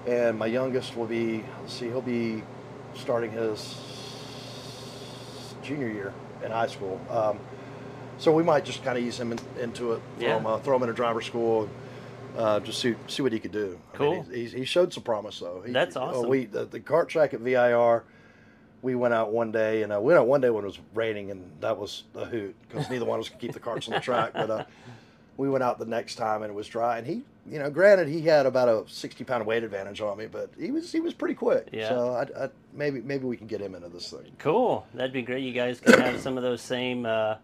and 0.07 0.39
my 0.39 0.47
youngest 0.47 0.97
will 0.97 1.07
be 1.07 1.45
let's 1.61 1.73
see, 1.75 1.87
he'll 1.87 2.03
be 2.03 2.43
starting 2.95 3.31
his 3.31 3.77
junior 5.63 5.89
year 5.89 6.13
in 6.45 6.51
high 6.51 6.67
school. 6.67 7.01
Um, 7.09 7.39
so 8.19 8.33
we 8.33 8.43
might 8.43 8.65
just 8.65 8.83
kind 8.85 8.99
of 8.99 9.05
ease 9.05 9.19
him 9.19 9.33
in, 9.33 9.39
into 9.61 9.93
it, 9.93 10.03
throw, 10.19 10.27
Yeah. 10.29 10.37
him, 10.39 10.47
uh, 10.47 10.59
throw 10.59 10.77
him 10.77 10.83
in 10.83 10.89
a 10.91 10.93
driver 10.93 11.21
school, 11.23 11.69
uh, 12.37 12.61
just 12.61 12.81
see 12.81 12.95
see 13.07 13.23
what 13.23 13.33
he 13.33 13.39
could 13.41 13.53
do. 13.53 13.79
I 13.95 13.99
mean, 13.99 14.23
Cool. 14.23 14.23
he, 14.33 14.47
he 14.47 14.65
showed 14.65 14.93
some 14.93 15.03
promise 15.03 15.39
though. 15.41 15.63
He, 15.65 15.73
That's 15.73 15.97
uh, 15.97 16.03
awesome. 16.05 16.29
we 16.29 16.47
the, 16.47 16.65
the 16.65 16.81
kart 16.81 17.09
track 17.09 17.35
at 17.35 17.41
VIR. 17.41 18.05
We 18.83 18.95
went 18.95 19.13
out 19.13 19.31
one 19.31 19.53
day, 19.53 19.83
and 19.83 19.93
uh, 19.93 20.01
we 20.01 20.07
went 20.07 20.19
out 20.21 20.27
one 20.27 20.41
day 20.41 20.49
when 20.49 20.65
it 20.65 20.67
was 20.67 20.79
raining, 20.95 21.31
and 21.31 21.51
that 21.61 21.77
was 21.77 22.05
a 22.15 22.25
hoot 22.25 22.57
because 22.67 22.89
neither 22.89 23.05
one 23.05 23.19
of 23.19 23.27
us 23.27 23.29
could 23.29 23.39
keep 23.39 23.53
the 23.53 23.61
karts 23.61 23.89
on 23.89 23.95
the 23.95 24.01
track. 24.01 24.33
But 24.33 24.51
uh, 24.51 24.65
we 25.37 25.51
went 25.51 25.63
out 25.63 25.79
the 25.79 25.85
next 25.85 26.15
time, 26.15 26.43
and 26.43 26.51
it 26.51 26.55
was 26.55 26.67
dry. 26.67 26.97
And 26.97 27.07
he, 27.07 27.23
you 27.47 27.59
know, 27.59 27.69
granted 27.69 28.09
he 28.09 28.23
had 28.23 28.47
about 28.47 28.69
a 28.69 28.89
sixty 28.91 29.23
pound 29.23 29.45
weight 29.47 29.65
advantage 29.65 30.01
on 30.01 30.17
me, 30.17 30.29
but 30.29 30.51
he 30.59 30.71
was 30.71 30.91
he 30.91 31.01
was 31.01 31.13
pretty 31.13 31.35
quick. 31.35 31.69
Yeah. 31.73 31.91
So 31.91 32.13
I, 32.15 32.45
I, 32.45 32.49
maybe 32.73 33.03
maybe 33.03 33.27
we 33.27 33.37
can 33.37 33.47
get 33.47 33.61
him 33.61 33.75
into 33.75 33.91
this 33.91 34.09
thing. 34.11 34.33
Cool. 34.39 34.87
That'd 34.95 35.13
be 35.13 35.21
great. 35.23 35.43
You 35.45 35.53
guys 35.53 35.79
could 35.79 35.99
have 35.99 36.19
some 36.21 36.39
of 36.39 36.43
those 36.43 36.63
same 36.63 37.05
uh 37.05 37.35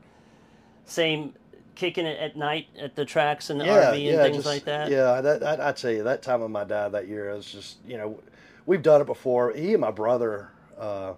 same 0.87 1.35
kicking 1.77 2.07
it 2.07 2.19
at 2.19 2.37
night 2.37 2.67
at 2.79 2.97
the 2.97 3.05
tracks 3.05 3.51
and 3.51 3.61
the 3.61 3.65
RV 3.67 4.09
and 4.11 4.19
things 4.23 4.37
just- 4.37 4.47
like 4.47 4.65
that. 4.65 4.91
Yeah, 4.91 5.21
that, 5.21 5.41
that 5.41 5.61
I 5.61 5.73
tell 5.73 5.93
you, 5.93 6.03
that 6.05 6.23
time 6.23 6.43
of 6.43 6.51
my 6.51 6.65
dad 6.65 6.89
that 6.93 7.07
year 7.07 7.33
was 7.35 7.47
just 7.47 7.79
you 7.87 7.97
know, 7.97 8.19
we've 8.67 8.83
done 8.83 9.01
it 9.01 9.07
before. 9.07 9.53
He 9.53 9.73
and 9.73 9.81
my 9.81 9.91
brother 9.93 10.51
uh, 10.81 11.13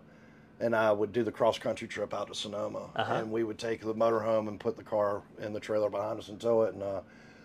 and 0.60 0.74
I 0.74 0.90
would 0.92 1.12
do 1.12 1.22
the 1.22 1.32
cross 1.32 1.58
country 1.58 1.86
trip 1.88 2.12
out 2.12 2.26
to 2.28 2.34
Sonoma, 2.34 2.90
Uh-huh. 2.96 3.14
and 3.14 3.30
we 3.30 3.44
would 3.44 3.58
take 3.58 3.80
the 3.80 3.94
motorhome 3.94 4.48
and 4.48 4.58
put 4.60 4.76
the 4.76 4.82
car 4.82 5.22
in 5.40 5.52
the 5.52 5.60
trailer 5.60 5.88
behind 5.88 6.18
us 6.18 6.28
and 6.28 6.40
tow 6.40 6.62
it. 6.62 6.74
And 6.74 6.82
uh, 6.82 7.00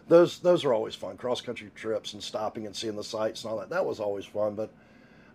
those 0.08 0.39
those 0.39 0.65
are 0.65 0.73
always 0.73 0.95
fun. 0.95 1.15
Cross 1.15 1.41
country 1.41 1.69
trips 1.76 2.13
and 2.13 2.21
stopping 2.23 2.65
and 2.65 2.76
seeing 2.76 2.95
the 2.95 3.04
sights 3.04 3.43
and 3.43 3.52
all 3.54 3.60
that. 3.60 3.69
That 3.69 3.86
was 3.86 3.99
always 3.99 4.26
fun. 4.26 4.56
But 4.56 4.71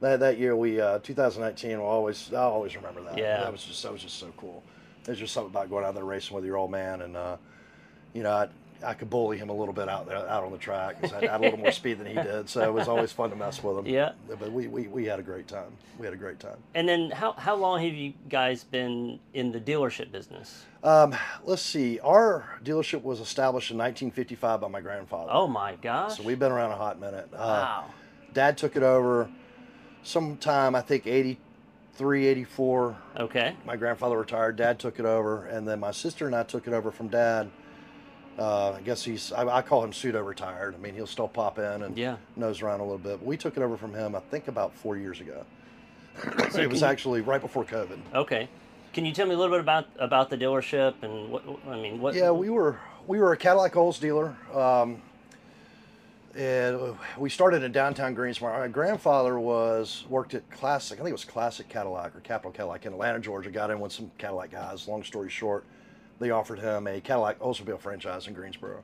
that 0.00 0.18
that 0.20 0.38
year 0.38 0.54
we 0.56 0.80
uh, 0.80 0.98
2019 0.98 1.78
will 1.78 1.86
always 1.86 2.32
I 2.32 2.38
always 2.42 2.74
remember 2.76 3.02
that. 3.04 3.16
Yeah. 3.16 3.38
that 3.44 3.52
was 3.52 3.62
just 3.64 3.82
that 3.84 3.92
was 3.92 4.02
just 4.02 4.18
so 4.18 4.32
cool. 4.36 4.62
There's 5.04 5.18
just 5.20 5.32
something 5.32 5.50
about 5.52 5.70
going 5.70 5.84
out 5.86 5.94
there 5.94 6.04
racing 6.04 6.34
with 6.36 6.44
your 6.44 6.56
old 6.56 6.70
man 6.72 7.02
and. 7.02 7.16
Uh, 8.14 8.18
you 8.18 8.22
know, 8.22 8.32
I, 8.32 8.48
I 8.84 8.94
could 8.94 9.10
bully 9.10 9.38
him 9.38 9.48
a 9.48 9.52
little 9.52 9.74
bit 9.74 9.88
out 9.88 10.06
there, 10.06 10.16
out 10.16 10.44
on 10.44 10.52
the 10.52 10.58
track 10.58 10.96
I 11.02 11.20
had 11.26 11.40
a 11.40 11.42
little 11.42 11.58
more 11.58 11.72
speed 11.72 11.98
than 11.98 12.06
he 12.06 12.14
did. 12.22 12.48
So 12.48 12.62
it 12.62 12.72
was 12.72 12.86
always 12.88 13.10
fun 13.12 13.30
to 13.30 13.36
mess 13.36 13.62
with 13.62 13.78
him. 13.78 13.86
Yeah. 13.86 14.12
But 14.28 14.52
we, 14.52 14.68
we, 14.68 14.86
we 14.86 15.04
had 15.04 15.18
a 15.18 15.22
great 15.22 15.48
time. 15.48 15.72
We 15.98 16.04
had 16.06 16.14
a 16.14 16.18
great 16.18 16.38
time. 16.38 16.58
And 16.74 16.88
then 16.88 17.10
how 17.10 17.32
how 17.32 17.56
long 17.56 17.82
have 17.82 17.94
you 17.94 18.12
guys 18.28 18.64
been 18.64 19.18
in 19.34 19.50
the 19.50 19.60
dealership 19.60 20.12
business? 20.12 20.64
Um, 20.84 21.14
let's 21.44 21.62
see. 21.62 21.98
Our 22.00 22.58
dealership 22.64 23.02
was 23.02 23.18
established 23.20 23.70
in 23.72 23.78
1955 23.78 24.60
by 24.60 24.68
my 24.68 24.80
grandfather. 24.80 25.30
Oh 25.32 25.48
my 25.48 25.74
gosh. 25.76 26.16
So 26.18 26.22
we've 26.22 26.38
been 26.38 26.52
around 26.52 26.70
a 26.70 26.76
hot 26.76 27.00
minute. 27.00 27.28
Uh, 27.32 27.36
wow. 27.36 27.84
Dad 28.32 28.56
took 28.56 28.76
it 28.76 28.84
over 28.84 29.28
sometime, 30.04 30.76
I 30.76 30.80
think 30.80 31.06
83, 31.06 32.26
84. 32.26 32.96
Okay. 33.18 33.56
my 33.66 33.74
grandfather 33.76 34.16
retired. 34.18 34.54
Dad 34.56 34.78
took 34.78 35.00
it 35.00 35.04
over, 35.04 35.46
and 35.46 35.66
then 35.66 35.80
my 35.80 35.90
sister 35.90 36.26
and 36.26 36.36
I 36.36 36.44
took 36.44 36.68
it 36.68 36.72
over 36.72 36.90
from 36.92 37.08
Dad. 37.08 37.50
Uh, 38.38 38.72
I 38.72 38.80
guess 38.82 39.02
he's 39.04 39.32
I, 39.32 39.56
I 39.56 39.62
call 39.62 39.82
him 39.82 39.92
pseudo 39.92 40.22
retired. 40.22 40.74
I 40.74 40.78
mean, 40.78 40.94
he'll 40.94 41.06
still 41.08 41.26
pop 41.28 41.58
in 41.58 41.82
and 41.82 41.96
Yeah. 41.98 42.16
nose 42.36 42.62
around 42.62 42.80
a 42.80 42.84
little 42.84 42.98
bit. 42.98 43.18
But 43.18 43.26
we 43.26 43.36
took 43.36 43.56
it 43.56 43.62
over 43.62 43.76
from 43.76 43.92
him, 43.94 44.14
I 44.14 44.20
think, 44.20 44.46
about 44.48 44.74
four 44.74 44.96
years 44.96 45.20
ago. 45.20 45.44
So 46.50 46.60
it 46.62 46.70
was 46.70 46.80
you- 46.80 46.86
actually 46.86 47.20
right 47.20 47.40
before 47.40 47.64
COVID. 47.64 47.98
Okay. 48.14 48.48
Can 48.92 49.04
you 49.04 49.12
tell 49.12 49.26
me 49.26 49.34
a 49.34 49.38
little 49.38 49.52
bit 49.54 49.60
about 49.60 49.86
about 49.98 50.30
the 50.30 50.36
dealership 50.38 50.94
and 51.02 51.30
what 51.30 51.42
I 51.68 51.76
mean 51.80 52.00
what 52.00 52.14
Yeah, 52.14 52.30
we 52.30 52.48
were 52.50 52.78
we 53.06 53.18
were 53.18 53.32
a 53.32 53.36
Cadillac 53.36 53.76
Olds 53.76 53.98
dealer. 53.98 54.36
Um, 54.54 55.02
and 56.36 56.96
we 57.16 57.30
started 57.30 57.62
in 57.64 57.72
downtown 57.72 58.14
Greensboro. 58.14 58.58
My 58.60 58.68
grandfather 58.68 59.38
was 59.40 60.04
worked 60.08 60.34
at 60.34 60.48
Classic. 60.50 60.98
I 60.98 61.02
think 61.02 61.10
it 61.10 61.12
was 61.12 61.24
Classic 61.24 61.68
Cadillac 61.68 62.14
or 62.14 62.20
Capital 62.20 62.52
Cadillac 62.52 62.86
in 62.86 62.92
Atlanta, 62.92 63.18
Georgia. 63.18 63.50
Got 63.50 63.70
in 63.70 63.80
with 63.80 63.92
some 63.92 64.10
Cadillac 64.18 64.50
guys. 64.52 64.86
Long 64.86 65.02
story 65.02 65.30
short, 65.30 65.64
they 66.18 66.30
offered 66.30 66.58
him 66.58 66.86
a 66.86 67.00
Cadillac 67.00 67.38
Oldsmobile 67.38 67.80
franchise 67.80 68.26
in 68.26 68.34
Greensboro. 68.34 68.82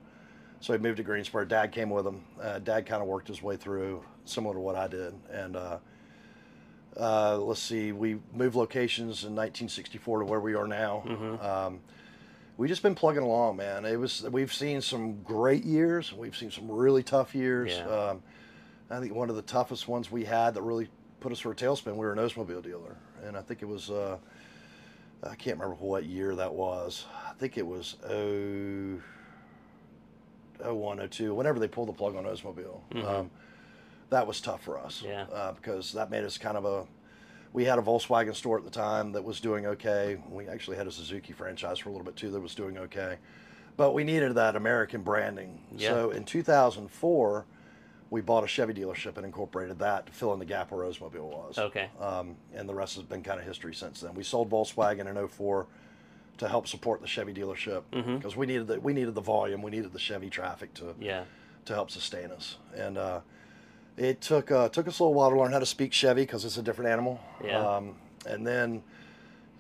So 0.60 0.72
he 0.72 0.78
moved 0.78 0.96
to 0.98 1.02
Greensboro. 1.02 1.44
Dad 1.44 1.72
came 1.72 1.90
with 1.90 2.06
him. 2.06 2.24
Uh, 2.40 2.58
Dad 2.58 2.86
kind 2.86 3.02
of 3.02 3.08
worked 3.08 3.28
his 3.28 3.42
way 3.42 3.56
through, 3.56 4.02
similar 4.24 4.54
to 4.54 4.60
what 4.60 4.76
I 4.76 4.88
did. 4.88 5.14
And 5.30 5.56
uh, 5.56 5.78
uh, 6.98 7.36
let's 7.38 7.60
see, 7.60 7.92
we 7.92 8.18
moved 8.32 8.54
locations 8.54 9.24
in 9.24 9.34
1964 9.34 10.20
to 10.20 10.24
where 10.24 10.40
we 10.40 10.54
are 10.54 10.66
now. 10.66 11.02
Um, 11.42 11.80
we 12.56 12.68
just 12.68 12.82
been 12.82 12.94
plugging 12.94 13.24
along, 13.24 13.56
man. 13.56 13.84
It 13.84 13.96
was 13.96 14.22
we've 14.30 14.52
seen 14.54 14.80
some 14.80 15.22
great 15.22 15.64
years. 15.64 16.12
We've 16.12 16.36
seen 16.36 16.52
some 16.52 16.70
really 16.70 17.02
tough 17.02 17.34
years. 17.34 17.72
Yeah. 17.72 17.86
Um, 17.86 18.22
I 18.90 19.00
think 19.00 19.12
one 19.12 19.28
of 19.28 19.36
the 19.36 19.42
toughest 19.42 19.88
ones 19.88 20.10
we 20.10 20.24
had 20.24 20.54
that 20.54 20.62
really 20.62 20.88
put 21.20 21.32
us 21.32 21.40
for 21.40 21.50
a 21.50 21.54
tailspin. 21.54 21.92
We 21.92 22.06
were 22.06 22.12
an 22.12 22.18
Oldsmobile 22.18 22.62
dealer, 22.62 22.96
and 23.24 23.36
I 23.36 23.42
think 23.42 23.62
it 23.62 23.66
was 23.66 23.90
uh, 23.90 24.18
I 25.24 25.34
can't 25.36 25.58
remember 25.58 25.82
what 25.82 26.04
year 26.04 26.34
that 26.36 26.54
was. 26.54 27.06
I 27.28 27.32
think 27.34 27.56
it 27.58 27.66
was 27.66 27.96
oh. 28.08 29.00
01, 30.62 31.08
02, 31.08 31.34
whenever 31.34 31.58
they 31.58 31.68
pulled 31.68 31.88
the 31.88 31.92
plug 31.92 32.16
on 32.16 32.24
Oldsmobile. 32.24 32.80
Um, 33.04 33.30
that 34.10 34.26
was 34.26 34.40
tough 34.40 34.62
for 34.62 34.78
us. 34.78 35.02
Yeah. 35.04 35.24
Uh, 35.32 35.52
because 35.52 35.92
that 35.92 36.10
made 36.10 36.24
us 36.24 36.38
kind 36.38 36.56
of 36.56 36.64
a. 36.64 36.86
We 37.52 37.64
had 37.64 37.78
a 37.78 37.82
Volkswagen 37.82 38.34
store 38.34 38.58
at 38.58 38.64
the 38.64 38.70
time 38.70 39.12
that 39.12 39.22
was 39.22 39.40
doing 39.40 39.66
okay. 39.66 40.18
We 40.28 40.48
actually 40.48 40.76
had 40.76 40.86
a 40.86 40.92
Suzuki 40.92 41.32
franchise 41.32 41.78
for 41.78 41.88
a 41.88 41.92
little 41.92 42.04
bit 42.04 42.16
too 42.16 42.30
that 42.30 42.40
was 42.40 42.54
doing 42.54 42.78
okay. 42.78 43.16
But 43.76 43.92
we 43.92 44.02
needed 44.04 44.34
that 44.34 44.56
American 44.56 45.02
branding. 45.02 45.60
Yeah. 45.76 45.90
So 45.90 46.10
in 46.10 46.24
2004, 46.24 47.46
we 48.10 48.20
bought 48.20 48.44
a 48.44 48.46
Chevy 48.46 48.74
dealership 48.74 49.16
and 49.16 49.24
incorporated 49.26 49.78
that 49.80 50.06
to 50.06 50.12
fill 50.12 50.32
in 50.32 50.38
the 50.38 50.44
gap 50.44 50.70
where 50.70 50.84
Oldsmobile 50.84 51.20
was. 51.22 51.58
Okay. 51.58 51.88
Um, 52.00 52.36
and 52.54 52.68
the 52.68 52.74
rest 52.74 52.94
has 52.96 53.04
been 53.04 53.22
kind 53.22 53.40
of 53.40 53.46
history 53.46 53.74
since 53.74 54.00
then. 54.00 54.14
We 54.14 54.22
sold 54.22 54.50
Volkswagen 54.50 55.06
in 55.06 55.28
04 55.28 55.66
to 56.38 56.48
help 56.48 56.66
support 56.68 57.00
the 57.00 57.06
Chevy 57.06 57.32
dealership 57.32 57.82
because 57.90 58.36
we 58.36 58.46
needed 58.46 58.66
the 58.66 58.80
we 58.80 58.92
needed 58.92 59.14
the 59.14 59.20
volume, 59.20 59.62
we 59.62 59.70
needed 59.70 59.92
the 59.92 59.98
Chevy 59.98 60.30
traffic 60.30 60.74
to 60.74 60.94
Yeah. 61.00 61.24
to 61.64 61.74
help 61.74 61.90
sustain 61.90 62.30
us. 62.30 62.56
And 62.76 62.98
uh, 62.98 63.20
it 63.96 64.20
took 64.20 64.50
uh, 64.50 64.68
took 64.68 64.86
us 64.88 64.98
a 64.98 65.02
little 65.04 65.14
while 65.14 65.30
to 65.30 65.38
learn 65.38 65.52
how 65.52 65.60
to 65.60 65.66
speak 65.66 65.92
Chevy 65.92 66.22
because 66.22 66.44
it's 66.44 66.56
a 66.58 66.62
different 66.62 66.90
animal. 66.90 67.20
Yeah. 67.42 67.58
Um, 67.76 67.94
and 68.26 68.46
then 68.46 68.82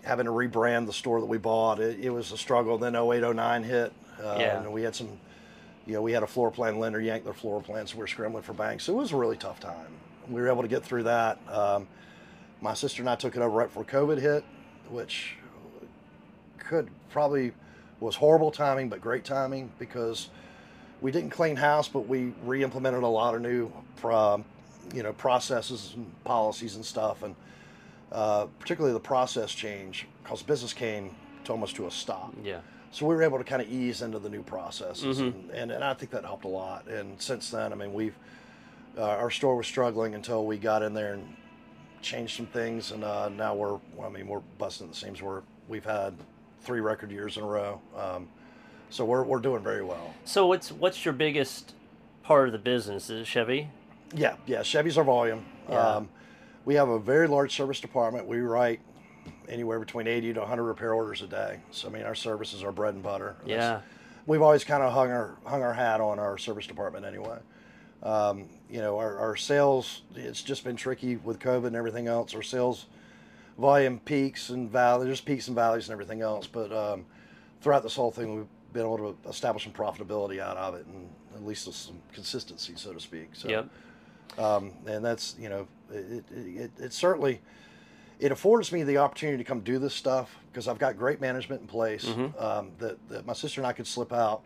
having 0.02 0.26
to 0.26 0.32
rebrand 0.32 0.86
the 0.86 0.92
store 0.92 1.20
that 1.20 1.26
we 1.26 1.38
bought, 1.38 1.80
it, 1.80 1.98
it 2.00 2.10
was 2.10 2.30
a 2.32 2.36
struggle. 2.36 2.76
Then 2.76 2.94
08, 2.94 3.22
09 3.34 3.62
hit. 3.62 3.92
Uh, 4.22 4.36
Yeah. 4.38 4.60
And 4.60 4.72
we 4.72 4.82
had 4.82 4.94
some 4.94 5.18
you 5.86 5.92
know, 5.92 6.02
we 6.02 6.12
had 6.12 6.22
a 6.22 6.26
floor 6.26 6.50
plan 6.50 6.78
lender 6.78 7.00
yank 7.00 7.24
their 7.24 7.32
floor 7.32 7.60
plans. 7.60 7.90
So 7.90 7.96
we 7.96 8.00
were 8.00 8.06
scrambling 8.06 8.42
for 8.42 8.52
banks. 8.52 8.84
So 8.84 8.94
it 8.94 8.96
was 8.96 9.12
a 9.12 9.16
really 9.16 9.36
tough 9.36 9.60
time. 9.60 9.92
We 10.28 10.40
were 10.40 10.48
able 10.48 10.62
to 10.62 10.68
get 10.68 10.84
through 10.84 11.04
that. 11.04 11.38
Um, 11.48 11.86
my 12.60 12.74
sister 12.74 13.02
and 13.02 13.10
I 13.10 13.16
took 13.16 13.36
it 13.36 13.40
over 13.40 13.50
right 13.50 13.68
before 13.68 13.84
COVID 13.84 14.18
hit, 14.20 14.44
which 14.88 15.36
could 16.58 16.88
probably 17.10 17.52
was 18.00 18.16
horrible 18.16 18.50
timing, 18.50 18.88
but 18.88 19.00
great 19.00 19.24
timing 19.24 19.70
because 19.78 20.30
we 21.00 21.12
didn't 21.12 21.30
clean 21.30 21.56
house, 21.56 21.88
but 21.88 22.08
we 22.08 22.32
re-implemented 22.44 23.02
a 23.02 23.08
lot 23.08 23.34
of 23.34 23.42
new, 23.42 23.70
you 24.94 25.02
know, 25.02 25.12
processes 25.12 25.92
and 25.96 26.24
policies 26.24 26.76
and 26.76 26.84
stuff, 26.84 27.22
and 27.22 27.34
uh, 28.12 28.46
particularly 28.58 28.94
the 28.94 29.00
process 29.00 29.52
change 29.52 30.06
because 30.22 30.42
business 30.42 30.72
came 30.72 31.14
to 31.44 31.52
almost 31.52 31.76
to 31.76 31.86
a 31.86 31.90
stop. 31.90 32.34
Yeah. 32.42 32.60
So 32.94 33.06
we 33.06 33.16
were 33.16 33.24
able 33.24 33.38
to 33.38 33.44
kind 33.44 33.60
of 33.60 33.68
ease 33.68 34.02
into 34.02 34.20
the 34.20 34.28
new 34.28 34.44
processes, 34.44 35.18
Mhm. 35.18 35.26
and, 35.26 35.50
and, 35.50 35.72
and 35.72 35.82
I 35.82 35.94
think 35.94 36.12
that 36.12 36.24
helped 36.24 36.44
a 36.44 36.48
lot. 36.48 36.86
And 36.86 37.20
since 37.20 37.50
then, 37.50 37.72
I 37.72 37.74
mean, 37.74 37.92
we've 37.92 38.14
uh, 38.96 39.02
our 39.02 39.32
store 39.32 39.56
was 39.56 39.66
struggling 39.66 40.14
until 40.14 40.46
we 40.46 40.56
got 40.56 40.80
in 40.80 40.94
there 40.94 41.14
and 41.14 41.34
changed 42.02 42.36
some 42.36 42.46
things, 42.46 42.92
and 42.92 43.02
uh, 43.02 43.28
now 43.30 43.52
we're 43.52 43.80
I 44.00 44.08
mean 44.10 44.28
we're 44.28 44.42
busting 44.58 44.88
the 44.88 44.94
seams. 44.94 45.20
We're 45.20 45.42
we've 45.68 45.84
had 45.84 46.14
three 46.60 46.78
record 46.78 47.10
years 47.10 47.36
in 47.36 47.42
a 47.42 47.46
row, 47.46 47.80
um, 47.98 48.28
so 48.90 49.04
we're 49.04 49.24
we're 49.24 49.40
doing 49.40 49.64
very 49.64 49.82
well. 49.82 50.14
So 50.24 50.46
what's 50.46 50.70
what's 50.70 51.04
your 51.04 51.14
biggest 51.14 51.74
part 52.22 52.46
of 52.46 52.52
the 52.52 52.58
business? 52.60 53.10
Is 53.10 53.22
it 53.22 53.26
Chevy? 53.26 53.70
Yeah, 54.14 54.36
yeah. 54.46 54.62
Chevy's 54.62 54.96
our 54.96 55.02
volume. 55.02 55.44
Yeah. 55.68 55.80
Um, 55.80 56.08
we 56.64 56.76
have 56.76 56.88
a 56.88 57.00
very 57.00 57.26
large 57.26 57.56
service 57.56 57.80
department. 57.80 58.28
We 58.28 58.38
write 58.38 58.78
anywhere 59.48 59.78
between 59.78 60.06
80 60.06 60.34
to 60.34 60.40
100 60.40 60.62
repair 60.62 60.92
orders 60.94 61.22
a 61.22 61.26
day. 61.26 61.60
So 61.70 61.88
I 61.88 61.90
mean, 61.90 62.02
our 62.04 62.14
service 62.14 62.52
is 62.52 62.62
our 62.64 62.72
bread 62.72 62.94
and 62.94 63.02
butter. 63.02 63.36
That's- 63.40 63.50
Yeah. 63.58 63.80
we've 64.26 64.42
always 64.42 64.64
kind 64.64 64.82
of 64.82 64.92
hung 64.92 65.10
our 65.10 65.36
hung 65.44 65.62
our 65.62 65.74
hat 65.74 66.00
on 66.00 66.18
our 66.18 66.38
service 66.38 66.66
department 66.66 67.04
anyway. 67.04 67.38
Um, 68.02 68.48
you 68.68 68.80
know, 68.80 68.98
our, 68.98 69.16
our 69.18 69.36
sales 69.36 70.02
it's 70.14 70.42
just 70.42 70.64
been 70.64 70.76
tricky 70.76 71.16
with 71.16 71.38
COVID 71.38 71.66
and 71.68 71.76
everything 71.76 72.06
else. 72.08 72.34
Our 72.34 72.42
sales 72.42 72.86
volume 73.58 73.98
peaks 74.00 74.50
and 74.50 74.70
valleys, 74.70 75.06
there's 75.06 75.20
peaks 75.20 75.46
and 75.48 75.54
valleys 75.54 75.88
and 75.88 75.92
everything 75.92 76.20
else. 76.20 76.46
But 76.46 76.72
um, 76.72 77.06
throughout 77.60 77.82
this 77.82 77.94
whole 77.96 78.10
thing, 78.10 78.34
we've 78.36 78.46
been 78.72 78.82
able 78.82 78.98
to 78.98 79.28
establish 79.28 79.62
some 79.64 79.72
profitability 79.72 80.40
out 80.40 80.56
of 80.56 80.74
it 80.74 80.84
and 80.86 81.08
at 81.34 81.46
least 81.46 81.72
some 81.72 81.96
consistency, 82.12 82.74
so 82.76 82.92
to 82.92 83.00
speak. 83.00 83.28
So, 83.32 83.48
Yep. 83.48 83.68
um, 84.38 84.72
and 84.86 85.04
that's 85.04 85.36
you 85.38 85.48
know, 85.48 85.66
it, 85.90 86.24
it, 86.30 86.36
it, 86.36 86.70
it 86.78 86.92
certainly 86.92 87.40
it 88.20 88.30
affords 88.32 88.72
me 88.72 88.82
the 88.82 88.98
opportunity 88.98 89.38
to 89.38 89.44
come 89.44 89.60
do 89.60 89.78
this 89.78 89.94
stuff 89.94 90.36
because 90.52 90.68
I've 90.68 90.78
got 90.78 90.96
great 90.96 91.20
management 91.20 91.62
in 91.62 91.66
place 91.66 92.04
Mhm. 92.04 92.40
um, 92.42 92.70
that, 92.78 92.96
that 93.08 93.26
my 93.26 93.32
sister 93.32 93.60
and 93.60 93.66
I 93.66 93.72
could 93.72 93.86
slip 93.86 94.12
out 94.12 94.42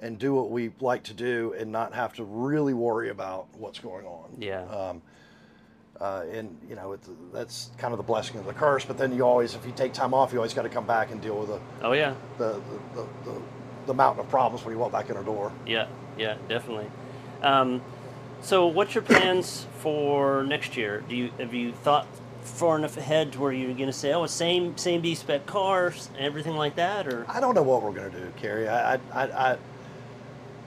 and 0.00 0.18
do 0.18 0.34
what 0.34 0.50
we 0.50 0.72
like 0.80 1.02
to 1.04 1.14
do 1.14 1.54
and 1.58 1.70
not 1.70 1.94
have 1.94 2.12
to 2.14 2.24
really 2.24 2.74
worry 2.74 3.10
about 3.10 3.46
what's 3.58 3.78
going 3.78 4.06
on. 4.06 4.30
Yeah. 4.38 4.62
Um, 4.64 5.02
uh, 6.00 6.24
and 6.32 6.58
you 6.68 6.74
know 6.74 6.92
it's, 6.92 7.08
that's 7.32 7.70
kind 7.78 7.92
of 7.92 7.98
the 7.98 8.02
blessing 8.02 8.36
of 8.38 8.46
the 8.46 8.52
curse. 8.52 8.84
But 8.84 8.98
then 8.98 9.12
you 9.14 9.24
always, 9.24 9.54
if 9.54 9.64
you 9.64 9.72
take 9.76 9.92
time 9.92 10.12
off, 10.12 10.32
you 10.32 10.38
always 10.38 10.52
got 10.54 10.62
to 10.62 10.68
come 10.68 10.86
back 10.86 11.12
and 11.12 11.20
deal 11.20 11.38
with 11.38 11.48
the 11.48 11.60
Oh 11.82 11.92
yeah. 11.92 12.14
the, 12.38 12.54
the, 12.94 13.02
the, 13.02 13.30
the, 13.30 13.42
the 13.86 13.94
mountain 13.94 14.24
of 14.24 14.28
problems 14.30 14.64
when 14.64 14.74
you 14.74 14.78
walk 14.80 14.90
back 14.92 15.08
in 15.10 15.16
the 15.16 15.22
door. 15.22 15.52
Yeah. 15.66 15.86
Yeah. 16.18 16.36
Definitely. 16.48 16.90
Um, 17.42 17.80
so 18.40 18.66
what's 18.66 18.94
your 18.94 19.02
plans 19.02 19.66
for 19.78 20.42
next 20.42 20.76
year? 20.76 21.04
Do 21.08 21.14
you 21.14 21.30
have 21.38 21.54
you 21.54 21.72
thought 21.72 22.06
far 22.44 22.76
enough 22.76 22.96
ahead 22.96 23.32
to 23.32 23.40
where 23.40 23.52
you're 23.52 23.74
going 23.74 23.86
to 23.86 23.92
say, 23.92 24.12
oh, 24.12 24.26
same 24.26 24.76
same 24.76 25.00
B 25.00 25.14
spec 25.14 25.46
cars, 25.46 26.08
everything 26.18 26.56
like 26.56 26.76
that, 26.76 27.08
or 27.08 27.26
I 27.28 27.40
don't 27.40 27.54
know 27.54 27.62
what 27.62 27.82
we're 27.82 27.92
going 27.92 28.10
to 28.12 28.18
do, 28.18 28.32
Carey. 28.36 28.68
I, 28.68 28.94
I, 28.94 28.98
I, 29.12 29.58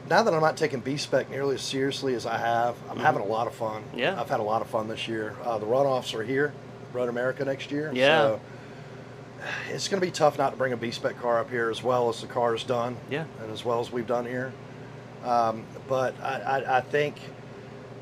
now 0.09 0.23
that 0.23 0.33
I'm 0.33 0.41
not 0.41 0.57
taking 0.57 0.79
B 0.79 0.97
spec 0.97 1.29
nearly 1.29 1.55
as 1.55 1.61
seriously 1.61 2.13
as 2.15 2.25
I 2.25 2.37
have, 2.37 2.75
I'm 2.89 2.97
having 2.97 3.21
a 3.21 3.25
lot 3.25 3.47
of 3.47 3.53
fun. 3.53 3.83
Mm-hmm. 3.83 3.99
Yeah. 3.99 4.19
I've 4.19 4.29
had 4.29 4.39
a 4.39 4.43
lot 4.43 4.61
of 4.61 4.67
fun 4.67 4.87
this 4.87 5.07
year. 5.07 5.35
Uh, 5.43 5.57
the 5.57 5.65
runoffs 5.65 6.13
are 6.13 6.23
here, 6.23 6.53
Road 6.93 7.09
America 7.09 7.45
next 7.45 7.71
year. 7.71 7.91
Yeah. 7.93 8.17
So 8.17 8.41
it's 9.69 9.87
going 9.87 10.01
to 10.01 10.05
be 10.05 10.11
tough 10.11 10.37
not 10.37 10.51
to 10.51 10.57
bring 10.57 10.73
a 10.73 10.77
B 10.77 10.91
spec 10.91 11.19
car 11.19 11.39
up 11.39 11.49
here 11.49 11.69
as 11.69 11.83
well 11.83 12.09
as 12.09 12.21
the 12.21 12.27
car 12.27 12.55
is 12.55 12.63
done. 12.63 12.97
Yeah. 13.09 13.25
And 13.41 13.51
as 13.51 13.63
well 13.63 13.79
as 13.79 13.91
we've 13.91 14.07
done 14.07 14.25
here. 14.25 14.51
Um, 15.23 15.63
but 15.87 16.19
I, 16.21 16.39
I, 16.39 16.77
I 16.77 16.81
think 16.81 17.15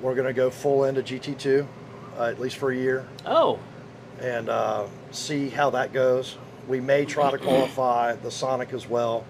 we're 0.01 0.15
going 0.15 0.27
to 0.27 0.33
go 0.33 0.49
full 0.49 0.83
into 0.83 1.01
GT2, 1.01 1.65
uh, 2.17 2.23
at 2.23 2.39
least 2.39 2.57
for 2.57 2.71
a 2.71 2.75
year 2.75 3.05
oh, 3.25 3.59
and 4.19 4.49
uh, 4.49 4.87
see 5.11 5.49
how 5.49 5.69
that 5.71 5.93
goes. 5.93 6.37
We 6.67 6.79
may 6.79 7.05
try 7.05 7.29
to 7.31 7.37
qualify 7.37 8.15
the 8.15 8.31
Sonic 8.31 8.73
as 8.73 8.87
well, 8.89 9.25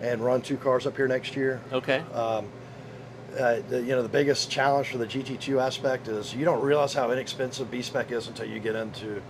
and 0.00 0.24
run 0.24 0.42
two 0.42 0.56
cars 0.56 0.86
up 0.86 0.96
here 0.96 1.08
next 1.08 1.34
year. 1.34 1.60
okay. 1.72 2.00
Um, 2.14 2.46
uh, 3.38 3.60
the, 3.68 3.80
you 3.82 3.88
know, 3.88 4.02
the 4.02 4.08
biggest 4.08 4.50
challenge 4.50 4.88
for 4.88 4.96
the 4.98 5.06
GT2 5.06 5.60
aspect 5.60 6.08
is 6.08 6.34
you 6.34 6.44
don't 6.46 6.62
realize 6.62 6.94
how 6.94 7.10
inexpensive 7.10 7.70
B 7.70 7.82
spec 7.82 8.10
is 8.10 8.26
until 8.26 8.46
you 8.46 8.58
get 8.58 8.74
into 8.74 9.20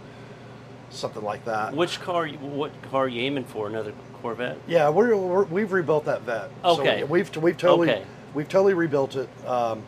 something 0.91 1.23
like 1.23 1.45
that. 1.47 1.75
Which 1.75 2.01
car? 2.01 2.29
What 2.29 2.71
car 2.91 3.05
are 3.05 3.09
you 3.09 3.23
aiming 3.23 3.45
for? 3.45 3.67
Another 3.67 3.93
Corvette? 4.23 4.59
Yeah, 4.67 4.89
we're, 4.89 5.17
we're 5.17 5.45
we've 5.45 5.73
rebuilt 5.73 6.05
that 6.07 6.23
vet. 6.23 6.51
Okay. 6.65 7.01
So 7.01 7.07
we've 7.07 7.37
we've 7.37 7.57
totally 7.57 7.91
Okay. 7.91 8.05
we've 8.35 8.49
totally 8.49 8.75
rebuilt 8.75 9.17
it. 9.17 9.29
Um, 9.47 9.83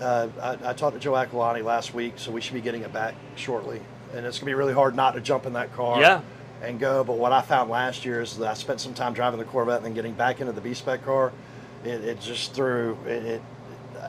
uh, 0.00 0.28
I, 0.42 0.70
I 0.70 0.72
talked 0.72 0.94
to 0.94 1.00
Joe 1.00 1.12
Aquilante 1.12 1.62
last 1.64 1.94
week, 1.94 2.14
so 2.16 2.30
we 2.30 2.40
should 2.40 2.54
be 2.54 2.60
getting 2.60 2.82
it 2.82 2.92
back 2.92 3.14
shortly. 3.36 3.80
And 4.14 4.26
it's 4.26 4.38
gonna 4.38 4.46
be 4.50 4.54
really 4.54 4.72
hard 4.74 4.96
not 4.96 5.12
to 5.14 5.20
jump 5.20 5.46
in 5.46 5.52
that 5.54 5.72
car. 5.74 6.00
Yeah. 6.00 6.20
And 6.62 6.78
go. 6.78 7.04
But 7.04 7.16
what 7.16 7.32
I 7.32 7.40
found 7.40 7.70
last 7.70 8.04
year 8.04 8.20
is 8.20 8.36
that 8.38 8.48
I 8.50 8.54
spent 8.54 8.80
some 8.80 8.92
time 8.92 9.14
driving 9.14 9.38
the 9.38 9.46
Corvette 9.46 9.78
and 9.78 9.86
then 9.86 9.94
getting 9.94 10.12
back 10.12 10.40
into 10.40 10.52
the 10.52 10.60
B 10.60 10.74
spec 10.74 11.04
car. 11.04 11.32
It, 11.84 12.04
it 12.04 12.20
just 12.20 12.52
threw 12.52 12.98
it, 13.06 13.24
it. 13.24 13.42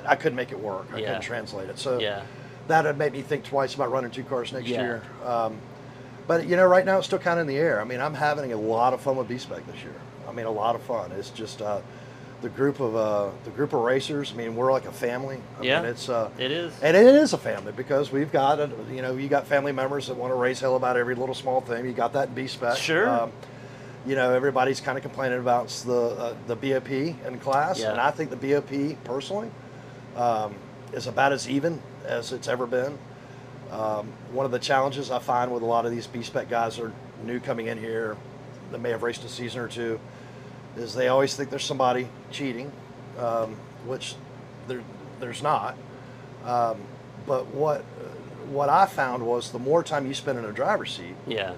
I 0.06 0.16
couldn't 0.16 0.36
make 0.36 0.52
it 0.52 0.60
work. 0.60 0.88
I 0.94 0.98
Yeah. 0.98 1.06
couldn't 1.08 1.22
translate 1.22 1.70
it. 1.70 1.80
So 1.80 2.00
Yeah. 2.00 2.24
that 2.68 2.86
had 2.86 2.98
made 2.98 3.14
me 3.14 3.22
think 3.22 3.46
twice 3.46 3.76
about 3.76 3.92
running 3.92 4.12
two 4.12 4.24
cars 4.24 4.52
next 4.52 4.68
Yeah. 4.68 4.82
year. 4.82 5.02
Um, 5.26 5.58
but 6.28 6.46
you 6.46 6.56
know, 6.58 6.66
right 6.66 6.86
now 6.86 6.98
it's 6.98 7.08
still 7.08 7.20
kind 7.20 7.40
of 7.40 7.48
in 7.48 7.54
the 7.54 7.60
air. 7.60 7.80
I 7.80 7.84
mean, 7.86 8.02
I'm 8.02 8.14
having 8.16 8.52
a 8.52 8.58
lot 8.58 8.94
of 8.94 9.00
fun 9.02 9.16
with 9.16 9.28
B 9.30 9.38
Spec 9.38 9.66
this 9.68 9.82
year. 9.84 9.96
I 10.28 10.34
mean, 10.34 10.46
a 10.46 10.52
lot 10.52 10.76
of 10.76 10.82
fun. 10.82 11.12
It's 11.14 11.30
just 11.30 11.62
uh, 11.62 11.80
the 12.42 12.50
group 12.50 12.80
of 12.80 12.96
uh, 12.96 13.30
the 13.44 13.52
group 13.52 13.74
of 13.74 13.82
racers. 13.82 14.32
I 14.34 14.36
mean, 14.36 14.56
we're 14.56 14.72
like 14.72 14.86
a 14.86 14.92
family. 14.92 15.40
I 15.60 15.64
Yeah. 15.64 15.82
mean, 15.82 15.92
it's 15.92 16.10
uh, 16.10 16.30
It 16.38 16.52
is. 16.52 16.74
and 16.82 16.98
it 16.98 17.06
is 17.16 17.34
a 17.34 17.38
family 17.38 17.72
because 17.72 18.12
we've 18.12 18.32
got 18.32 18.60
a, 18.60 18.70
you 18.92 19.02
know 19.02 19.16
you 19.16 19.28
got 19.30 19.48
family 19.48 19.72
members 19.72 20.08
that 20.08 20.16
want 20.18 20.32
to 20.32 20.36
raise 20.36 20.60
hell 20.60 20.76
about 20.76 20.98
every 20.98 21.16
little 21.16 21.36
small 21.36 21.62
thing. 21.62 21.86
You 21.86 21.92
got 21.94 22.14
that 22.14 22.34
B 22.34 22.48
Spec. 22.48 22.78
Sure. 22.78 23.08
Um, 23.10 23.32
you 24.06 24.16
know, 24.16 24.34
everybody's 24.34 24.82
kind 24.82 24.98
of 24.98 25.04
complaining 25.04 25.38
about 25.40 25.68
the 25.86 25.94
uh, 25.94 26.36
the 26.48 26.56
BOP 26.56 26.90
in 26.92 27.40
class, 27.40 27.80
Yeah. 27.80 27.92
and 27.92 28.00
I 28.02 28.10
think 28.12 28.32
the 28.32 28.36
BOP 28.56 28.98
personally 29.04 29.52
um, 30.16 30.56
is 30.94 31.06
about 31.08 31.32
as 31.34 31.48
even 31.50 31.80
as 32.06 32.32
it's 32.32 32.48
ever 32.48 32.66
been. 32.66 32.98
Um, 33.72 34.12
one 34.34 34.46
of 34.46 34.52
the 34.52 34.60
challenges 34.60 35.12
I 35.12 35.20
find 35.20 35.52
with 35.54 35.64
a 35.64 35.66
lot 35.66 35.86
of 35.86 35.92
these 35.92 36.06
B 36.08 36.24
spec 36.24 36.50
guys 36.50 36.76
that 36.78 36.86
are 36.86 36.92
new 37.24 37.40
coming 37.40 37.68
in 37.68 37.78
here 37.78 38.18
that 38.72 38.82
may 38.82 38.90
have 38.90 39.04
raced 39.04 39.24
a 39.24 39.30
season 39.30 39.62
or 39.62 39.68
two 39.70 39.98
is 40.78 40.94
they 40.94 41.08
always 41.08 41.36
think 41.36 41.50
there's 41.50 41.66
somebody 41.66 42.08
cheating, 42.32 42.72
um, 43.20 43.56
which 43.86 44.16
there, 44.68 44.82
there's 45.20 45.44
not. 45.44 45.76
Um, 46.46 46.78
but 47.28 47.48
what 47.48 47.84
what 48.50 48.70
I 48.70 48.86
found 48.86 49.26
was 49.26 49.52
the 49.52 49.60
more 49.60 49.84
time 49.84 50.06
you 50.06 50.14
spend 50.14 50.38
in 50.38 50.46
a 50.46 50.52
driver's 50.52 50.96
seat, 50.96 51.16
yeah. 51.26 51.54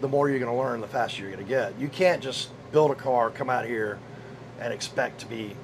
the 0.00 0.08
more 0.08 0.28
you're 0.28 0.38
going 0.38 0.50
to 0.50 0.58
learn, 0.58 0.80
the 0.80 0.88
faster 0.88 1.22
you're 1.22 1.30
going 1.30 1.44
to 1.44 1.48
get. 1.48 1.78
You 1.78 1.88
can't 1.88 2.22
just 2.22 2.50
build 2.72 2.90
a 2.90 2.94
car, 2.94 3.30
come 3.30 3.48
out 3.48 3.64
here, 3.64 3.98
and 4.58 4.72
expect 4.72 5.20
to 5.20 5.26
be, 5.26 5.54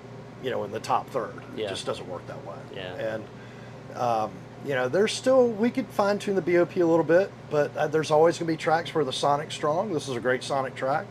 you 0.42 0.50
know, 0.50 0.64
in 0.64 0.70
the 0.70 0.80
top 0.80 1.08
third. 1.10 1.34
Yeah. 1.56 1.66
It 1.66 1.68
just 1.70 1.86
doesn't 1.86 2.08
work 2.08 2.26
that 2.28 2.44
way. 2.46 2.56
Yeah. 2.74 2.94
And, 2.94 3.24
um, 3.96 4.30
you 4.64 4.74
know, 4.74 4.88
there's 4.88 5.12
still 5.12 5.48
we 5.48 5.70
could 5.70 5.86
fine 5.86 6.18
tune 6.18 6.36
the 6.36 6.42
BOP 6.42 6.76
a 6.76 6.84
little 6.84 7.04
bit, 7.04 7.30
but 7.50 7.76
uh, 7.76 7.86
there's 7.88 8.10
always 8.10 8.38
going 8.38 8.46
to 8.46 8.52
be 8.52 8.56
tracks 8.56 8.94
where 8.94 9.04
the 9.04 9.12
Sonic's 9.12 9.54
strong. 9.54 9.92
This 9.92 10.08
is 10.08 10.16
a 10.16 10.20
great 10.20 10.42
Sonic 10.44 10.74
track. 10.74 11.06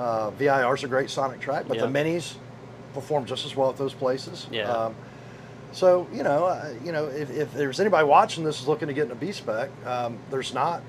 Uh, 0.00 0.30
VIR's 0.30 0.82
a 0.82 0.88
great 0.88 1.10
Sonic 1.10 1.40
track, 1.40 1.66
but 1.68 1.78
the 1.78 1.86
minis 1.86 2.36
perform 2.94 3.26
just 3.26 3.44
as 3.44 3.54
well 3.54 3.68
at 3.68 3.76
those 3.76 3.92
places. 3.92 4.46
Yeah. 4.50 4.62
Um, 4.62 4.94
so 5.72 6.08
you 6.10 6.22
know, 6.22 6.46
uh, 6.46 6.72
you 6.82 6.90
know, 6.90 7.04
if, 7.08 7.30
if 7.30 7.52
there's 7.52 7.80
anybody 7.80 8.06
watching 8.06 8.42
this 8.42 8.62
is 8.62 8.66
looking 8.66 8.88
to 8.88 8.94
get 8.94 9.04
in 9.04 9.10
a 9.10 9.14
B 9.14 9.30
spec, 9.30 9.68
um, 9.84 10.18
there's 10.30 10.54
not. 10.54 10.82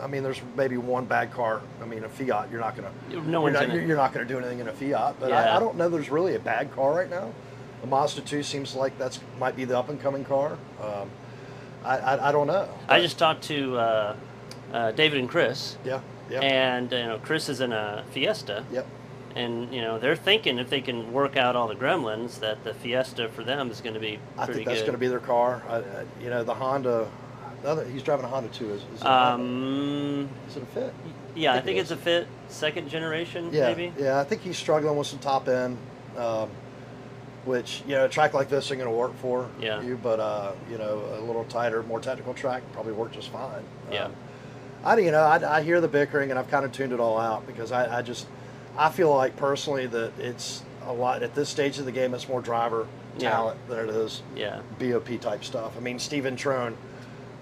I 0.00 0.06
mean, 0.06 0.22
there's 0.22 0.40
maybe 0.56 0.78
one 0.78 1.04
bad 1.04 1.32
car. 1.32 1.60
I 1.82 1.84
mean, 1.84 2.02
a 2.04 2.08
Fiat, 2.08 2.50
you're 2.50 2.60
not 2.60 2.76
gonna. 2.76 2.90
No 3.10 3.14
you're 3.30 3.40
one's 3.42 3.54
not, 3.54 3.64
in 3.64 3.70
it. 3.72 3.74
you're, 3.74 3.84
you're 3.88 3.96
not 3.98 4.14
gonna 4.14 4.24
do 4.24 4.38
anything 4.38 4.60
in 4.60 4.68
a 4.68 4.72
Fiat. 4.72 5.16
But 5.20 5.28
Yeah. 5.28 5.52
I, 5.52 5.56
I 5.56 5.60
don't 5.60 5.76
know. 5.76 5.90
There's 5.90 6.08
really 6.08 6.34
a 6.34 6.40
bad 6.40 6.74
car 6.74 6.94
right 6.94 7.10
now. 7.10 7.34
The 7.82 7.88
Mazda 7.88 8.22
2 8.22 8.42
seems 8.42 8.74
like 8.74 8.96
that's 8.96 9.20
might 9.38 9.54
be 9.54 9.66
the 9.66 9.78
up 9.78 9.90
and 9.90 10.00
coming 10.00 10.24
car. 10.24 10.56
Um, 10.82 11.10
I, 11.84 11.98
I 11.98 12.28
I 12.30 12.32
don't 12.32 12.46
know. 12.46 12.70
I 12.88 13.02
just 13.02 13.18
talked 13.18 13.42
to 13.44 13.76
uh, 13.76 14.16
uh, 14.72 14.92
David 14.92 15.20
and 15.20 15.28
Chris, 15.28 15.76
yeah 15.84 16.00
yeah 16.30 16.40
and 16.40 16.90
you 16.92 16.98
know 16.98 17.18
Chris 17.22 17.48
is 17.48 17.60
in 17.60 17.72
a 17.72 18.04
Fiesta, 18.10 18.64
yep. 18.72 18.86
and 19.34 19.72
you 19.72 19.80
know 19.80 19.98
they're 19.98 20.16
thinking 20.16 20.58
if 20.58 20.70
they 20.70 20.80
can 20.80 21.12
work 21.12 21.36
out 21.36 21.56
all 21.56 21.68
the 21.68 21.74
gremlins, 21.74 22.40
that 22.40 22.64
the 22.64 22.74
Fiesta 22.74 23.28
for 23.28 23.44
them 23.44 23.70
is 23.70 23.80
going 23.80 23.94
to 23.94 24.00
be 24.00 24.18
I 24.36 24.46
think 24.46 24.66
that's 24.66 24.80
going 24.80 24.92
to 24.92 24.98
be 24.98 25.08
their 25.08 25.20
car. 25.20 25.62
I, 25.68 25.76
I, 25.76 25.82
you 26.20 26.30
know, 26.30 26.44
the 26.44 26.54
Honda. 26.54 27.08
The 27.62 27.68
other, 27.70 27.84
he's 27.86 28.02
driving 28.02 28.26
a 28.26 28.28
Honda 28.28 28.50
too. 28.50 28.70
Is, 28.74 28.82
is, 28.94 29.00
it, 29.00 29.06
a 29.06 29.10
Um, 29.10 30.28
is 30.48 30.56
it 30.56 30.62
a 30.62 30.66
Fit? 30.66 30.94
yeah, 31.34 31.52
I 31.52 31.54
think 31.54 31.64
think 31.64 31.78
it 31.78 31.80
it's 31.80 31.90
a 31.90 31.96
Fit 31.96 32.28
second 32.48 32.90
generation, 32.90 33.50
Yeah, 33.52 33.68
maybe. 33.68 33.92
yeah. 33.98 34.20
I 34.20 34.24
think 34.24 34.42
he's 34.42 34.58
struggling 34.58 34.96
with 34.96 35.06
some 35.06 35.18
top 35.18 35.48
end. 35.48 35.78
Um, 36.16 36.50
which 37.46 37.82
you 37.86 37.94
know 37.94 38.04
a 38.04 38.08
track 38.08 38.34
like 38.34 38.48
this 38.48 38.70
ain't 38.70 38.80
going 38.80 38.90
to 38.90 38.96
work 38.96 39.16
for 39.18 39.48
Yeah. 39.60 39.80
you, 39.80 39.98
but 40.02 40.20
uh, 40.20 40.52
you 40.70 40.78
know 40.78 41.02
a 41.18 41.20
little 41.20 41.44
tighter, 41.44 41.82
more 41.84 42.00
technical 42.00 42.34
track 42.34 42.62
probably 42.72 42.92
work 42.92 43.12
just 43.12 43.30
fine. 43.30 43.62
Yeah. 43.90 44.06
Um, 44.06 44.14
I 44.84 44.96
you 44.98 45.10
know 45.10 45.22
I, 45.22 45.58
I 45.58 45.62
hear 45.62 45.80
the 45.80 45.88
bickering 45.88 46.30
and 46.30 46.38
I've 46.38 46.48
kind 46.50 46.64
of 46.64 46.72
tuned 46.72 46.92
it 46.92 47.00
all 47.00 47.18
out 47.18 47.46
because 47.46 47.72
I, 47.72 47.98
I 47.98 48.02
just 48.02 48.26
I 48.78 48.90
feel 48.90 49.14
like 49.14 49.36
personally 49.36 49.86
that 49.86 50.12
it's 50.18 50.62
a 50.86 50.92
lot 50.92 51.22
at 51.22 51.34
this 51.34 51.48
stage 51.48 51.78
of 51.78 51.84
the 51.84 51.92
game. 51.92 52.14
It's 52.14 52.28
more 52.28 52.40
driver 52.40 52.86
Yeah. 53.18 53.30
talent 53.30 53.68
than 53.68 53.78
it 53.88 53.90
is 53.90 54.22
Yeah. 54.36 54.60
BOP 54.78 55.20
type 55.20 55.42
stuff. 55.44 55.76
I 55.76 55.80
mean, 55.80 55.98
Steven 55.98 56.36
Trone, 56.36 56.76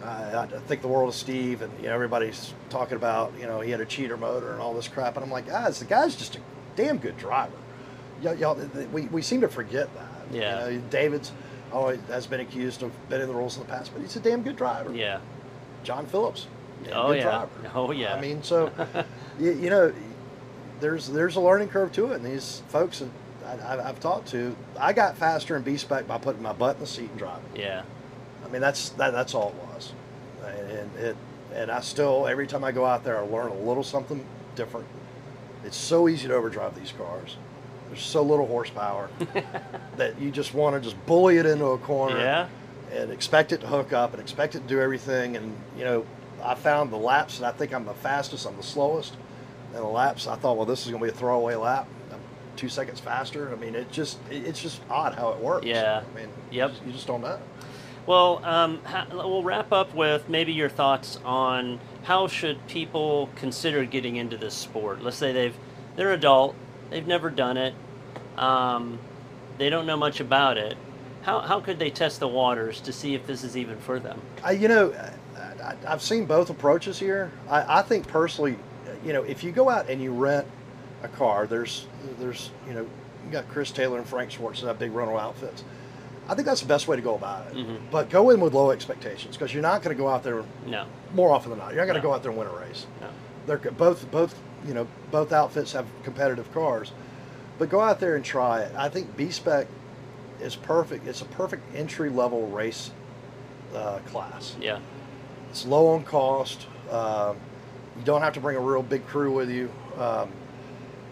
uh, 0.02 0.46
I 0.50 0.58
think 0.60 0.80
the 0.82 0.88
world 0.88 1.08
of 1.10 1.14
Steve, 1.14 1.60
and 1.62 1.72
you 1.80 1.86
know 1.88 1.94
everybody's 1.94 2.54
talking 2.70 2.96
about 2.96 3.32
you 3.38 3.46
know 3.46 3.60
he 3.60 3.70
had 3.70 3.80
a 3.80 3.86
cheater 3.86 4.16
motor 4.16 4.52
and 4.52 4.60
all 4.62 4.72
this 4.74 4.88
crap, 4.88 5.16
and 5.16 5.24
I'm 5.24 5.30
like, 5.30 5.46
guys, 5.46 5.78
the 5.78 5.84
guy's 5.86 6.14
just 6.16 6.36
a 6.36 6.38
damn 6.76 6.98
good 6.98 7.16
driver. 7.18 7.52
Y'all, 8.22 8.34
y'all 8.34 8.54
we, 8.92 9.02
we 9.06 9.20
seem 9.22 9.40
to 9.42 9.48
forget 9.48 9.88
that. 9.94 10.08
Yeah. 10.34 10.68
You 10.68 10.78
know, 10.78 10.82
David's 10.90 11.32
always 11.72 11.98
has 12.08 12.26
been 12.26 12.40
accused 12.40 12.82
of 12.82 12.92
bending 13.10 13.28
the 13.28 13.34
rules 13.34 13.56
in 13.58 13.62
the 13.64 13.68
past, 13.68 13.92
but 13.92 14.00
he's 14.00 14.14
a 14.16 14.20
damn 14.20 14.42
good 14.42 14.56
driver. 14.56 14.94
Yeah. 14.94 15.18
John 15.82 16.06
Phillips. 16.06 16.46
Oh 16.92 17.08
good 17.08 17.18
yeah. 17.18 17.22
driver. 17.22 17.48
Oh 17.74 17.90
yeah. 17.92 18.14
I 18.14 18.20
mean, 18.20 18.42
so 18.42 18.70
you, 19.38 19.52
you 19.52 19.70
know, 19.70 19.92
there's 20.80 21.08
there's 21.08 21.36
a 21.36 21.40
learning 21.40 21.68
curve 21.68 21.92
to 21.92 22.12
it, 22.12 22.16
and 22.16 22.24
these 22.26 22.62
folks 22.68 23.00
that 23.00 23.60
I, 23.62 23.88
I've 23.88 24.00
talked 24.00 24.28
to, 24.28 24.56
I 24.78 24.92
got 24.92 25.16
faster 25.16 25.56
in 25.56 25.62
B 25.62 25.76
spec 25.76 26.06
by 26.08 26.18
putting 26.18 26.42
my 26.42 26.52
butt 26.52 26.76
in 26.76 26.80
the 26.80 26.86
seat 26.86 27.10
and 27.10 27.18
driving. 27.18 27.44
yeah. 27.54 27.82
I 28.44 28.48
mean, 28.48 28.60
that's 28.60 28.90
that, 28.90 29.12
that's 29.12 29.34
all 29.34 29.48
it 29.50 29.74
was, 29.74 29.92
and 30.44 30.96
it 30.98 31.16
and 31.54 31.70
I 31.70 31.80
still 31.80 32.26
every 32.26 32.46
time 32.46 32.62
I 32.64 32.72
go 32.72 32.84
out 32.84 33.04
there, 33.04 33.16
I 33.18 33.20
learn 33.22 33.50
a 33.50 33.54
little 33.54 33.82
something 33.84 34.24
different. 34.54 34.86
It's 35.64 35.76
so 35.76 36.08
easy 36.08 36.28
to 36.28 36.34
overdrive 36.34 36.74
these 36.78 36.92
cars. 36.92 37.36
There's 37.88 38.02
so 38.02 38.22
little 38.22 38.46
horsepower 38.46 39.08
that 39.96 40.20
you 40.20 40.30
just 40.30 40.52
want 40.52 40.74
to 40.76 40.80
just 40.80 41.04
bully 41.06 41.38
it 41.38 41.46
into 41.46 41.64
a 41.66 41.78
corner 41.78 42.18
Yeah. 42.18 42.48
and 42.92 43.10
expect 43.10 43.52
it 43.52 43.60
to 43.62 43.66
hook 43.66 43.92
up 43.92 44.12
and 44.12 44.20
expect 44.20 44.54
it 44.56 44.60
to 44.60 44.66
do 44.66 44.80
everything. 44.80 45.36
And 45.36 45.56
you 45.78 45.84
know, 45.84 46.06
I 46.44 46.54
found 46.54 46.92
the 46.92 46.96
laps 46.98 47.38
that 47.38 47.54
I 47.54 47.56
think 47.56 47.72
I'm 47.72 47.86
the 47.86 47.94
fastest, 47.94 48.46
I'm 48.46 48.56
the 48.56 48.62
slowest. 48.62 49.14
And 49.72 49.82
the 49.82 49.88
laps, 49.88 50.26
I 50.26 50.36
thought, 50.36 50.56
well, 50.56 50.66
this 50.66 50.84
is 50.84 50.90
going 50.92 51.00
to 51.02 51.06
be 51.06 51.10
a 51.10 51.14
throwaway 51.18 51.54
lap. 51.56 51.88
I'm 52.12 52.20
two 52.56 52.68
seconds 52.68 53.00
faster. 53.00 53.50
I 53.50 53.56
mean, 53.56 53.74
it 53.74 53.90
just 53.90 54.18
it, 54.30 54.46
it's 54.46 54.62
just 54.62 54.80
odd 54.88 55.14
how 55.14 55.30
it 55.30 55.38
works. 55.40 55.66
Yeah. 55.66 56.02
I 56.08 56.16
mean, 56.18 56.28
Yep. 56.52 56.72
you 56.86 56.92
just, 56.92 57.06
don't 57.06 57.22
know. 57.22 57.38
Well, 58.06 58.44
um, 58.44 58.80
ha- 58.84 59.06
we'll 59.10 59.42
wrap 59.42 59.72
up 59.72 59.94
with 59.94 60.28
maybe 60.28 60.52
your 60.52 60.68
thoughts 60.68 61.18
on 61.24 61.80
how 62.04 62.28
should 62.28 62.64
people 62.68 63.30
consider 63.34 63.84
getting 63.84 64.16
into 64.16 64.36
this 64.36 64.54
sport. 64.54 65.02
Let's 65.02 65.16
say 65.16 65.32
they've 65.32 65.56
they're 65.96 66.12
adult, 66.12 66.54
they've 66.90 67.06
never 67.06 67.30
done 67.30 67.56
it, 67.56 67.74
um, 68.36 68.98
they 69.58 69.70
don't 69.70 69.86
know 69.86 69.96
much 69.96 70.20
about 70.20 70.58
it. 70.58 70.76
How, 71.22 71.40
how 71.40 71.60
could 71.60 71.78
they 71.78 71.88
test 71.90 72.20
the 72.20 72.28
waters 72.28 72.80
to 72.82 72.92
see 72.92 73.14
if 73.14 73.26
this 73.26 73.42
is 73.44 73.56
even 73.56 73.78
for 73.78 73.98
them? 73.98 74.20
I, 74.42 74.50
you 74.52 74.68
know, 74.68 74.92
I, 75.64 75.74
I've 75.86 76.02
seen 76.02 76.26
both 76.26 76.50
approaches 76.50 76.98
here. 76.98 77.32
I, 77.48 77.78
I 77.78 77.82
think 77.82 78.06
personally, 78.08 78.56
you 79.04 79.12
know, 79.12 79.22
if 79.22 79.42
you 79.42 79.52
go 79.52 79.68
out 79.70 79.88
and 79.88 80.02
you 80.02 80.12
rent 80.12 80.46
a 81.02 81.08
car, 81.08 81.46
there's, 81.46 81.86
there's, 82.18 82.50
you 82.68 82.74
know, 82.74 82.82
you 83.26 83.30
got 83.32 83.48
Chris 83.48 83.70
Taylor 83.70 83.98
and 83.98 84.06
Frank 84.06 84.30
Schwartz 84.30 84.60
that 84.60 84.66
have 84.68 84.78
big 84.78 84.92
rental 84.92 85.18
outfits. 85.18 85.64
I 86.28 86.34
think 86.34 86.46
that's 86.46 86.60
the 86.62 86.66
best 86.66 86.88
way 86.88 86.96
to 86.96 87.02
go 87.02 87.14
about 87.14 87.46
it. 87.48 87.54
Mhm. 87.54 87.78
But 87.90 88.08
go 88.10 88.30
in 88.30 88.40
with 88.40 88.54
low 88.54 88.70
expectations 88.70 89.36
because 89.36 89.52
you're 89.52 89.62
not 89.62 89.82
going 89.82 89.94
to 89.96 90.00
go 90.02 90.08
out 90.08 90.22
there 90.22 90.42
No, 90.66 90.86
more 91.14 91.30
often 91.32 91.50
than 91.50 91.58
not. 91.58 91.74
You're 91.74 91.82
not 91.84 91.92
going 91.92 92.00
to 92.00 92.06
No. 92.06 92.08
go 92.10 92.14
out 92.14 92.22
there 92.22 92.30
and 92.30 92.38
win 92.38 92.48
a 92.48 92.52
race. 92.52 92.86
no. 93.00 93.08
They're 93.46 93.58
both, 93.72 94.10
both, 94.10 94.34
you 94.66 94.72
know, 94.72 94.86
both 95.10 95.32
outfits 95.32 95.72
have 95.72 95.84
competitive 96.02 96.50
cars, 96.54 96.92
but 97.58 97.68
go 97.68 97.80
out 97.80 98.00
there 98.00 98.16
and 98.16 98.24
try 98.24 98.60
it. 98.60 98.72
I 98.74 98.88
think 98.88 99.14
B 99.18 99.30
spec 99.30 99.66
is 100.40 100.56
perfect. 100.56 101.06
It's 101.06 101.20
a 101.20 101.26
perfect 101.26 101.62
entry 101.76 102.08
level 102.08 102.46
race 102.48 102.90
uh, 103.74 103.98
class. 104.06 104.56
Yeah, 104.58 104.78
It's 105.54 105.64
low 105.64 105.86
on 105.94 106.02
cost. 106.02 106.66
Um, 106.90 107.36
you 107.96 108.02
don't 108.04 108.22
have 108.22 108.32
to 108.32 108.40
bring 108.40 108.56
a 108.56 108.60
real 108.60 108.82
big 108.82 109.06
crew 109.06 109.32
with 109.32 109.48
you, 109.48 109.70
um, 109.96 110.28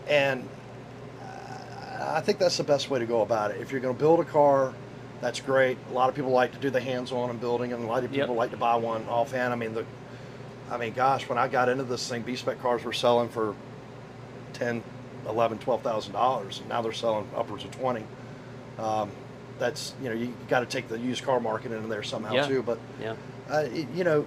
and 0.09 0.49
I 2.01 2.21
think 2.23 2.41
that's 2.41 2.57
the 2.57 2.65
best 2.65 2.91
way 2.91 2.99
to 2.99 3.07
go 3.07 3.21
about 3.23 3.53
it. 3.53 3.61
If 3.61 3.71
you're 3.71 3.81
going 3.81 3.95
to 3.95 4.01
build 4.01 4.19
a 4.19 4.25
car, 4.25 4.75
that's 5.21 5.39
great. 5.41 5.79
A 5.91 5.93
lot 5.93 6.09
of 6.09 6.17
people 6.17 6.33
like 6.33 6.51
to 6.55 6.59
do 6.59 6.71
the 6.71 6.81
hands-on 6.81 7.31
and 7.31 7.41
building, 7.41 7.73
and 7.73 7.85
a 7.85 7.87
lot 7.87 8.03
of 8.03 8.13
Yep. 8.13 8.21
people 8.25 8.35
like 8.35 8.51
to 8.51 8.57
buy 8.57 8.75
one 8.75 9.07
offhand. 9.09 9.53
I 9.53 9.57
mean, 9.57 9.75
the, 9.75 9.85
I 10.69 10.77
mean, 10.77 10.93
gosh, 10.93 11.29
when 11.29 11.39
I 11.39 11.47
got 11.47 11.69
into 11.69 11.85
this 11.85 12.09
thing, 12.09 12.23
B-spec 12.23 12.61
cars 12.61 12.83
were 12.83 12.93
selling 12.93 13.29
for 13.29 13.55
ten, 14.55 14.83
eleven, 15.29 15.59
twelve 15.59 15.83
thousand 15.83 16.15
dollars, 16.15 16.59
and 16.59 16.69
now 16.69 16.83
they're 16.83 16.93
selling 16.93 17.29
upwards 17.37 17.63
of 17.65 17.71
twenty. 17.71 18.03
Um, 18.77 19.09
that's 19.61 19.95
you 20.03 20.09
know 20.09 20.17
you, 20.17 20.35
got 20.49 20.61
to 20.61 20.67
take 20.67 20.89
the 20.89 20.99
used 20.99 21.23
car 21.23 21.39
market 21.39 21.71
into 21.71 21.87
there 21.87 22.03
somehow 22.03 22.35
Yeah. 22.35 22.49
too, 22.49 22.65
but 22.65 22.81
yeah, 23.01 23.15
uh, 23.51 23.67
you 23.95 24.05
know, 24.05 24.27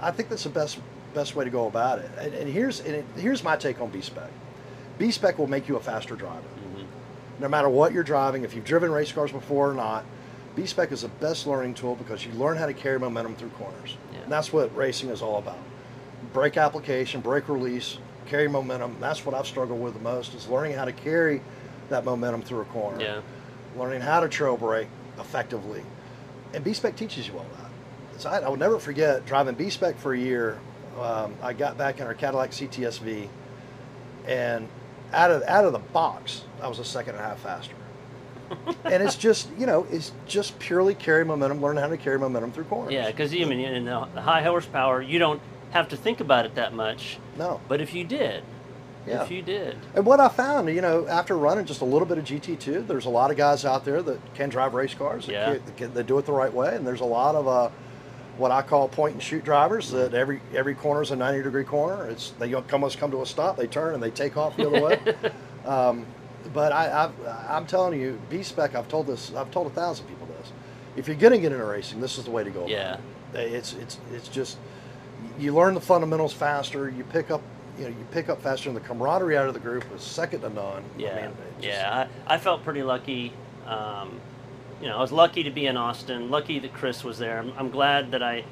I 0.00 0.10
think 0.10 0.28
that's 0.28 0.44
the 0.44 0.50
best 0.50 0.78
best 1.14 1.36
way 1.36 1.44
to 1.44 1.50
go 1.50 1.66
about 1.66 1.98
it. 1.98 2.10
And, 2.18 2.34
and 2.34 2.48
here's 2.48 2.80
and 2.80 2.94
it, 2.94 3.04
here's 3.16 3.44
my 3.44 3.56
take 3.56 3.80
on 3.80 3.90
B 3.90 4.00
spec. 4.00 4.30
B 4.98 5.10
spec 5.10 5.38
will 5.38 5.46
make 5.46 5.68
you 5.68 5.76
a 5.76 5.80
faster 5.80 6.16
driver, 6.16 6.40
hmm 6.40 6.82
no 7.40 7.48
matter 7.48 7.68
what 7.68 7.92
you're 7.92 8.04
driving. 8.04 8.44
If 8.44 8.54
you've 8.54 8.64
driven 8.64 8.92
race 8.92 9.10
cars 9.10 9.32
before 9.32 9.70
or 9.70 9.74
not, 9.74 10.04
B 10.54 10.64
spec 10.66 10.92
is 10.92 11.02
the 11.02 11.08
best 11.08 11.46
learning 11.46 11.74
tool 11.74 11.96
because 11.96 12.24
you 12.24 12.32
learn 12.32 12.56
how 12.56 12.66
to 12.66 12.74
carry 12.74 13.00
momentum 13.00 13.34
through 13.34 13.48
corners. 13.50 13.96
Yeah. 14.12 14.20
And 14.20 14.30
that's 14.30 14.52
what 14.52 14.74
racing 14.76 15.08
is 15.08 15.22
all 15.22 15.38
about. 15.38 15.58
Brake 16.32 16.56
application, 16.56 17.20
brake 17.20 17.48
release, 17.48 17.98
carry 18.26 18.48
momentum. 18.48 18.96
That's 19.00 19.24
what 19.26 19.34
I've 19.34 19.46
struggled 19.46 19.80
with 19.80 19.94
the 19.94 20.00
most 20.00 20.34
is 20.34 20.46
learning 20.46 20.74
how 20.74 20.84
to 20.84 20.92
carry 20.92 21.40
that 21.88 22.04
momentum 22.04 22.42
through 22.42 22.60
a 22.60 22.64
corner 22.66 23.00
yeah, 23.00 23.20
learning 23.76 24.00
how 24.00 24.20
to 24.20 24.28
trail 24.28 24.56
brake 24.56 24.88
effectively. 25.18 25.82
And 26.54 26.62
B-Spec 26.62 26.96
teaches 26.96 27.26
you 27.26 27.38
all 27.38 27.46
that. 27.58 27.61
So 28.22 28.30
I, 28.30 28.48
will 28.48 28.56
never 28.56 28.78
forget 28.78 29.26
driving 29.26 29.56
B-Spec 29.56 29.98
for 29.98 30.14
a 30.14 30.18
year. 30.18 30.60
Um, 31.00 31.34
I 31.42 31.52
got 31.52 31.76
back 31.76 31.98
in 31.98 32.06
our 32.06 32.14
Cadillac 32.14 32.52
CTSV, 32.52 33.28
and 34.28 34.68
out 35.12 35.32
of 35.32 35.42
out 35.42 35.64
of 35.64 35.72
the 35.72 35.80
box, 35.80 36.44
I 36.62 36.68
was 36.68 36.78
a 36.78 36.84
second 36.84 37.16
and 37.16 37.24
a 37.24 37.26
half 37.26 37.40
faster. 37.40 37.74
and 38.84 39.02
it's 39.02 39.16
just 39.16 39.48
you 39.58 39.66
know 39.66 39.88
it's 39.90 40.12
just 40.28 40.56
purely 40.60 40.94
carry 40.94 41.24
momentum, 41.24 41.60
learn 41.60 41.76
how 41.76 41.88
to 41.88 41.96
carry 41.96 42.16
momentum 42.16 42.52
through 42.52 42.64
corners. 42.64 42.92
yeah. 42.92 43.08
Because 43.08 43.32
mean, 43.32 43.58
in 43.58 43.86
the 43.86 44.00
high 44.20 44.42
horsepower, 44.42 45.02
you 45.02 45.18
don't 45.18 45.42
have 45.72 45.88
to 45.88 45.96
think 45.96 46.20
about 46.20 46.46
it 46.46 46.54
that 46.54 46.74
much. 46.74 47.18
No. 47.36 47.60
But 47.66 47.80
if 47.80 47.92
you 47.92 48.04
did, 48.04 48.44
Yeah. 49.04 49.24
if 49.24 49.32
you 49.32 49.42
did, 49.42 49.78
And 49.96 50.06
what 50.06 50.20
I 50.20 50.28
found, 50.28 50.68
you 50.68 50.80
know, 50.82 51.08
after 51.08 51.36
running 51.36 51.64
just 51.64 51.80
a 51.80 51.84
little 51.86 52.06
bit 52.06 52.18
of 52.18 52.24
GT2, 52.24 52.86
there's 52.86 53.06
a 53.06 53.10
lot 53.10 53.32
of 53.32 53.36
guys 53.36 53.64
out 53.64 53.84
there 53.84 54.00
that 54.00 54.34
can 54.34 54.48
drive 54.48 54.74
race 54.74 54.94
cars. 54.94 55.26
Yeah. 55.26 55.54
that, 55.54 55.76
can- 55.76 55.94
that 55.94 56.06
do 56.06 56.18
it 56.18 56.26
the 56.26 56.32
right 56.32 56.52
way, 56.52 56.76
and 56.76 56.86
there's 56.86 57.00
a 57.00 57.06
lot 57.06 57.34
of 57.34 57.48
uh, 57.48 57.70
what 58.38 58.50
I 58.50 58.62
call 58.62 58.88
point 58.88 59.14
and 59.14 59.22
shoot 59.22 59.44
drivers. 59.44 59.90
That 59.90 60.14
every 60.14 60.40
every 60.54 60.74
corner 60.74 61.02
is 61.02 61.10
a 61.10 61.16
90 61.16 61.42
degree 61.42 61.64
corner. 61.64 62.06
It's 62.08 62.30
they 62.38 62.52
almost 62.54 62.98
come 62.98 63.10
to 63.10 63.22
a 63.22 63.26
stop, 63.26 63.56
they 63.56 63.66
turn 63.66 63.94
and 63.94 64.02
they 64.02 64.10
take 64.10 64.36
off 64.36 64.56
the 64.56 64.68
other 64.68 64.80
way. 64.82 65.00
Um, 65.64 66.06
but 66.52 66.72
I, 66.72 67.04
I've, 67.04 67.26
I'm 67.48 67.66
telling 67.66 68.00
you, 68.00 68.20
B 68.28 68.42
spec. 68.42 68.74
I've 68.74 68.88
told 68.88 69.06
this. 69.06 69.32
I've 69.32 69.52
told 69.52 69.68
a 69.68 69.70
thousand 69.70 70.06
people 70.06 70.26
this. 70.26 70.50
If 70.96 71.06
you're 71.06 71.16
going 71.16 71.32
to 71.34 71.38
get 71.38 71.52
into 71.52 71.64
racing, 71.64 72.00
this 72.00 72.18
is 72.18 72.24
the 72.24 72.32
way 72.32 72.42
to 72.42 72.50
go. 72.50 72.66
Yeah. 72.66 72.96
it. 73.32 73.38
It's 73.52 73.74
it's 73.74 73.98
it's 74.12 74.26
just 74.26 74.58
you 75.38 75.54
learn 75.54 75.74
the 75.74 75.80
fundamentals 75.80 76.32
faster. 76.32 76.90
You 76.90 77.04
pick 77.04 77.30
up. 77.30 77.42
You 77.78 77.84
know, 77.84 77.90
you 77.90 78.06
pick 78.10 78.28
up 78.28 78.42
faster, 78.42 78.68
and 78.70 78.76
the 78.76 78.80
camaraderie 78.82 79.36
out 79.38 79.46
of 79.46 79.54
the 79.54 79.60
group 79.60 79.88
was 79.92 80.02
second 80.02 80.40
to 80.40 80.50
none. 80.50 80.82
Yeah, 80.98 81.10
I 81.14 81.22
mean, 81.22 81.30
just- 81.60 81.68
yeah. 81.68 82.08
I, 82.26 82.34
I 82.34 82.38
felt 82.38 82.64
pretty 82.64 82.82
lucky. 82.82 83.32
Um, 83.64 84.20
you 84.82 84.88
know, 84.88 84.96
I 84.96 85.00
was 85.00 85.12
lucky 85.12 85.44
to 85.44 85.50
be 85.50 85.66
in 85.66 85.76
Austin. 85.76 86.28
Lucky 86.28 86.58
that 86.58 86.74
Chris 86.74 87.04
was 87.04 87.18
there. 87.18 87.38
I'm, 87.38 87.52
I'm 87.56 87.70
glad 87.70 88.10
that 88.10 88.22
I. 88.22 88.44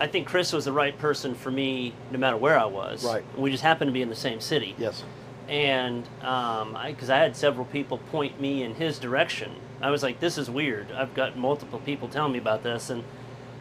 I 0.00 0.06
think 0.06 0.28
Chris 0.28 0.52
was 0.52 0.64
the 0.64 0.72
right 0.72 0.96
person 0.96 1.34
for 1.34 1.50
me, 1.50 1.92
no 2.12 2.18
matter 2.18 2.36
where 2.36 2.56
I 2.56 2.66
was. 2.66 3.04
Right. 3.04 3.24
We 3.36 3.50
just 3.50 3.64
happened 3.64 3.88
to 3.88 3.92
be 3.92 4.02
in 4.02 4.08
the 4.08 4.14
same 4.14 4.40
city. 4.40 4.76
Yes. 4.78 5.02
And 5.48 6.04
um, 6.20 6.76
I, 6.76 6.92
because 6.92 7.10
I 7.10 7.18
had 7.18 7.34
several 7.34 7.64
people 7.64 7.98
point 7.98 8.40
me 8.40 8.62
in 8.62 8.74
his 8.74 8.98
direction. 8.98 9.56
I 9.80 9.90
was 9.90 10.02
like, 10.02 10.20
"This 10.20 10.36
is 10.36 10.50
weird." 10.50 10.92
I've 10.92 11.14
got 11.14 11.36
multiple 11.36 11.78
people 11.78 12.08
telling 12.08 12.32
me 12.32 12.38
about 12.38 12.62
this, 12.62 12.90
and 12.90 13.04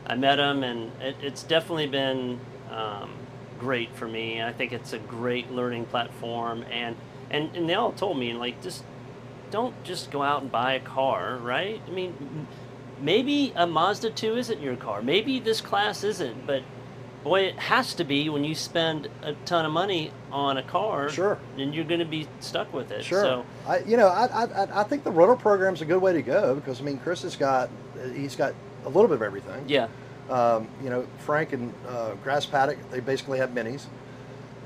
I 0.05 0.15
met 0.15 0.39
him, 0.39 0.63
and 0.63 0.91
it, 1.01 1.15
it's 1.21 1.43
definitely 1.43 1.87
been 1.87 2.39
um, 2.71 3.11
great 3.59 3.95
for 3.95 4.07
me. 4.07 4.41
I 4.41 4.53
think 4.53 4.73
it's 4.73 4.93
a 4.93 4.99
great 4.99 5.51
learning 5.51 5.85
platform, 5.85 6.65
and 6.71 6.95
and 7.29 7.55
and 7.55 7.69
they 7.69 7.75
all 7.75 7.91
told 7.91 8.17
me 8.17 8.33
like, 8.33 8.61
just 8.61 8.83
don't 9.51 9.81
just 9.83 10.11
go 10.11 10.21
out 10.23 10.41
and 10.41 10.51
buy 10.51 10.73
a 10.73 10.79
car, 10.79 11.37
right? 11.37 11.81
I 11.87 11.91
mean, 11.91 12.47
maybe 13.01 13.53
a 13.55 13.65
Mazda 13.67 14.11
2 14.11 14.37
isn't 14.37 14.61
your 14.61 14.75
car. 14.75 15.01
Maybe 15.01 15.39
this 15.39 15.61
class 15.61 16.03
isn't, 16.03 16.45
but 16.47 16.63
boy, 17.23 17.41
it 17.41 17.55
has 17.57 17.93
to 17.95 18.03
be 18.03 18.29
when 18.29 18.43
you 18.43 18.55
spend 18.55 19.07
a 19.21 19.33
ton 19.45 19.65
of 19.65 19.71
money 19.71 20.11
on 20.31 20.57
a 20.57 20.63
car. 20.63 21.09
Sure. 21.09 21.37
And 21.57 21.73
you're 21.73 21.85
going 21.85 21.99
to 21.99 22.05
be 22.05 22.27
stuck 22.39 22.73
with 22.73 22.91
it. 22.91 23.03
Sure. 23.03 23.21
So, 23.21 23.45
I, 23.67 23.79
you 23.79 23.97
know, 23.97 24.07
I, 24.07 24.25
I, 24.45 24.81
I- 24.81 24.83
think 24.83 25.03
the 25.03 25.11
rental 25.11 25.35
program's 25.35 25.81
a 25.81 25.85
good 25.85 26.01
way 26.01 26.13
to 26.13 26.21
go 26.21 26.55
because 26.55 26.79
I 26.79 26.83
mean, 26.83 26.97
Chris 26.99 27.21
has 27.23 27.35
got, 27.35 27.69
he's 28.13 28.35
got 28.35 28.53
a 28.85 28.89
little 28.89 29.07
bit 29.07 29.15
of 29.15 29.21
everything. 29.23 29.63
yeah. 29.67 29.87
Um, 30.29 30.67
you 30.83 30.89
know, 30.89 31.07
Frank 31.19 31.53
and 31.53 31.73
uh, 31.87 32.15
Grass 32.15 32.45
Paddock, 32.45 32.77
they 32.91 32.99
basically 32.99 33.37
have 33.37 33.51
minis, 33.51 33.85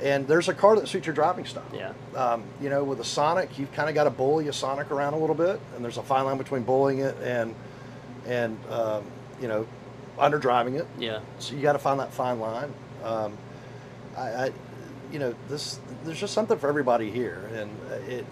and 0.01 0.27
there's 0.27 0.49
a 0.49 0.53
car 0.53 0.75
that 0.75 0.87
suits 0.87 1.05
your 1.05 1.15
driving 1.15 1.45
style. 1.45 1.63
Yeah. 1.73 1.93
Um, 2.15 2.43
you 2.59 2.69
know, 2.69 2.83
with 2.83 2.99
a 2.99 3.03
Sonic, 3.03 3.57
you've 3.59 3.71
kind 3.73 3.89
of 3.89 3.95
got 3.95 4.05
to 4.05 4.09
bully 4.09 4.47
a 4.47 4.53
Sonic 4.53 4.91
around 4.91 5.13
a 5.13 5.17
little 5.17 5.35
bit, 5.35 5.59
and 5.75 5.83
there's 5.83 5.97
a 5.97 6.03
fine 6.03 6.25
line 6.25 6.37
between 6.37 6.63
bullying 6.63 6.99
it 6.99 7.15
and 7.23 7.55
and 8.25 8.57
um, 8.69 9.03
you 9.39 9.47
know 9.47 9.67
under 10.17 10.39
driving 10.39 10.75
it. 10.75 10.87
Yeah. 10.97 11.19
So 11.39 11.55
you 11.55 11.61
got 11.61 11.73
to 11.73 11.79
find 11.79 11.99
that 11.99 12.13
fine 12.13 12.39
line. 12.39 12.73
Um, 13.03 13.37
I, 14.17 14.21
I, 14.21 14.51
you 15.11 15.19
know, 15.19 15.35
this 15.49 15.79
there's 16.03 16.19
just 16.19 16.33
something 16.33 16.57
for 16.57 16.67
everybody 16.67 17.11
here, 17.11 17.49
and 17.53 17.69
it. 18.09 18.25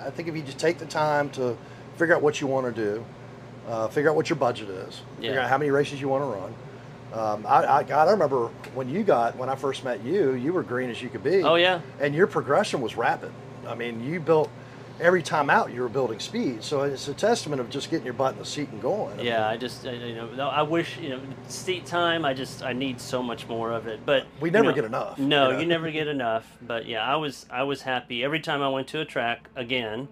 I 0.00 0.10
think 0.10 0.28
if 0.28 0.36
you 0.36 0.42
just 0.42 0.58
take 0.58 0.78
the 0.78 0.86
time 0.86 1.28
to 1.30 1.56
figure 1.96 2.14
out 2.14 2.22
what 2.22 2.40
you 2.40 2.46
want 2.46 2.72
to 2.74 2.82
do, 2.82 3.04
uh, 3.68 3.88
figure 3.88 4.10
out 4.10 4.16
what 4.16 4.30
your 4.30 4.38
budget 4.38 4.68
is, 4.68 5.00
figure 5.16 5.40
out 5.40 5.48
how 5.48 5.58
many 5.58 5.70
races 5.70 6.00
you 6.00 6.08
want 6.08 6.22
to 6.22 6.40
run. 6.40 6.54
Um, 7.12 7.46
I, 7.46 7.64
I, 7.78 7.82
God, 7.82 8.08
I 8.08 8.12
remember 8.12 8.48
when 8.74 8.88
you 8.88 9.02
got 9.02 9.36
when 9.36 9.48
I 9.48 9.54
first 9.54 9.82
met 9.84 10.04
you, 10.04 10.32
you 10.34 10.52
were 10.52 10.62
green 10.62 10.90
as 10.90 11.02
you 11.02 11.08
could 11.08 11.22
be. 11.24 11.42
Oh, 11.42 11.54
yeah. 11.54 11.80
and 12.00 12.14
your 12.14 12.26
progression 12.26 12.80
was 12.80 12.96
rapid. 12.96 13.32
I 13.66 13.74
mean, 13.74 14.04
you 14.04 14.20
built 14.20 14.50
every 15.00 15.22
time 15.22 15.48
out 15.48 15.72
you 15.72 15.80
were 15.80 15.88
building 15.88 16.18
speed. 16.18 16.62
So 16.62 16.82
it's 16.82 17.06
a 17.08 17.14
testament 17.14 17.60
of 17.60 17.70
just 17.70 17.88
getting 17.90 18.04
your 18.04 18.14
butt 18.14 18.32
in 18.32 18.38
the 18.40 18.44
seat 18.44 18.68
and 18.70 18.82
going. 18.82 19.18
I 19.20 19.22
Yeah, 19.22 19.34
mean, 19.36 19.42
I 19.44 19.56
just 19.56 19.86
I, 19.86 19.92
you 19.92 20.14
know 20.14 20.48
I 20.48 20.62
wish 20.62 20.98
you 20.98 21.10
know 21.10 21.20
seat 21.46 21.86
time. 21.86 22.24
I 22.24 22.34
just 22.34 22.62
I 22.62 22.72
need 22.72 23.00
so 23.00 23.22
much 23.22 23.46
more 23.48 23.70
of 23.70 23.86
it, 23.86 24.00
but 24.04 24.26
We 24.40 24.48
you 24.48 24.52
never 24.52 24.68
know, 24.70 24.74
get 24.74 24.84
enough, 24.84 25.18
No, 25.18 25.48
you 25.48 25.54
know? 25.54 25.60
you 25.60 25.66
never 25.66 25.90
get 25.92 26.08
enough. 26.08 26.56
But 26.60 26.86
yeah, 26.86 27.02
I 27.02 27.16
was 27.16 27.46
I 27.50 27.62
was 27.62 27.82
happy 27.82 28.22
every 28.24 28.40
time 28.40 28.60
I 28.60 28.68
went 28.68 28.88
to 28.88 29.00
a 29.00 29.04
track 29.04 29.48
again. 29.56 30.08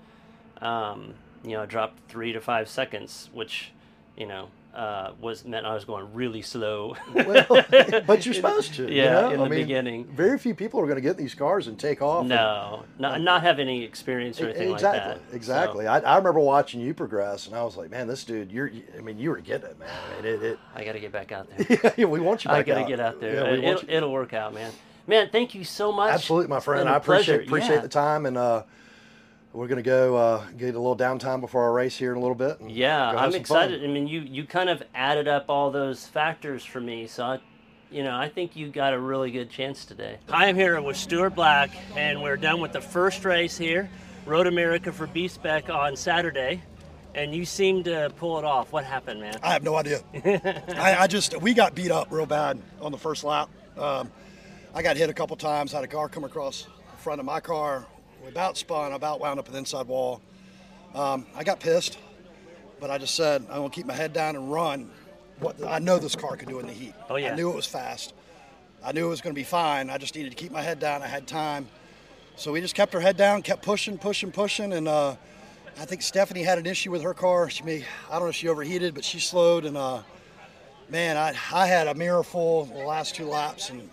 Um, 0.63 1.15
you 1.45 1.53
know, 1.53 1.63
I 1.63 1.67
dropped 1.67 2.09
three 2.09 2.33
to 2.33 2.41
five 2.41 2.69
seconds, 2.69 3.29
which 3.33 3.73
you 4.17 4.27
know 4.27 4.49
uh, 4.77 5.13
was 5.21 5.45
meant 5.45 5.65
I 5.65 5.73
was 5.75 5.85
going 5.87 6.13
really 6.13 6.43
slow. 6.43 6.95
well, 7.15 7.47
but 8.07 8.27
you're 8.27 8.35
supposed 8.35 8.75
to. 8.75 8.83
you 8.89 9.03
Yeah, 9.03 9.13
know? 9.23 9.31
in 9.31 9.41
I 9.41 9.45
the 9.45 9.51
mean, 9.51 9.61
beginning. 9.61 10.05
Very 10.05 10.39
few 10.39 10.55
people 10.55 10.79
are 10.81 10.85
going 10.85 10.97
to 10.97 11.01
get 11.01 11.13
in 11.13 11.17
these 11.17 11.35
cars 11.35 11.67
and 11.67 11.79
take 11.79 12.03
off. 12.03 12.21
and- 12.21 12.29
no, 12.29 12.85
not 12.99 13.21
not 13.23 13.43
have 13.43 13.59
any 13.59 13.83
experience 13.83 14.41
or 14.41 14.49
anything 14.49 14.73
exactly, 14.73 15.13
like 15.15 15.29
that. 15.31 15.35
exactly. 15.35 15.85
So, 15.87 15.91
I, 15.91 15.99
I 16.01 16.17
remember 16.19 16.41
watching 16.41 16.81
you 16.81 16.93
progress, 16.93 17.47
and 17.47 17.57
I 17.57 17.65
was 17.65 17.77
like, 17.77 17.91
man, 17.91 18.07
this 18.07 18.23
dude, 18.25 18.53
you're. 18.53 18.71
I 18.97 19.01
mean, 19.01 19.19
you 19.19 19.31
were 19.31 19.41
getting 19.41 19.71
it, 19.71 19.79
man. 19.79 19.89
I 20.19 20.23
mean, 20.23 20.35
it. 20.35 20.43
it 20.43 20.59
I 20.75 20.85
got 20.85 20.93
to 20.93 21.01
get 21.01 21.11
back 21.13 21.33
out 21.33 21.49
there. 21.57 21.95
yeah, 21.97 22.05
we 22.05 22.21
want 22.21 22.45
you 22.45 22.51
I 22.51 22.63
gotta 22.63 22.83
out. 22.83 22.89
get 22.89 23.01
out 23.01 23.21
there. 23.21 23.35
Yeah, 23.57 23.71
it'll, 23.71 23.91
it'll 23.91 24.13
work 24.13 24.35
out, 24.35 24.53
man. 24.55 24.71
Man, 25.07 25.29
thank 25.31 25.55
you 25.55 25.65
so 25.65 25.91
much. 25.93 26.13
Absolutely, 26.13 26.49
my 26.49 26.61
friend. 26.61 26.89
I 26.89 26.97
appreciate 26.97 27.37
pleasure. 27.37 27.49
appreciate 27.49 27.75
Yeah. 27.77 27.81
the 27.83 27.89
time, 27.89 28.27
and 28.27 28.37
uh, 28.37 28.65
we're 29.57 29.69
gonna 29.69 29.83
go 29.83 30.17
uh, 30.17 30.47
get 30.59 30.75
a 30.75 30.79
little 30.79 30.97
downtime 30.97 31.41
before 31.41 31.63
our 31.63 31.73
race 31.73 31.97
here 31.97 32.13
in 32.13 32.19
a 32.19 32.21
little 32.21 32.35
bit. 32.35 32.59
Yeah, 32.69 33.11
I'm 33.11 33.35
excited. 33.35 33.81
fun. 33.81 33.91
I 33.91 33.93
mean, 33.93 34.07
you 34.07 34.21
you 34.21 34.45
kind 34.45 34.69
of 34.69 34.83
added 34.95 35.27
up 35.27 35.47
all 35.49 35.71
those 35.71 36.07
factors 36.07 36.63
for 36.63 36.81
me, 36.81 37.07
so 37.07 37.25
I, 37.25 37.41
you 37.91 38.05
know, 38.05 38.15
I 38.15 38.29
think 38.29 38.55
you 38.55 38.69
got 38.69 38.93
a 38.93 38.99
really 38.99 39.31
good 39.31 39.49
chance 39.49 39.87
today. 39.87 40.19
I 40.29 40.47
am 40.49 40.57
here 40.57 40.81
with 40.83 40.97
Stewart 40.97 41.35
Black, 41.35 41.71
and 41.97 42.23
we're 42.23 42.37
done 42.37 42.61
with 42.61 42.73
the 42.73 42.83
first 42.83 43.25
race 43.25 43.57
here, 43.57 43.89
Road 44.27 44.47
America 44.47 44.93
for 44.93 45.07
B 45.07 45.27
Spec 45.27 45.71
on 45.71 45.97
Saturday, 45.97 46.63
and 47.15 47.35
you 47.35 47.47
seem 47.47 47.83
to 47.85 48.13
pull 48.19 48.39
it 48.39 48.45
off. 48.45 48.73
What 48.73 48.85
happened, 48.85 49.21
man? 49.21 49.39
I 49.43 49.55
have 49.55 49.63
no 49.63 49.75
idea. 49.75 50.01
I, 50.77 50.97
I 51.01 51.07
just 51.07 51.41
we 51.41 51.55
got 51.55 51.75
beat 51.75 51.91
up 51.91 52.09
real 52.11 52.27
bad 52.27 52.61
on 52.83 52.93
the 52.93 52.99
first 52.99 53.25
lap. 53.25 53.49
Um, 53.79 54.13
I 54.75 54.83
got 54.83 54.99
hit 54.99 55.09
a 55.09 55.15
couple 55.15 55.35
times. 55.37 55.73
Had 55.73 55.83
a 55.83 55.89
car 55.89 56.11
come 56.11 56.25
across 56.25 56.65
the 56.65 56.99
front 56.99 57.21
of 57.21 57.25
my 57.25 57.41
car. 57.41 57.87
We 58.27 58.33
about 58.33 58.59
spun. 58.59 58.91
I 58.91 58.97
about 58.97 59.21
wound 59.21 59.39
up 59.39 59.49
an 59.49 59.55
inside 59.55 59.87
wall. 59.87 60.21
Um, 60.97 61.27
I 61.37 61.45
got 61.45 61.61
pissed, 61.61 61.97
but 62.81 62.91
I 62.91 62.99
just 62.99 63.15
said 63.15 63.43
I'm 63.49 63.59
gonna 63.59 63.71
keep 63.71 63.87
my 63.87 63.95
head 63.95 64.13
down 64.13 64.35
and 64.35 64.53
run. 64.53 64.91
What 65.39 65.65
I 65.65 65.79
know 65.79 66.01
this 66.01 66.17
car 66.17 66.37
could 66.37 66.49
do 66.49 66.59
in 66.59 66.67
the 66.67 66.73
heat. 66.73 66.93
Oh, 67.09 67.15
yeah. 67.15 67.33
I 67.33 67.37
knew 67.37 67.49
it 67.51 67.55
was 67.55 67.67
fast. 67.67 68.15
I 68.85 68.91
knew 68.91 69.07
it 69.07 69.11
was 69.11 69.21
gonna 69.21 69.35
be 69.35 69.45
fine. 69.45 69.91
I 69.91 69.99
just 69.99 70.17
needed 70.17 70.31
to 70.31 70.37
keep 70.37 70.51
my 70.51 70.61
head 70.61 70.81
down. 70.81 71.03
I 71.03 71.07
had 71.07 71.29
time, 71.29 71.69
so 72.35 72.51
we 72.51 72.61
just 72.61 72.75
kept 72.75 72.97
our 72.97 73.01
head 73.01 73.17
down, 73.17 73.43
kept 73.43 73.63
pushing, 73.63 73.97
pushing, 73.97 74.33
pushing, 74.33 74.73
and. 74.73 74.89
Uh, 74.89 75.17
I 75.79 75.85
think 75.85 76.01
Stephanie 76.01 76.43
had 76.43 76.57
an 76.57 76.65
issue 76.65 76.91
with 76.91 77.03
her 77.03 77.13
car. 77.13 77.51
She 77.51 77.63
may, 77.63 77.85
I 78.09 78.13
don't 78.13 78.23
know 78.23 78.29
if 78.29 78.35
she 78.35 78.49
overheated, 78.49 78.95
but 78.95 79.05
she 79.05 79.21
slowed. 79.21 79.67
And 79.67 79.77
uh, 79.77 80.01
man, 80.89 81.19
I, 81.19 81.35
I 81.53 81.67
had 81.67 81.87
a 81.87 81.95
mirror 81.95 82.23
full 82.23 82.65
the 82.65 82.79
last 82.79 83.15
two 83.15 83.27
laps. 83.27 83.69
And 83.69 83.91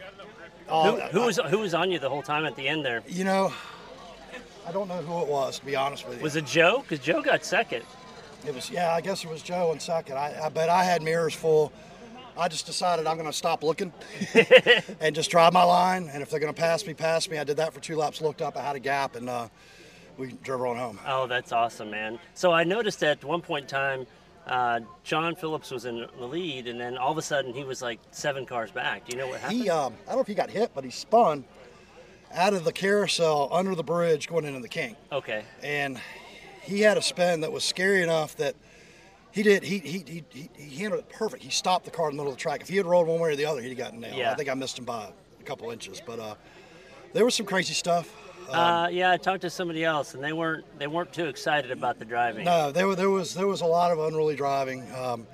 oh, 0.69 0.95
Who, 0.95 1.19
who 1.19 1.25
was 1.25 1.39
who 1.49 1.59
was 1.59 1.73
on 1.73 1.91
you 1.91 1.99
the 1.99 2.07
whole 2.07 2.23
time 2.23 2.45
at 2.45 2.55
the 2.55 2.69
end 2.69 2.85
there? 2.85 3.03
you 3.05 3.25
know, 3.25 3.51
I 4.67 4.71
don't 4.71 4.87
know 4.87 5.01
who 5.01 5.21
it 5.21 5.27
was 5.27 5.59
to 5.59 5.65
be 5.65 5.75
honest 5.75 6.07
with 6.07 6.17
you. 6.17 6.23
Was 6.23 6.35
it 6.35 6.45
Joe? 6.45 6.81
Because 6.81 6.99
Joe 6.99 7.21
got 7.21 7.43
second. 7.43 7.83
It 8.45 8.53
was 8.53 8.69
yeah, 8.69 8.93
I 8.93 9.01
guess 9.01 9.23
it 9.23 9.29
was 9.29 9.41
Joe 9.41 9.71
in 9.71 9.79
second. 9.79 10.17
I, 10.17 10.45
I 10.45 10.49
bet 10.49 10.69
I 10.69 10.83
had 10.83 11.01
mirrors 11.01 11.33
full. 11.33 11.71
I 12.37 12.47
just 12.47 12.65
decided 12.65 13.05
I'm 13.05 13.17
going 13.17 13.29
to 13.29 13.33
stop 13.33 13.63
looking 13.63 13.93
and 14.99 15.15
just 15.15 15.29
drive 15.29 15.53
my 15.53 15.63
line. 15.63 16.09
And 16.11 16.21
if 16.21 16.29
they're 16.29 16.39
going 16.39 16.53
to 16.53 16.59
pass 16.59 16.85
me, 16.85 16.93
pass 16.93 17.29
me. 17.29 17.37
I 17.37 17.43
did 17.43 17.57
that 17.57 17.73
for 17.73 17.79
two 17.79 17.95
laps. 17.95 18.21
Looked 18.21 18.41
up, 18.41 18.57
I 18.57 18.61
had 18.61 18.75
a 18.75 18.79
gap, 18.79 19.15
and 19.15 19.29
uh, 19.29 19.47
we 20.17 20.33
drove 20.43 20.61
on 20.61 20.77
home. 20.77 20.99
Oh, 21.07 21.27
that's 21.27 21.51
awesome, 21.51 21.91
man. 21.91 22.19
So 22.33 22.51
I 22.51 22.63
noticed 22.63 22.99
that 23.01 23.19
at 23.19 23.23
one 23.23 23.41
point 23.41 23.65
in 23.65 23.69
time, 23.69 24.07
uh, 24.47 24.81
John 25.03 25.35
Phillips 25.35 25.71
was 25.71 25.85
in 25.85 26.05
the 26.19 26.25
lead, 26.27 26.67
and 26.67 26.79
then 26.79 26.97
all 26.97 27.11
of 27.11 27.17
a 27.17 27.21
sudden 27.21 27.53
he 27.53 27.63
was 27.63 27.81
like 27.81 27.99
seven 28.11 28.45
cars 28.45 28.71
back. 28.71 29.05
Do 29.05 29.15
you 29.15 29.21
know 29.21 29.29
what 29.29 29.39
happened? 29.39 29.61
He, 29.61 29.69
um, 29.69 29.93
I 30.03 30.07
don't 30.07 30.17
know 30.17 30.21
if 30.21 30.27
he 30.27 30.33
got 30.33 30.49
hit, 30.49 30.71
but 30.73 30.83
he 30.83 30.89
spun 30.89 31.45
out 32.33 32.53
of 32.53 32.63
the 32.63 32.71
carousel 32.73 33.49
under 33.51 33.75
the 33.75 33.83
bridge 33.83 34.27
going 34.27 34.45
into 34.45 34.59
the 34.59 34.67
king. 34.69 34.95
okay. 35.11 35.43
and 35.61 35.99
he 36.61 36.79
had 36.79 36.97
a 36.97 37.01
spin 37.01 37.41
that 37.41 37.51
was 37.51 37.63
scary 37.63 38.01
enough 38.01 38.37
that 38.37 38.55
he 39.31 39.43
did 39.43 39.63
he 39.63 39.79
he, 39.79 40.03
he, 40.07 40.23
he, 40.29 40.49
he 40.55 40.75
handled 40.77 41.01
it 41.01 41.09
perfect. 41.09 41.43
He 41.43 41.49
stopped 41.49 41.83
the 41.85 41.91
car 41.91 42.09
in 42.09 42.15
the 42.15 42.21
middle 42.21 42.31
of 42.31 42.37
the 42.37 42.41
track. 42.41 42.61
If 42.61 42.69
he 42.69 42.77
had 42.77 42.85
rolled 42.85 43.07
one 43.07 43.19
way 43.19 43.31
or 43.31 43.35
the 43.35 43.45
other, 43.45 43.61
he'd 43.61 43.69
have 43.69 43.77
gotten 43.77 43.99
nailed. 43.99 44.15
Yeah. 44.15 44.31
I 44.31 44.35
think 44.35 44.47
I 44.49 44.53
missed 44.53 44.77
him 44.79 44.85
by 44.85 45.09
a 45.39 45.43
couple 45.43 45.71
inches, 45.71 46.01
but 46.05 46.19
uh, 46.19 46.35
there 47.13 47.25
was 47.25 47.35
some 47.35 47.45
crazy 47.45 47.73
stuff. 47.73 48.15
Uh, 48.49 48.87
yeah, 48.91 49.11
I 49.11 49.17
talked 49.17 49.41
to 49.41 49.49
somebody 49.49 49.83
else, 49.83 50.13
and 50.13 50.23
they 50.23 50.33
weren't 50.33 50.63
they 50.77 50.87
weren't 50.87 51.11
too 51.11 51.25
excited 51.25 51.71
about 51.71 51.97
the 51.99 52.05
driving. 52.05 52.45
No, 52.45 52.71
there, 52.71 52.87
were- 52.87 52.95
there 52.95 53.09
was 53.09 53.33
there 53.33 53.47
was 53.47 53.61
a 53.61 53.65
lot 53.65 53.91
of 53.91 53.99
unruly 53.99 54.35
driving, 54.35 54.85
um, 54.95 55.25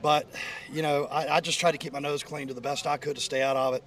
but 0.00 0.26
you 0.72 0.82
know 0.82 1.04
I, 1.06 1.36
I 1.36 1.40
just 1.40 1.58
tried 1.58 1.72
to 1.72 1.78
keep 1.78 1.92
my 1.92 1.98
nose 1.98 2.22
clean 2.22 2.48
to 2.48 2.54
the 2.54 2.60
best 2.60 2.86
I 2.86 2.96
could 2.96 3.16
to 3.16 3.22
stay 3.22 3.42
out 3.42 3.56
of 3.56 3.74
it. 3.74 3.84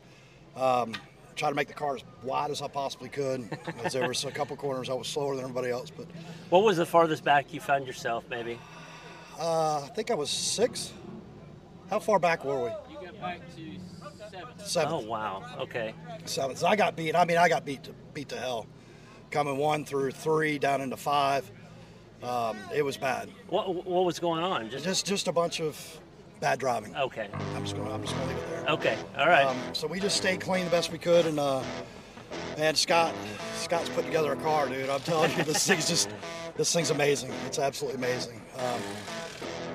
Um, 0.59 0.93
try 1.37 1.49
to 1.49 1.55
make 1.55 1.67
the 1.67 1.73
car 1.73 1.95
as 1.95 2.03
wide 2.23 2.51
as 2.51 2.61
I 2.61 2.67
possibly 2.67 3.09
could. 3.09 3.47
As 3.83 3.93
there 3.93 4.07
was 4.07 4.25
a 4.25 4.31
couple 4.31 4.55
corners 4.57 4.89
I 4.89 4.93
was 4.93 5.07
slower 5.07 5.35
than 5.35 5.43
everybody 5.45 5.69
else, 5.69 5.89
but 5.89 6.07
What 6.49 6.63
was 6.63 6.77
the 6.77 6.85
farthest 6.85 7.23
back 7.23 7.53
you 7.53 7.59
found 7.59 7.85
yourself, 7.87 8.23
maybe? 8.29 8.59
uh, 9.39 9.81
I 9.83 9.87
think 9.95 10.09
I 10.11 10.15
was 10.15 10.29
six. 10.29 10.91
How 11.89 11.99
far 11.99 12.19
back 12.19 12.43
were 12.43 12.63
we? 12.63 12.69
You 12.93 13.05
got 13.05 13.21
back 13.21 13.39
to 13.55 13.77
seven. 14.31 14.47
Seventh. 14.65 15.03
Oh 15.05 15.07
wow. 15.07 15.43
Okay. 15.59 15.93
seventh. 16.25 16.57
So 16.59 16.67
I 16.67 16.75
got 16.75 16.95
beat. 16.95 17.15
I 17.15 17.23
mean, 17.23 17.37
I 17.37 17.47
got 17.47 17.63
beat 17.65 17.83
to 17.83 17.91
beat 18.13 18.29
to 18.29 18.37
hell. 18.37 18.65
Coming 19.31 19.57
one 19.57 19.85
through 19.85 20.11
three 20.11 20.57
down 20.59 20.81
into 20.81 20.97
five. 20.97 21.49
Um, 22.23 22.57
it 22.73 22.81
was 22.83 22.97
bad. 22.97 23.29
What 23.49 23.85
what 23.85 24.03
was 24.05 24.19
going 24.19 24.43
on? 24.43 24.69
Just 24.69 24.83
Just 24.83 25.05
just 25.05 25.27
a 25.27 25.31
bunch 25.31 25.61
of 25.61 25.99
bad 26.39 26.59
driving. 26.59 26.95
okay. 26.95 27.29
I'm 27.55 27.63
just 27.63 27.75
gonna 27.77 27.91
I'm 27.93 28.01
just 28.01 28.15
gonna 28.15 28.27
leave 28.27 28.37
it 28.37 28.49
there. 28.49 28.56
Okay. 28.67 28.97
All 29.17 29.27
right. 29.27 29.45
Um, 29.45 29.57
so 29.73 29.87
we 29.87 29.99
just 29.99 30.17
stayed 30.17 30.41
clean 30.41 30.65
the 30.65 30.71
best 30.71 30.91
we 30.91 30.97
could, 30.97 31.25
and 31.25 31.39
uh, 31.39 31.63
man, 32.57 32.75
Scott 32.75 33.13
Scott's 33.55 33.89
put 33.89 34.05
together 34.05 34.33
a 34.33 34.35
car, 34.37 34.67
dude. 34.67 34.89
I'm 34.89 34.99
telling 35.01 35.31
you, 35.37 35.43
this 35.43 35.65
thing's 35.65 35.87
just 35.87 36.09
this 36.55 36.73
thing's 36.73 36.89
amazing. 36.89 37.31
It's 37.45 37.59
absolutely 37.59 37.97
amazing. 37.97 38.41
Um, 38.57 38.81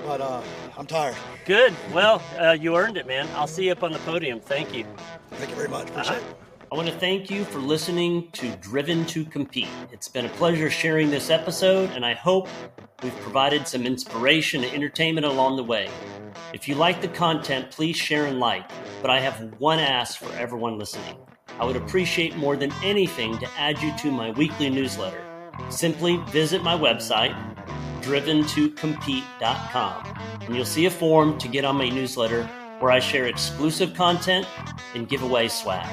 but 0.05 0.21
uh, 0.21 0.41
I'm 0.77 0.85
tired. 0.85 1.15
Good. 1.45 1.73
Well, 1.93 2.21
uh, 2.39 2.51
you 2.51 2.75
earned 2.75 2.97
it, 2.97 3.07
man. 3.07 3.27
I'll 3.35 3.47
see 3.47 3.65
you 3.65 3.71
up 3.71 3.83
on 3.83 3.93
the 3.93 3.99
podium. 3.99 4.39
Thank 4.39 4.75
you. 4.75 4.85
Thank 5.31 5.49
you 5.49 5.55
very 5.55 5.69
much. 5.69 5.89
Appreciate 5.89 6.17
it. 6.17 6.42
I 6.73 6.75
want 6.75 6.87
to 6.87 6.97
thank 6.97 7.29
you 7.29 7.45
for 7.45 7.59
listening 7.59 8.31
to 8.31 8.49
Driven 8.55 9.05
to 9.05 9.23
Compete. 9.25 9.67
It's 9.91 10.07
been 10.07 10.25
a 10.25 10.29
pleasure 10.29 10.71
sharing 10.71 11.11
this 11.11 11.29
episode, 11.29 11.91
and 11.91 12.03
I 12.03 12.15
hope 12.15 12.47
we've 13.03 13.15
provided 13.17 13.67
some 13.67 13.85
inspiration 13.85 14.63
and 14.63 14.73
entertainment 14.73 15.27
along 15.27 15.57
the 15.57 15.63
way. 15.63 15.87
If 16.51 16.67
you 16.67 16.73
like 16.73 16.99
the 16.99 17.09
content, 17.09 17.69
please 17.69 17.95
share 17.95 18.25
and 18.25 18.39
like. 18.39 18.71
But 19.03 19.11
I 19.11 19.19
have 19.19 19.53
one 19.59 19.77
ask 19.77 20.17
for 20.17 20.35
everyone 20.35 20.79
listening. 20.79 21.15
I 21.59 21.65
would 21.65 21.75
appreciate 21.75 22.35
more 22.37 22.55
than 22.55 22.73
anything 22.83 23.37
to 23.37 23.47
add 23.55 23.79
you 23.79 23.95
to 23.97 24.09
my 24.09 24.31
weekly 24.31 24.71
newsletter. 24.71 25.23
Simply 25.69 26.17
visit 26.29 26.63
my 26.63 26.75
website, 26.75 27.35
driventocompete.com, 28.01 30.17
and 30.41 30.55
you'll 30.55 30.65
see 30.65 30.87
a 30.87 30.89
form 30.89 31.37
to 31.37 31.47
get 31.47 31.65
on 31.65 31.75
my 31.75 31.89
newsletter 31.89 32.49
where 32.79 32.91
I 32.91 32.97
share 32.97 33.27
exclusive 33.27 33.93
content 33.93 34.47
and 34.95 35.07
give 35.07 35.21
away 35.21 35.49
swag. 35.49 35.87